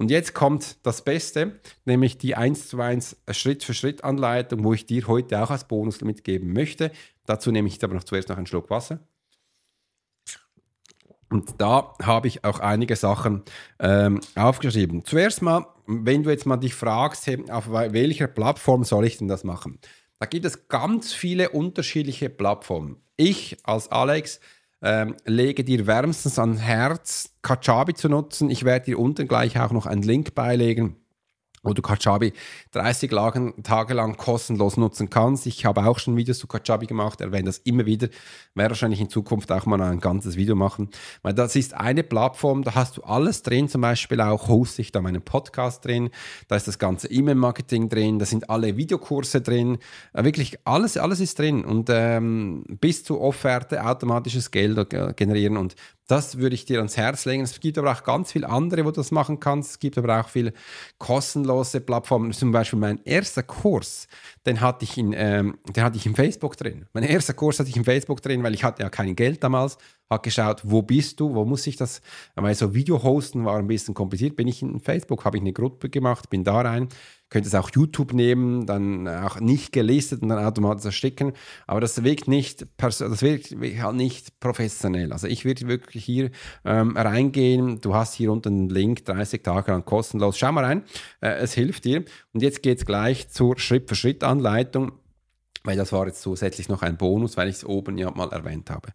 Und 0.00 0.10
jetzt 0.10 0.32
kommt 0.32 0.78
das 0.82 1.04
Beste, 1.04 1.60
nämlich 1.84 2.16
die 2.16 2.34
1 2.34 2.68
zu 2.68 2.80
1 2.80 3.18
Schritt-für-Schritt-Anleitung, 3.32 4.64
wo 4.64 4.72
ich 4.72 4.86
dir 4.86 5.06
heute 5.06 5.42
auch 5.42 5.50
als 5.50 5.68
Bonus 5.68 6.00
mitgeben 6.00 6.54
möchte. 6.54 6.90
Dazu 7.26 7.52
nehme 7.52 7.68
ich 7.68 7.84
aber 7.84 7.92
noch 7.92 8.04
zuerst 8.04 8.30
noch 8.30 8.38
einen 8.38 8.46
Schluck 8.46 8.70
Wasser. 8.70 9.00
Und 11.28 11.60
da 11.60 11.92
habe 12.02 12.28
ich 12.28 12.44
auch 12.46 12.60
einige 12.60 12.96
Sachen 12.96 13.42
ähm, 13.78 14.22
aufgeschrieben. 14.36 15.04
Zuerst 15.04 15.42
mal, 15.42 15.66
wenn 15.86 16.22
du 16.22 16.30
jetzt 16.30 16.46
mal 16.46 16.56
dich 16.56 16.74
fragst, 16.74 17.30
auf 17.50 17.70
welcher 17.70 18.26
Plattform 18.26 18.84
soll 18.84 19.04
ich 19.04 19.18
denn 19.18 19.28
das 19.28 19.44
machen? 19.44 19.80
Da 20.18 20.24
gibt 20.24 20.46
es 20.46 20.68
ganz 20.68 21.12
viele 21.12 21.50
unterschiedliche 21.50 22.30
Plattformen. 22.30 23.02
Ich 23.18 23.58
als 23.64 23.88
Alex 23.92 24.40
ähm, 24.82 25.16
lege 25.24 25.64
dir 25.64 25.86
wärmstens 25.86 26.38
ans 26.38 26.60
Herz, 26.60 27.34
Kajabi 27.42 27.94
zu 27.94 28.08
nutzen. 28.08 28.50
Ich 28.50 28.64
werde 28.64 28.86
dir 28.86 28.98
unten 28.98 29.28
gleich 29.28 29.58
auch 29.60 29.72
noch 29.72 29.86
einen 29.86 30.02
Link 30.02 30.34
beilegen 30.34 30.99
wo 31.62 31.74
du 31.74 31.82
Kajabi 31.82 32.32
30 32.72 33.10
Tage 33.62 33.94
lang 33.94 34.16
kostenlos 34.16 34.76
nutzen 34.76 35.10
kannst. 35.10 35.46
Ich 35.46 35.64
habe 35.66 35.84
auch 35.86 35.98
schon 35.98 36.16
Videos 36.16 36.38
zu 36.38 36.46
Kajabi 36.46 36.86
gemacht, 36.86 37.20
erwähne 37.20 37.44
das 37.44 37.58
immer 37.58 37.84
wieder. 37.86 38.08
Werde 38.54 38.70
wahrscheinlich 38.70 39.00
in 39.00 39.10
Zukunft 39.10 39.52
auch 39.52 39.66
mal 39.66 39.80
ein 39.82 40.00
ganzes 40.00 40.36
Video 40.36 40.54
machen. 40.54 40.88
Weil 41.22 41.34
das 41.34 41.56
ist 41.56 41.74
eine 41.74 42.02
Plattform, 42.02 42.62
da 42.62 42.74
hast 42.74 42.96
du 42.96 43.02
alles 43.02 43.42
drin, 43.42 43.68
zum 43.68 43.82
Beispiel 43.82 44.20
auch 44.20 44.48
hoste 44.48 44.80
ich 44.82 44.92
da 44.92 45.00
meinen 45.00 45.22
Podcast 45.22 45.84
drin, 45.84 46.10
da 46.48 46.56
ist 46.56 46.66
das 46.66 46.78
ganze 46.78 47.08
E-Mail-Marketing 47.08 47.88
drin, 47.88 48.18
da 48.18 48.24
sind 48.24 48.48
alle 48.48 48.76
Videokurse 48.76 49.40
drin, 49.40 49.78
äh, 50.14 50.24
wirklich 50.24 50.58
alles, 50.64 50.96
alles 50.96 51.20
ist 51.20 51.38
drin 51.38 51.64
und 51.64 51.88
ähm, 51.90 52.64
bis 52.80 53.04
zur 53.04 53.20
Offerte 53.20 53.84
automatisches 53.84 54.50
Geld 54.50 54.90
generieren 55.16 55.56
und 55.56 55.74
das 56.10 56.38
würde 56.38 56.54
ich 56.54 56.64
dir 56.64 56.78
ans 56.78 56.96
Herz 56.96 57.24
legen. 57.24 57.44
Es 57.44 57.60
gibt 57.60 57.78
aber 57.78 57.92
auch 57.92 58.02
ganz 58.02 58.32
viele 58.32 58.48
andere, 58.48 58.84
wo 58.84 58.90
du 58.90 58.96
das 58.96 59.12
machen 59.12 59.38
kannst. 59.38 59.70
Es 59.70 59.78
gibt 59.78 59.96
aber 59.96 60.20
auch 60.20 60.28
viele 60.28 60.52
kostenlose 60.98 61.80
Plattformen. 61.80 62.32
Zum 62.32 62.50
Beispiel 62.50 62.78
mein 62.78 63.00
erster 63.04 63.44
Kurs, 63.44 64.08
den 64.44 64.60
hatte 64.60 64.84
ich 64.84 64.98
in, 64.98 65.14
ähm, 65.16 65.58
den 65.68 65.84
hatte 65.84 65.96
ich 65.96 66.06
in 66.06 66.16
Facebook 66.16 66.56
drin. 66.56 66.86
Mein 66.92 67.04
erster 67.04 67.34
Kurs 67.34 67.60
hatte 67.60 67.68
ich 67.68 67.76
in 67.76 67.84
Facebook 67.84 68.22
drin, 68.22 68.42
weil 68.42 68.54
ich 68.54 68.64
hatte 68.64 68.82
ja 68.82 68.90
kein 68.90 69.14
Geld 69.14 69.44
damals. 69.44 69.78
Habe 70.10 70.22
geschaut, 70.22 70.62
wo 70.64 70.82
bist 70.82 71.20
du, 71.20 71.34
wo 71.34 71.44
muss 71.44 71.66
ich 71.66 71.76
das, 71.76 72.02
weil 72.34 72.54
so 72.54 72.74
Video 72.74 73.02
hosten 73.02 73.44
war 73.44 73.58
ein 73.58 73.68
bisschen 73.68 73.94
kompliziert. 73.94 74.36
Bin 74.36 74.48
ich 74.48 74.60
in 74.60 74.80
Facebook, 74.80 75.24
habe 75.24 75.36
ich 75.36 75.42
eine 75.42 75.52
Gruppe 75.52 75.88
gemacht, 75.88 76.28
bin 76.30 76.44
da 76.44 76.60
rein 76.60 76.88
könnt 77.30 77.46
es 77.46 77.54
auch 77.54 77.70
YouTube 77.72 78.12
nehmen, 78.12 78.66
dann 78.66 79.08
auch 79.08 79.40
nicht 79.40 79.72
gelistet 79.72 80.22
und 80.22 80.28
dann 80.28 80.44
automatisch 80.44 80.84
ersticken. 80.84 81.32
Aber 81.66 81.80
das 81.80 82.02
wirkt 82.02 82.28
nicht, 82.28 82.66
das 82.76 83.22
wirkt 83.22 83.54
halt 83.80 83.96
nicht 83.96 84.40
professionell. 84.40 85.12
Also 85.12 85.28
ich 85.28 85.44
würde 85.44 85.68
wirklich 85.68 86.04
hier 86.04 86.30
ähm, 86.64 86.96
reingehen. 86.96 87.80
Du 87.80 87.94
hast 87.94 88.14
hier 88.14 88.32
unten 88.32 88.48
einen 88.48 88.68
Link, 88.68 89.04
30 89.04 89.42
Tage 89.42 89.70
lang 89.70 89.84
kostenlos. 89.84 90.36
Schau 90.36 90.50
mal 90.52 90.64
rein, 90.64 90.82
äh, 91.20 91.30
es 91.36 91.54
hilft 91.54 91.84
dir. 91.84 92.04
Und 92.32 92.42
jetzt 92.42 92.62
geht 92.62 92.78
es 92.78 92.84
gleich 92.84 93.28
zur 93.30 93.58
Schritt-für-Schritt-Anleitung 93.58 94.92
weil 95.64 95.76
das 95.76 95.92
war 95.92 96.06
jetzt 96.06 96.22
zusätzlich 96.22 96.68
noch 96.68 96.82
ein 96.82 96.96
Bonus, 96.96 97.36
weil 97.36 97.48
ich 97.48 97.56
es 97.56 97.64
oben 97.64 97.98
ja 97.98 98.10
mal 98.10 98.30
erwähnt 98.32 98.70
habe. 98.70 98.88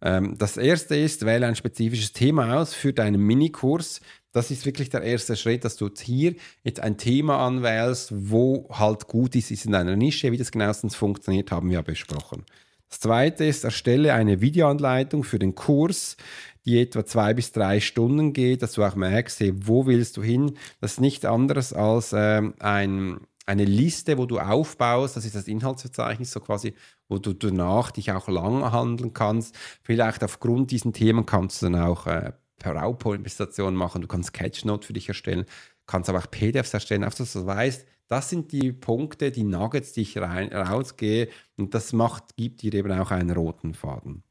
Ähm, 0.00 0.36
das 0.38 0.56
erste 0.56 0.96
ist, 0.96 1.24
wähle 1.24 1.46
ein 1.46 1.56
spezifisches 1.56 2.12
Thema 2.12 2.56
aus 2.58 2.74
für 2.74 2.92
deinen 2.92 3.20
Minikurs. 3.20 4.00
Das 4.32 4.50
ist 4.50 4.64
wirklich 4.64 4.88
der 4.88 5.02
erste 5.02 5.36
Schritt, 5.36 5.64
dass 5.64 5.76
du 5.76 5.90
hier 5.98 6.34
jetzt 6.64 6.80
ein 6.80 6.96
Thema 6.96 7.46
anwählst, 7.46 8.12
wo 8.12 8.68
halt 8.70 9.06
gut 9.06 9.34
ist, 9.36 9.50
ist 9.50 9.66
in 9.66 9.72
deiner 9.72 9.96
Nische. 9.96 10.32
Wie 10.32 10.38
das 10.38 10.52
genauestens 10.52 10.94
funktioniert, 10.94 11.50
haben 11.50 11.68
wir 11.68 11.76
ja 11.76 11.82
besprochen. 11.82 12.44
Das 12.88 13.00
zweite 13.00 13.46
ist, 13.46 13.64
erstelle 13.64 14.12
eine 14.12 14.42
Videoanleitung 14.42 15.24
für 15.24 15.38
den 15.38 15.54
Kurs, 15.54 16.18
die 16.66 16.78
etwa 16.78 17.04
zwei 17.06 17.34
bis 17.34 17.50
drei 17.52 17.80
Stunden 17.80 18.34
geht, 18.34 18.62
dass 18.62 18.72
du 18.72 18.84
auch 18.84 18.94
merkst, 18.94 19.40
hey, 19.40 19.52
wo 19.54 19.86
willst 19.86 20.18
du 20.18 20.22
hin? 20.22 20.58
Das 20.80 20.92
ist 20.92 21.00
nichts 21.00 21.24
anderes 21.24 21.72
als 21.72 22.12
ähm, 22.14 22.54
ein, 22.60 23.20
eine 23.52 23.64
Liste, 23.66 24.16
wo 24.16 24.26
du 24.26 24.38
aufbaust, 24.38 25.16
das 25.16 25.24
ist 25.26 25.36
das 25.36 25.46
Inhaltsverzeichnis, 25.46 26.32
so 26.32 26.40
quasi, 26.40 26.74
wo 27.08 27.18
du 27.18 27.34
danach 27.34 27.90
dich 27.90 28.10
auch 28.10 28.28
lang 28.28 28.72
handeln 28.72 29.12
kannst. 29.12 29.54
Vielleicht 29.82 30.24
aufgrund 30.24 30.70
diesen 30.70 30.92
Themen 30.92 31.26
kannst 31.26 31.60
du 31.60 31.66
dann 31.66 31.80
auch 31.80 32.06
äh, 32.06 32.32
PowerPoint-Präsentationen 32.58 33.76
machen, 33.76 34.00
du 34.00 34.08
kannst 34.08 34.30
Sketchnote 34.30 34.86
für 34.86 34.92
dich 34.94 35.08
erstellen, 35.08 35.44
kannst 35.86 36.08
aber 36.08 36.20
auch 36.20 36.30
PDFs 36.30 36.72
erstellen, 36.72 37.04
auf 37.04 37.14
dass 37.14 37.34
du 37.34 37.44
weißt, 37.44 37.86
das 38.08 38.30
sind 38.30 38.52
die 38.52 38.72
Punkte, 38.72 39.30
die 39.30 39.44
Nuggets, 39.44 39.92
die 39.92 40.02
ich 40.02 40.18
rein, 40.18 40.52
rausgehe 40.52 41.28
und 41.56 41.74
das 41.74 41.92
macht, 41.92 42.36
gibt 42.36 42.62
dir 42.62 42.72
eben 42.74 42.92
auch 42.92 43.10
einen 43.10 43.30
roten 43.30 43.74
Faden. 43.74 44.22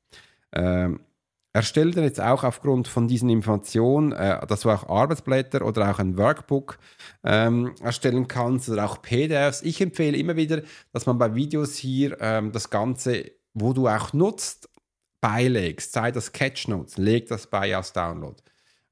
Ähm, 0.51 0.99
erstelle 1.53 1.91
dann 1.91 2.03
jetzt 2.03 2.21
auch 2.21 2.43
aufgrund 2.43 2.87
von 2.87 3.07
diesen 3.07 3.29
Informationen, 3.29 4.11
äh, 4.11 4.45
dass 4.47 4.61
du 4.61 4.69
auch 4.69 4.87
Arbeitsblätter 4.87 5.65
oder 5.65 5.91
auch 5.91 5.99
ein 5.99 6.17
Workbook 6.17 6.77
ähm, 7.23 7.73
erstellen 7.81 8.27
kannst 8.27 8.69
oder 8.69 8.85
auch 8.85 9.01
PDFs. 9.01 9.61
Ich 9.61 9.81
empfehle 9.81 10.17
immer 10.17 10.35
wieder, 10.35 10.61
dass 10.93 11.05
man 11.05 11.17
bei 11.17 11.35
Videos 11.35 11.75
hier 11.75 12.17
ähm, 12.21 12.51
das 12.51 12.69
Ganze, 12.69 13.31
wo 13.53 13.73
du 13.73 13.87
auch 13.87 14.13
nutzt, 14.13 14.69
beilegst, 15.19 15.93
sei 15.93 16.11
das 16.11 16.31
Catchnotes, 16.31 16.97
leg 16.97 17.27
das 17.27 17.47
bei 17.47 17.75
als 17.75 17.93
Download. 17.93 18.41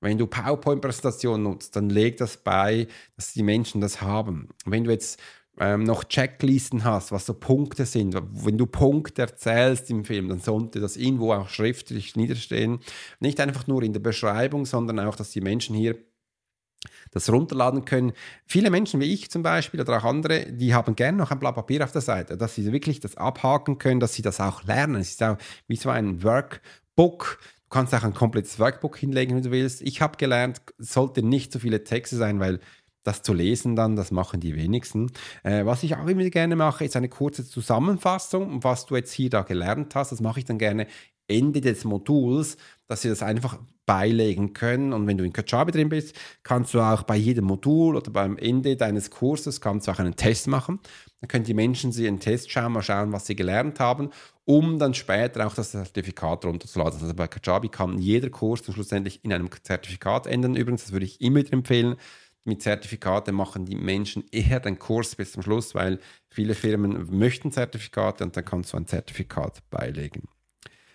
Wenn 0.02 0.18
du 0.18 0.28
PowerPoint-Präsentationen 0.28 1.44
nutzt, 1.44 1.76
dann 1.76 1.90
leg 1.90 2.18
das 2.18 2.38
bei, 2.38 2.88
dass 3.16 3.34
die 3.34 3.44
Menschen 3.44 3.82
das 3.82 4.02
haben. 4.02 4.50
Wenn 4.66 4.86
du 4.86 4.92
jetzt 4.92 5.20
ähm, 5.60 5.84
noch 5.84 6.06
Checklisten 6.06 6.84
hast, 6.84 7.12
was 7.12 7.26
so 7.26 7.34
Punkte 7.34 7.86
sind, 7.86 8.16
wenn 8.32 8.58
du 8.58 8.66
Punkte 8.66 9.24
erzählst 9.24 9.90
im 9.90 10.06
Film, 10.06 10.30
dann 10.30 10.40
sollte 10.40 10.80
das 10.80 10.96
irgendwo 10.98 11.34
auch 11.34 11.50
schriftlich 11.50 12.16
niederstehen. 12.16 12.80
Nicht 13.20 13.40
einfach 13.40 13.68
nur 13.68 13.84
in 13.84 13.94
der 13.94 14.00
Beschreibung, 14.00 14.66
sondern 14.66 15.00
auch, 15.00 15.16
dass 15.16 15.32
die 15.32 15.42
Menschen 15.42 15.76
hier 15.76 15.98
das 17.12 17.30
runterladen 17.30 17.86
können. 17.86 18.14
Viele 18.46 18.70
Menschen 18.70 19.02
wie 19.02 19.12
ich 19.12 19.30
zum 19.30 19.44
Beispiel 19.44 19.82
oder 19.82 19.98
auch 19.98 20.06
andere, 20.06 20.52
die 20.52 20.74
haben 20.74 20.96
gerne 20.96 21.18
noch 21.18 21.32
ein 21.32 21.40
Blatt 21.40 21.56
Papier 21.56 21.84
auf 21.84 21.92
der 21.92 22.02
Seite, 22.02 22.38
dass 22.38 22.56
sie 22.56 22.72
wirklich 22.72 23.00
das 23.00 23.18
abhaken 23.18 23.78
können, 23.78 24.00
dass 24.00 24.14
sie 24.14 24.22
das 24.22 24.40
auch 24.40 24.64
lernen. 24.64 24.96
Es 24.96 25.12
ist 25.12 25.24
auch 25.24 25.38
wie 25.68 25.76
so 25.76 25.90
ein 25.90 26.24
Workbook. 26.24 27.40
Du 27.42 27.70
kannst 27.70 27.94
auch 27.94 28.04
ein 28.04 28.14
komplettes 28.14 28.60
Workbook 28.60 28.98
hinlegen, 28.98 29.36
wenn 29.36 29.44
du 29.44 29.52
willst. 29.52 29.82
Ich 29.82 30.02
habe 30.02 30.18
gelernt, 30.18 30.62
es 30.78 30.94
sollte 30.94 31.22
nicht 31.22 31.52
so 31.52 31.60
viele 31.60 31.84
Texte 31.84 32.16
sein, 32.16 32.40
weil 32.40 32.60
das 33.04 33.22
zu 33.22 33.34
lesen 33.34 33.76
dann, 33.76 33.96
das 33.96 34.12
machen 34.12 34.40
die 34.40 34.56
wenigsten. 34.56 35.12
Äh, 35.44 35.66
was 35.66 35.84
ich 35.84 35.96
auch 35.96 36.08
immer 36.08 36.30
gerne 36.30 36.56
mache, 36.56 36.86
ist 36.86 36.96
eine 36.96 37.10
kurze 37.10 37.46
Zusammenfassung, 37.46 38.64
was 38.64 38.86
du 38.86 38.96
jetzt 38.96 39.12
hier 39.12 39.30
da 39.30 39.42
gelernt 39.42 39.96
hast. 39.96 40.12
Das 40.12 40.22
mache 40.22 40.40
ich 40.40 40.46
dann 40.46 40.58
gerne 40.58 40.88
Ende 41.28 41.62
des 41.62 41.84
Moduls, 41.84 42.58
dass 42.88 43.04
sie 43.04 43.10
das 43.10 43.22
einfach 43.22 43.60
beilegen 43.86 44.54
können. 44.54 44.94
Und 44.94 45.08
wenn 45.08 45.18
du 45.18 45.24
in 45.24 45.34
Kajabi 45.34 45.72
drin 45.72 45.90
bist, 45.90 46.16
kannst 46.44 46.74
du 46.74 46.80
auch 46.80 47.04
bei 47.04 47.16
jedem 47.16 47.46
Modul 47.46 47.96
oder 47.96 48.12
beim 48.12 48.38
Ende 48.38 48.76
deines 48.76 49.10
Kurses 49.10 49.62
kannst 49.62 49.88
du 49.88 49.92
auch 49.92 50.00
einen 50.00 50.16
Test 50.16 50.48
machen. 50.48 50.80
Dann 51.22 51.28
können 51.28 51.46
die 51.46 51.54
Menschen 51.54 51.92
sie 51.92 52.08
einen 52.08 52.20
Test 52.20 52.52
schauen, 52.52 52.74
mal 52.74 52.84
schauen, 52.84 53.12
was 53.12 53.26
sie 53.26 53.36
gelernt 53.36 53.80
haben, 53.80 54.10
um 54.46 54.78
dann 54.80 54.94
später 54.94 55.46
auch 55.46 55.56
das 55.56 55.72
Zertifikat 55.72 56.46
runterzuladen. 56.46 57.00
Also 57.02 57.14
bei 57.14 57.28
Kajabi 57.28 57.70
kann 57.70 57.98
jeder 57.98 58.30
Kurs 58.30 58.62
dann 58.62 58.76
schlussendlich 58.76 59.24
in 59.24 59.34
einem 59.34 59.50
Zertifikat 59.64 60.28
enden. 60.28 60.56
Übrigens, 60.56 60.84
das 60.84 60.92
würde 60.92 61.06
ich 61.06 61.20
immer 61.22 61.40
wieder 61.40 61.54
empfehlen. 61.54 61.96
Mit 62.50 62.64
Zertifikaten 62.64 63.36
machen 63.36 63.66
die 63.66 63.76
Menschen 63.76 64.26
eher 64.32 64.60
den 64.60 64.80
Kurs 64.80 65.16
bis 65.16 65.34
zum 65.34 65.44
Schluss, 65.44 65.76
weil 65.76 66.00
viele 66.32 66.56
Firmen 66.56 67.08
möchten 67.16 67.52
Zertifikate 67.52 68.24
und 68.24 68.36
dann 68.36 68.44
kannst 68.44 68.74
du 68.74 68.78
ein 68.78 68.88
Zertifikat 68.88 69.62
beilegen. 69.70 70.24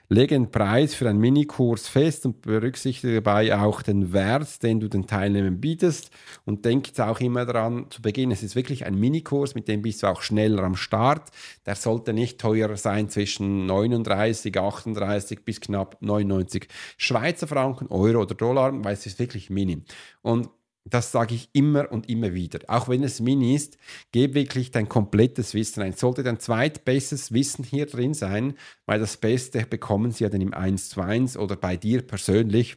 Lege 0.08 0.34
einen 0.34 0.50
Preis 0.50 0.96
für 0.96 1.08
einen 1.08 1.20
Minikurs 1.20 1.86
fest 1.86 2.26
und 2.26 2.42
berücksichtige 2.42 3.22
dabei 3.22 3.56
auch 3.56 3.82
den 3.82 4.12
Wert, 4.12 4.64
den 4.64 4.80
du 4.80 4.88
den 4.88 5.06
Teilnehmern 5.06 5.60
bietest. 5.60 6.10
Und 6.44 6.64
denke 6.64 6.88
jetzt 6.88 7.00
auch 7.00 7.20
immer 7.20 7.46
daran, 7.46 7.86
zu 7.88 8.02
Beginn, 8.02 8.32
es 8.32 8.42
ist 8.42 8.56
wirklich 8.56 8.84
ein 8.84 8.96
Minikurs, 8.96 9.54
mit 9.54 9.68
dem 9.68 9.80
bist 9.80 10.02
du 10.02 10.08
auch 10.08 10.22
schneller 10.22 10.64
am 10.64 10.74
Start. 10.74 11.30
Der 11.66 11.76
sollte 11.76 12.12
nicht 12.12 12.40
teurer 12.40 12.76
sein 12.76 13.08
zwischen 13.08 13.66
39, 13.66 14.58
38 14.58 15.44
bis 15.44 15.60
knapp 15.60 15.96
99 16.00 16.66
Schweizer 16.98 17.46
Franken, 17.46 17.86
Euro 17.86 18.22
oder 18.22 18.34
Dollar, 18.34 18.72
weil 18.84 18.94
es 18.94 19.06
ist 19.06 19.20
wirklich 19.20 19.50
mini. 19.50 19.84
Und 20.20 20.50
das 20.84 21.12
sage 21.12 21.34
ich 21.34 21.48
immer 21.54 21.90
und 21.90 22.08
immer 22.10 22.34
wieder. 22.34 22.60
Auch 22.68 22.88
wenn 22.88 23.02
es 23.02 23.20
Mini 23.20 23.54
ist, 23.54 23.78
gib 24.12 24.34
wirklich 24.34 24.70
dein 24.70 24.88
komplettes 24.88 25.54
Wissen 25.54 25.82
ein. 25.82 25.94
Sollte 25.94 26.22
dein 26.22 26.38
zweitbestes 26.38 27.32
Wissen 27.32 27.64
hier 27.64 27.86
drin 27.86 28.12
sein, 28.12 28.54
weil 28.84 29.00
das 29.00 29.16
Beste 29.16 29.64
bekommen 29.64 30.12
sie 30.12 30.24
ja 30.24 30.30
dann 30.30 30.42
im 30.42 30.52
1 30.52 30.90
zu 30.90 31.00
1 31.00 31.38
oder 31.38 31.56
bei 31.56 31.76
dir 31.76 32.02
persönlich. 32.02 32.76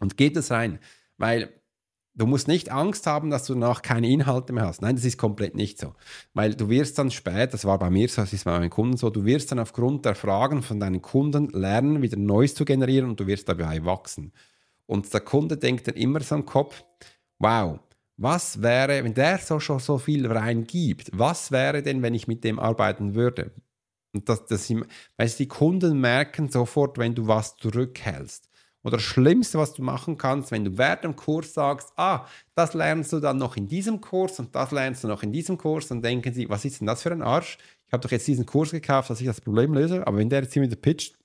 Und 0.00 0.16
gib 0.16 0.34
das 0.34 0.50
rein, 0.50 0.78
weil 1.18 1.52
du 2.14 2.26
musst 2.26 2.48
nicht 2.48 2.70
Angst 2.70 3.06
haben, 3.06 3.28
dass 3.28 3.44
du 3.44 3.52
danach 3.52 3.82
keine 3.82 4.08
Inhalte 4.08 4.54
mehr 4.54 4.66
hast. 4.66 4.80
Nein, 4.80 4.96
das 4.96 5.04
ist 5.04 5.18
komplett 5.18 5.54
nicht 5.54 5.78
so. 5.78 5.94
Weil 6.32 6.54
du 6.54 6.70
wirst 6.70 6.98
dann 6.98 7.10
spät, 7.10 7.52
das 7.52 7.66
war 7.66 7.78
bei 7.78 7.90
mir 7.90 8.08
so, 8.08 8.22
das 8.22 8.32
ist 8.32 8.44
bei 8.44 8.58
meinen 8.58 8.70
Kunden 8.70 8.96
so, 8.96 9.10
du 9.10 9.26
wirst 9.26 9.52
dann 9.52 9.58
aufgrund 9.58 10.06
der 10.06 10.14
Fragen 10.14 10.62
von 10.62 10.80
deinen 10.80 11.02
Kunden 11.02 11.48
lernen, 11.48 12.00
wieder 12.00 12.16
Neues 12.16 12.54
zu 12.54 12.64
generieren 12.64 13.10
und 13.10 13.20
du 13.20 13.26
wirst 13.26 13.48
dabei 13.48 13.84
wachsen. 13.84 14.32
Und 14.86 15.12
der 15.12 15.20
Kunde 15.20 15.58
denkt 15.58 15.86
dann 15.86 15.96
immer 15.96 16.20
so 16.20 16.34
im 16.34 16.46
Kopf, 16.46 16.82
wow, 17.38 17.78
was 18.16 18.60
wäre, 18.62 19.04
wenn 19.04 19.14
der 19.14 19.38
so 19.38 19.60
schon 19.60 19.78
so 19.78 19.98
viel 19.98 20.26
reingibt, 20.26 21.10
was 21.12 21.52
wäre 21.52 21.82
denn, 21.82 22.02
wenn 22.02 22.14
ich 22.14 22.26
mit 22.26 22.42
dem 22.44 22.58
arbeiten 22.58 23.14
würde? 23.14 23.52
Und 24.14 24.28
das, 24.28 24.46
das, 24.46 24.72
weil 25.16 25.28
die 25.28 25.48
Kunden 25.48 26.00
merken 26.00 26.50
sofort, 26.50 26.98
wenn 26.98 27.14
du 27.14 27.26
was 27.26 27.56
zurückhältst. 27.56 28.48
Oder 28.82 28.96
das 28.96 29.02
Schlimmste, 29.02 29.58
was 29.58 29.74
du 29.74 29.82
machen 29.82 30.16
kannst, 30.16 30.50
wenn 30.50 30.64
du 30.64 30.78
während 30.78 31.04
dem 31.04 31.16
Kurs 31.16 31.52
sagst, 31.52 31.92
ah, 31.96 32.26
das 32.54 32.74
lernst 32.74 33.12
du 33.12 33.20
dann 33.20 33.36
noch 33.36 33.56
in 33.56 33.66
diesem 33.66 34.00
Kurs 34.00 34.38
und 34.38 34.54
das 34.54 34.70
lernst 34.70 35.04
du 35.04 35.08
noch 35.08 35.22
in 35.22 35.32
diesem 35.32 35.58
Kurs, 35.58 35.88
dann 35.88 36.00
denken 36.00 36.32
sie, 36.32 36.48
was 36.48 36.64
ist 36.64 36.80
denn 36.80 36.86
das 36.86 37.02
für 37.02 37.12
ein 37.12 37.22
Arsch? 37.22 37.58
Ich 37.86 37.92
habe 37.92 38.02
doch 38.02 38.10
jetzt 38.10 38.26
diesen 38.26 38.46
Kurs 38.46 38.70
gekauft, 38.70 39.10
dass 39.10 39.20
ich 39.20 39.26
das 39.26 39.40
Problem 39.40 39.74
löse. 39.74 40.06
Aber 40.06 40.18
wenn 40.18 40.28
der 40.28 40.42
jetzt 40.42 40.52
hier 40.52 40.62
wieder 40.62 40.76
pitcht, 40.76 41.17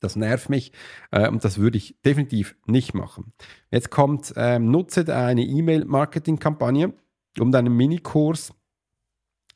das 0.00 0.16
nervt 0.16 0.50
mich 0.50 0.72
äh, 1.10 1.28
und 1.28 1.44
das 1.44 1.58
würde 1.58 1.78
ich 1.78 1.96
definitiv 2.04 2.56
nicht 2.66 2.94
machen. 2.94 3.32
Jetzt 3.70 3.90
kommt, 3.90 4.32
ähm, 4.36 4.70
nutze 4.70 5.14
eine 5.14 5.42
E-Mail-Marketing-Kampagne, 5.42 6.92
um 7.38 7.52
deinen 7.52 7.76
Minikurs 7.76 8.52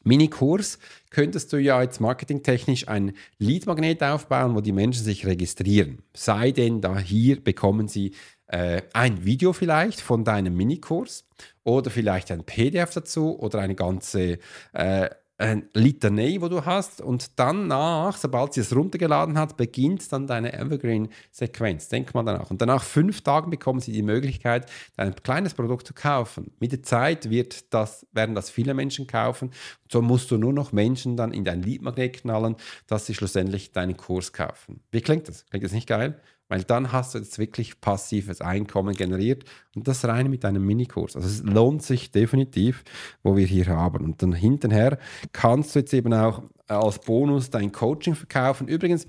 Minikurs 0.06 0.78
könntest 1.10 1.52
du 1.52 1.56
ja 1.56 1.82
jetzt 1.82 2.00
marketingtechnisch 2.00 2.86
ein 2.86 3.12
Lead-Magnet 3.38 4.02
aufbauen, 4.02 4.54
wo 4.54 4.60
die 4.60 4.72
Menschen 4.72 5.04
sich 5.04 5.26
registrieren. 5.26 5.98
Sei 6.14 6.52
denn, 6.52 6.80
da 6.80 6.98
hier 6.98 7.42
bekommen 7.42 7.88
sie 7.88 8.12
äh, 8.46 8.82
ein 8.92 9.24
Video 9.24 9.52
vielleicht 9.52 10.00
von 10.00 10.24
deinem 10.24 10.56
Minikurs 10.56 11.24
oder 11.64 11.90
vielleicht 11.90 12.30
ein 12.30 12.44
PDF 12.44 12.94
dazu 12.94 13.36
oder 13.36 13.58
eine 13.58 13.74
ganze 13.74 14.38
äh, 14.72 15.10
ein 15.38 15.68
Litanei, 15.74 16.38
wo 16.40 16.48
du 16.48 16.64
hast 16.64 17.00
und 17.00 17.38
dann 17.38 17.66
nach, 17.68 18.16
sobald 18.16 18.54
sie 18.54 18.60
es 18.60 18.74
runtergeladen 18.74 19.38
hat, 19.38 19.56
beginnt 19.56 20.10
dann 20.10 20.26
deine 20.26 20.54
Evergreen-Sequenz. 20.54 21.88
Denk 21.88 22.14
mal 22.14 22.24
danach. 22.24 22.50
Und 22.50 22.62
danach 22.62 22.82
fünf 22.82 23.20
Tagen 23.20 23.50
bekommen 23.50 23.80
sie 23.80 23.92
die 23.92 24.02
Möglichkeit, 24.02 24.70
ein 24.96 25.14
kleines 25.16 25.52
Produkt 25.52 25.86
zu 25.86 25.92
kaufen. 25.94 26.52
Mit 26.58 26.72
der 26.72 26.82
Zeit 26.82 27.28
wird 27.28 27.72
das, 27.74 28.06
werden 28.12 28.34
das 28.34 28.48
viele 28.48 28.72
Menschen 28.72 29.06
kaufen. 29.06 29.50
So 29.90 30.00
musst 30.00 30.30
du 30.30 30.38
nur 30.38 30.54
noch 30.54 30.72
Menschen 30.72 31.16
dann 31.16 31.32
in 31.32 31.44
dein 31.44 31.62
Leadmagnet 31.62 32.22
knallen, 32.22 32.56
dass 32.86 33.06
sie 33.06 33.14
schlussendlich 33.14 33.72
deinen 33.72 33.96
Kurs 33.96 34.32
kaufen. 34.32 34.80
Wie 34.90 35.02
klingt 35.02 35.28
das? 35.28 35.44
Klingt 35.46 35.64
das 35.64 35.72
nicht 35.72 35.86
geil? 35.86 36.20
Weil 36.48 36.62
dann 36.62 36.92
hast 36.92 37.14
du 37.14 37.18
jetzt 37.18 37.38
wirklich 37.38 37.80
passives 37.80 38.40
Einkommen 38.40 38.94
generiert 38.94 39.44
und 39.74 39.88
das 39.88 40.04
rein 40.04 40.30
mit 40.30 40.44
einem 40.44 40.64
Minikurs. 40.64 41.16
Also 41.16 41.28
es 41.28 41.42
lohnt 41.42 41.82
sich 41.82 42.12
definitiv, 42.12 42.84
wo 43.22 43.36
wir 43.36 43.46
hier 43.46 43.66
haben. 43.66 44.04
Und 44.04 44.22
dann 44.22 44.32
hinterher 44.32 44.98
kannst 45.32 45.74
du 45.74 45.80
jetzt 45.80 45.92
eben 45.92 46.14
auch 46.14 46.42
äh, 46.68 46.74
als 46.74 46.98
Bonus 47.00 47.50
dein 47.50 47.72
Coaching 47.72 48.14
verkaufen. 48.14 48.68
Übrigens, 48.68 49.06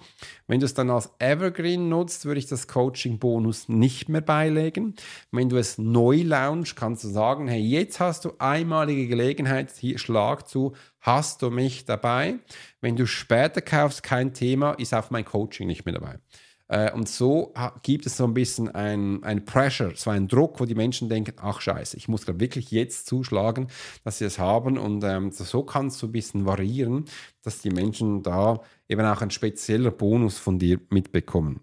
wenn 0.47 0.59
du 0.59 0.65
es 0.65 0.73
dann 0.73 0.89
als 0.89 1.11
Evergreen 1.19 1.89
nutzt, 1.89 2.25
würde 2.25 2.39
ich 2.39 2.47
das 2.47 2.67
Coaching-Bonus 2.67 3.69
nicht 3.69 4.09
mehr 4.09 4.21
beilegen. 4.21 4.95
Wenn 5.31 5.49
du 5.49 5.57
es 5.57 5.77
neu 5.77 6.21
launch, 6.23 6.75
kannst 6.75 7.03
du 7.03 7.07
sagen, 7.07 7.47
hey, 7.47 7.61
jetzt 7.61 7.99
hast 7.99 8.25
du 8.25 8.33
einmalige 8.39 9.07
Gelegenheit, 9.07 9.71
hier 9.77 9.97
Schlag 9.97 10.47
zu, 10.47 10.73
hast 11.01 11.41
du 11.41 11.49
mich 11.49 11.85
dabei. 11.85 12.39
Wenn 12.81 12.95
du 12.95 13.07
später 13.07 13.61
kaufst, 13.61 14.03
kein 14.03 14.33
Thema, 14.33 14.73
ist 14.73 14.93
auf 14.93 15.11
mein 15.11 15.25
Coaching 15.25 15.67
nicht 15.67 15.85
mehr 15.85 15.95
dabei. 15.95 16.19
Äh, 16.67 16.91
und 16.91 17.07
so 17.07 17.53
gibt 17.83 18.05
es 18.05 18.17
so 18.17 18.25
ein 18.25 18.33
bisschen 18.33 18.69
ein, 18.69 19.23
ein 19.23 19.45
Pressure, 19.45 19.93
so 19.95 20.09
einen 20.09 20.27
Druck, 20.27 20.59
wo 20.59 20.65
die 20.65 20.75
Menschen 20.75 21.09
denken, 21.09 21.33
ach 21.37 21.61
scheiße, 21.61 21.97
ich 21.97 22.07
muss 22.07 22.25
gerade 22.25 22.39
wirklich 22.39 22.71
jetzt 22.71 23.07
zuschlagen, 23.07 23.67
dass 24.03 24.19
sie 24.19 24.25
es 24.25 24.39
haben. 24.39 24.77
Und 24.77 25.03
ähm, 25.03 25.31
so 25.31 25.63
kann 25.63 25.87
es 25.87 25.99
so 25.99 26.07
ein 26.07 26.11
bisschen 26.11 26.45
variieren, 26.45 27.05
dass 27.43 27.59
die 27.61 27.71
Menschen 27.71 28.23
da 28.23 28.61
eben 28.89 29.05
auch 29.05 29.21
einen 29.21 29.31
speziellen 29.31 29.95
Bonus 29.95 30.37
von 30.37 30.59
dir 30.59 30.79
mitbekommen. 30.89 31.61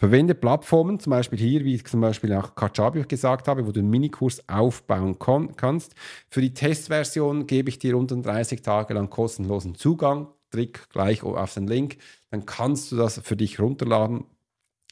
Verwende 0.00 0.34
Plattformen, 0.34 0.98
zum 0.98 1.10
Beispiel 1.10 1.38
hier, 1.38 1.62
wie 1.66 1.74
ich 1.74 1.84
zum 1.84 2.00
Beispiel 2.00 2.32
auch 2.32 2.54
Kajabi 2.54 3.02
gesagt 3.02 3.48
habe, 3.48 3.66
wo 3.66 3.72
du 3.72 3.80
einen 3.80 3.90
Minikurs 3.90 4.48
aufbauen 4.48 5.18
kannst. 5.18 5.94
Für 6.30 6.40
die 6.40 6.54
Testversion 6.54 7.46
gebe 7.46 7.68
ich 7.68 7.78
dir 7.78 7.98
unter 7.98 8.16
30 8.16 8.62
Tage 8.62 8.94
lang 8.94 9.10
kostenlosen 9.10 9.74
Zugang. 9.74 10.28
Trick 10.50 10.88
gleich 10.90 11.22
auf 11.22 11.54
den 11.54 11.66
Link 11.66 11.98
dann 12.30 12.46
kannst 12.46 12.90
du 12.92 12.96
das 12.96 13.20
für 13.22 13.36
dich 13.36 13.60
runterladen, 13.60 14.24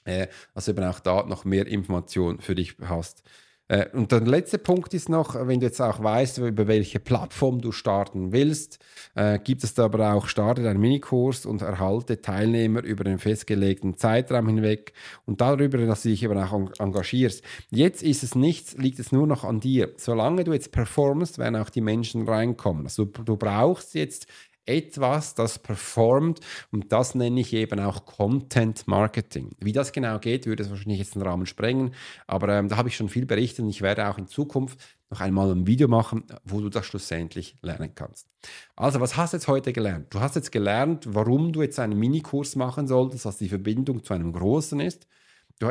äh, 0.05 0.27
also 0.55 0.73
eben 0.73 0.85
auch 0.85 1.01
da 1.01 1.25
noch 1.25 1.45
mehr 1.45 1.67
Informationen 1.67 2.41
für 2.41 2.55
dich 2.55 2.77
hast. 2.83 3.23
Äh, 3.69 3.87
und 3.93 4.11
der 4.11 4.23
letzte 4.23 4.59
Punkt 4.59 4.95
ist 4.95 5.09
noch, 5.09 5.35
wenn 5.35 5.61
du 5.61 5.67
jetzt 5.67 5.81
auch 5.81 6.03
weißt, 6.03 6.39
über 6.39 6.67
welche 6.67 7.01
Plattform 7.01 7.61
du 7.61 7.71
starten 7.71 8.33
willst, 8.33 8.79
äh, 9.15 9.39
gibt 9.39 9.63
es 9.63 9.75
da 9.75 9.85
aber 9.85 10.15
auch, 10.15 10.27
starte 10.27 10.63
deinen 10.63 10.81
Minikurs 10.81 11.45
und 11.45 11.61
erhalte 11.61 12.21
Teilnehmer 12.23 12.83
über 12.83 13.05
den 13.05 13.19
festgelegten 13.19 13.97
Zeitraum 13.99 14.49
hinweg 14.49 14.95
und 15.27 15.43
darüber, 15.43 15.79
dass 15.79 16.03
du 16.03 16.09
dich 16.09 16.23
eben 16.23 16.39
auch 16.39 16.71
engagierst. 16.79 17.45
Jetzt 17.71 18.03
ist 18.03 18.23
es 18.23 18.35
nichts, 18.35 18.77
liegt 18.79 18.99
es 18.99 19.13
nur 19.13 19.27
noch 19.27 19.45
an 19.45 19.61
dir. 19.61 19.93
Solange 19.97 20.45
du 20.45 20.55
jetzt 20.55 20.73
performst, 20.73 21.37
werden 21.39 21.57
auch 21.57 21.71
die 21.71 21.83
Menschen 21.83 22.27
reinkommen. 22.27 22.87
Also 22.87 23.05
du 23.05 23.37
brauchst 23.37 23.95
jetzt 23.95 24.27
etwas, 24.69 25.35
das 25.35 25.59
performt 25.59 26.41
und 26.71 26.93
das 26.93 27.15
nenne 27.15 27.41
ich 27.41 27.53
eben 27.53 27.81
auch 27.81 28.05
Content 28.05 28.87
Marketing. 28.87 29.57
Wie 29.59 29.73
das 29.73 29.93
genau 29.93 30.19
geht, 30.19 30.47
würde 30.47 30.63
es 30.63 30.71
wahrscheinlich 30.71 30.99
jetzt 30.99 31.15
den 31.15 31.23
Rahmen 31.23 31.47
sprengen, 31.47 31.95
aber 32.27 32.49
ähm, 32.51 32.69
da 32.69 32.77
habe 32.77 32.89
ich 32.89 32.97
schon 32.97 33.09
viel 33.09 33.27
berichtet 33.27 33.65
und 33.65 33.71
ich 33.71 33.83
werde 33.83 34.09
auch 34.09 34.19
in 34.19 34.27
Zukunft 34.27 34.79
noch 35.11 35.21
einmal 35.21 35.51
ein 35.51 35.67
Video 35.67 35.89
machen, 35.89 36.25
wo 36.45 36.61
du 36.61 36.69
das 36.69 36.87
schlussendlich 36.87 37.57
lernen 37.63 37.95
kannst. 37.95 38.29
Also, 38.77 39.01
was 39.01 39.17
hast 39.17 39.33
du 39.33 39.39
jetzt 39.39 39.49
heute 39.49 39.73
gelernt? 39.73 40.13
Du 40.13 40.21
hast 40.21 40.37
jetzt 40.37 40.53
gelernt, 40.53 41.07
warum 41.09 41.53
du 41.53 41.63
jetzt 41.63 41.79
einen 41.79 41.99
Minikurs 41.99 42.57
machen 42.57 42.87
solltest, 42.87 43.25
was 43.25 43.39
die 43.39 43.49
Verbindung 43.49 44.05
zu 44.05 44.13
einem 44.13 44.33
großen 44.33 44.81
ist. 44.81 45.07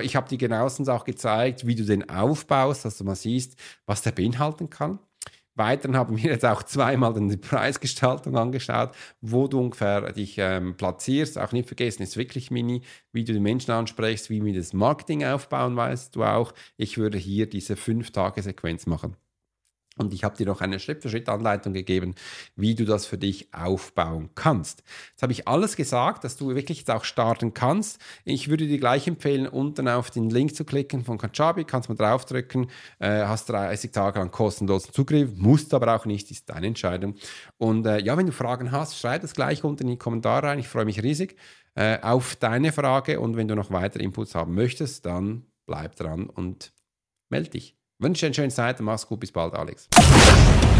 Ich 0.01 0.15
habe 0.15 0.27
dir 0.27 0.37
genauestens 0.37 0.89
auch 0.89 1.05
gezeigt, 1.05 1.65
wie 1.65 1.75
du 1.75 1.85
den 1.85 2.09
aufbaust, 2.09 2.83
dass 2.83 2.97
du 2.97 3.05
mal 3.05 3.15
siehst, 3.15 3.57
was 3.85 4.01
der 4.01 4.11
beinhalten 4.11 4.69
kann. 4.69 4.99
Weiteren 5.57 5.97
haben 5.97 6.17
wir 6.17 6.31
jetzt 6.31 6.45
auch 6.45 6.63
zweimal 6.63 7.13
die 7.13 7.37
Preisgestaltung 7.37 8.37
angeschaut, 8.37 8.91
wo 9.21 9.47
du 9.47 9.59
ungefähr 9.59 10.13
dich 10.13 10.35
ähm, 10.37 10.77
platzierst. 10.77 11.37
Auch 11.37 11.51
nicht 11.51 11.67
vergessen, 11.67 12.03
ist 12.03 12.17
wirklich 12.17 12.51
mini, 12.51 12.81
wie 13.11 13.23
du 13.23 13.33
die 13.33 13.39
Menschen 13.39 13.71
ansprichst, 13.71 14.29
wie 14.29 14.43
wir 14.43 14.53
das 14.53 14.73
Marketing 14.73 15.25
aufbauen, 15.25 15.75
weißt 15.75 16.15
du 16.15 16.23
auch. 16.23 16.53
Ich 16.77 16.97
würde 16.97 17.17
hier 17.17 17.49
diese 17.49 17.75
fünf 17.75 18.11
Tage 18.11 18.41
Sequenz 18.41 18.85
machen. 18.85 19.17
Und 19.97 20.13
ich 20.13 20.23
habe 20.23 20.37
dir 20.37 20.45
noch 20.45 20.61
eine 20.61 20.79
Schritt-für-Schritt-Anleitung 20.79 21.73
gegeben, 21.73 22.15
wie 22.55 22.75
du 22.75 22.85
das 22.85 23.05
für 23.05 23.17
dich 23.17 23.53
aufbauen 23.53 24.29
kannst. 24.35 24.83
Jetzt 25.11 25.23
habe 25.23 25.33
ich 25.33 25.47
alles 25.47 25.75
gesagt, 25.75 26.23
dass 26.23 26.37
du 26.37 26.55
wirklich 26.55 26.79
jetzt 26.79 26.91
auch 26.91 27.03
starten 27.03 27.53
kannst. 27.53 27.99
Ich 28.25 28.49
würde 28.49 28.67
dir 28.67 28.77
gleich 28.77 29.07
empfehlen, 29.07 29.47
unten 29.47 29.87
auf 29.87 30.11
den 30.11 30.29
Link 30.29 30.55
zu 30.55 30.65
klicken 30.65 31.03
von 31.03 31.17
Kajabi, 31.17 31.63
kannst 31.63 31.89
mal 31.89 31.95
draufdrücken, 31.95 32.69
äh, 32.99 33.25
hast 33.25 33.49
30 33.49 33.91
Tage 33.91 34.19
lang 34.19 34.31
kostenlosen 34.31 34.93
Zugriff, 34.93 35.31
musst 35.35 35.73
aber 35.73 35.95
auch 35.95 36.05
nicht, 36.05 36.31
ist 36.31 36.49
deine 36.49 36.67
Entscheidung. 36.67 37.15
Und 37.57 37.85
äh, 37.85 37.99
ja, 37.99 38.17
wenn 38.17 38.25
du 38.25 38.31
Fragen 38.31 38.71
hast, 38.71 38.97
schreib 38.97 39.21
das 39.21 39.33
gleich 39.33 39.63
unten 39.63 39.83
in 39.83 39.89
die 39.89 39.97
Kommentare 39.97 40.47
rein. 40.47 40.59
Ich 40.59 40.67
freue 40.67 40.85
mich 40.85 41.01
riesig 41.03 41.35
äh, 41.75 41.99
auf 42.01 42.35
deine 42.35 42.71
Frage 42.71 43.19
und 43.19 43.37
wenn 43.37 43.47
du 43.47 43.55
noch 43.55 43.71
weitere 43.71 44.03
Inputs 44.03 44.35
haben 44.35 44.55
möchtest, 44.55 45.05
dann 45.05 45.45
bleib 45.65 45.95
dran 45.95 46.27
und 46.27 46.73
melde 47.29 47.51
dich. 47.51 47.77
Wünsche 47.99 48.21
dir 48.21 48.27
eine 48.27 48.35
schöne 48.35 48.49
Zeit 48.49 48.79
und 48.79 48.85
mach's 48.85 49.07
gut. 49.07 49.19
Bis 49.19 49.31
bald, 49.31 49.55
Alex. 49.55 49.89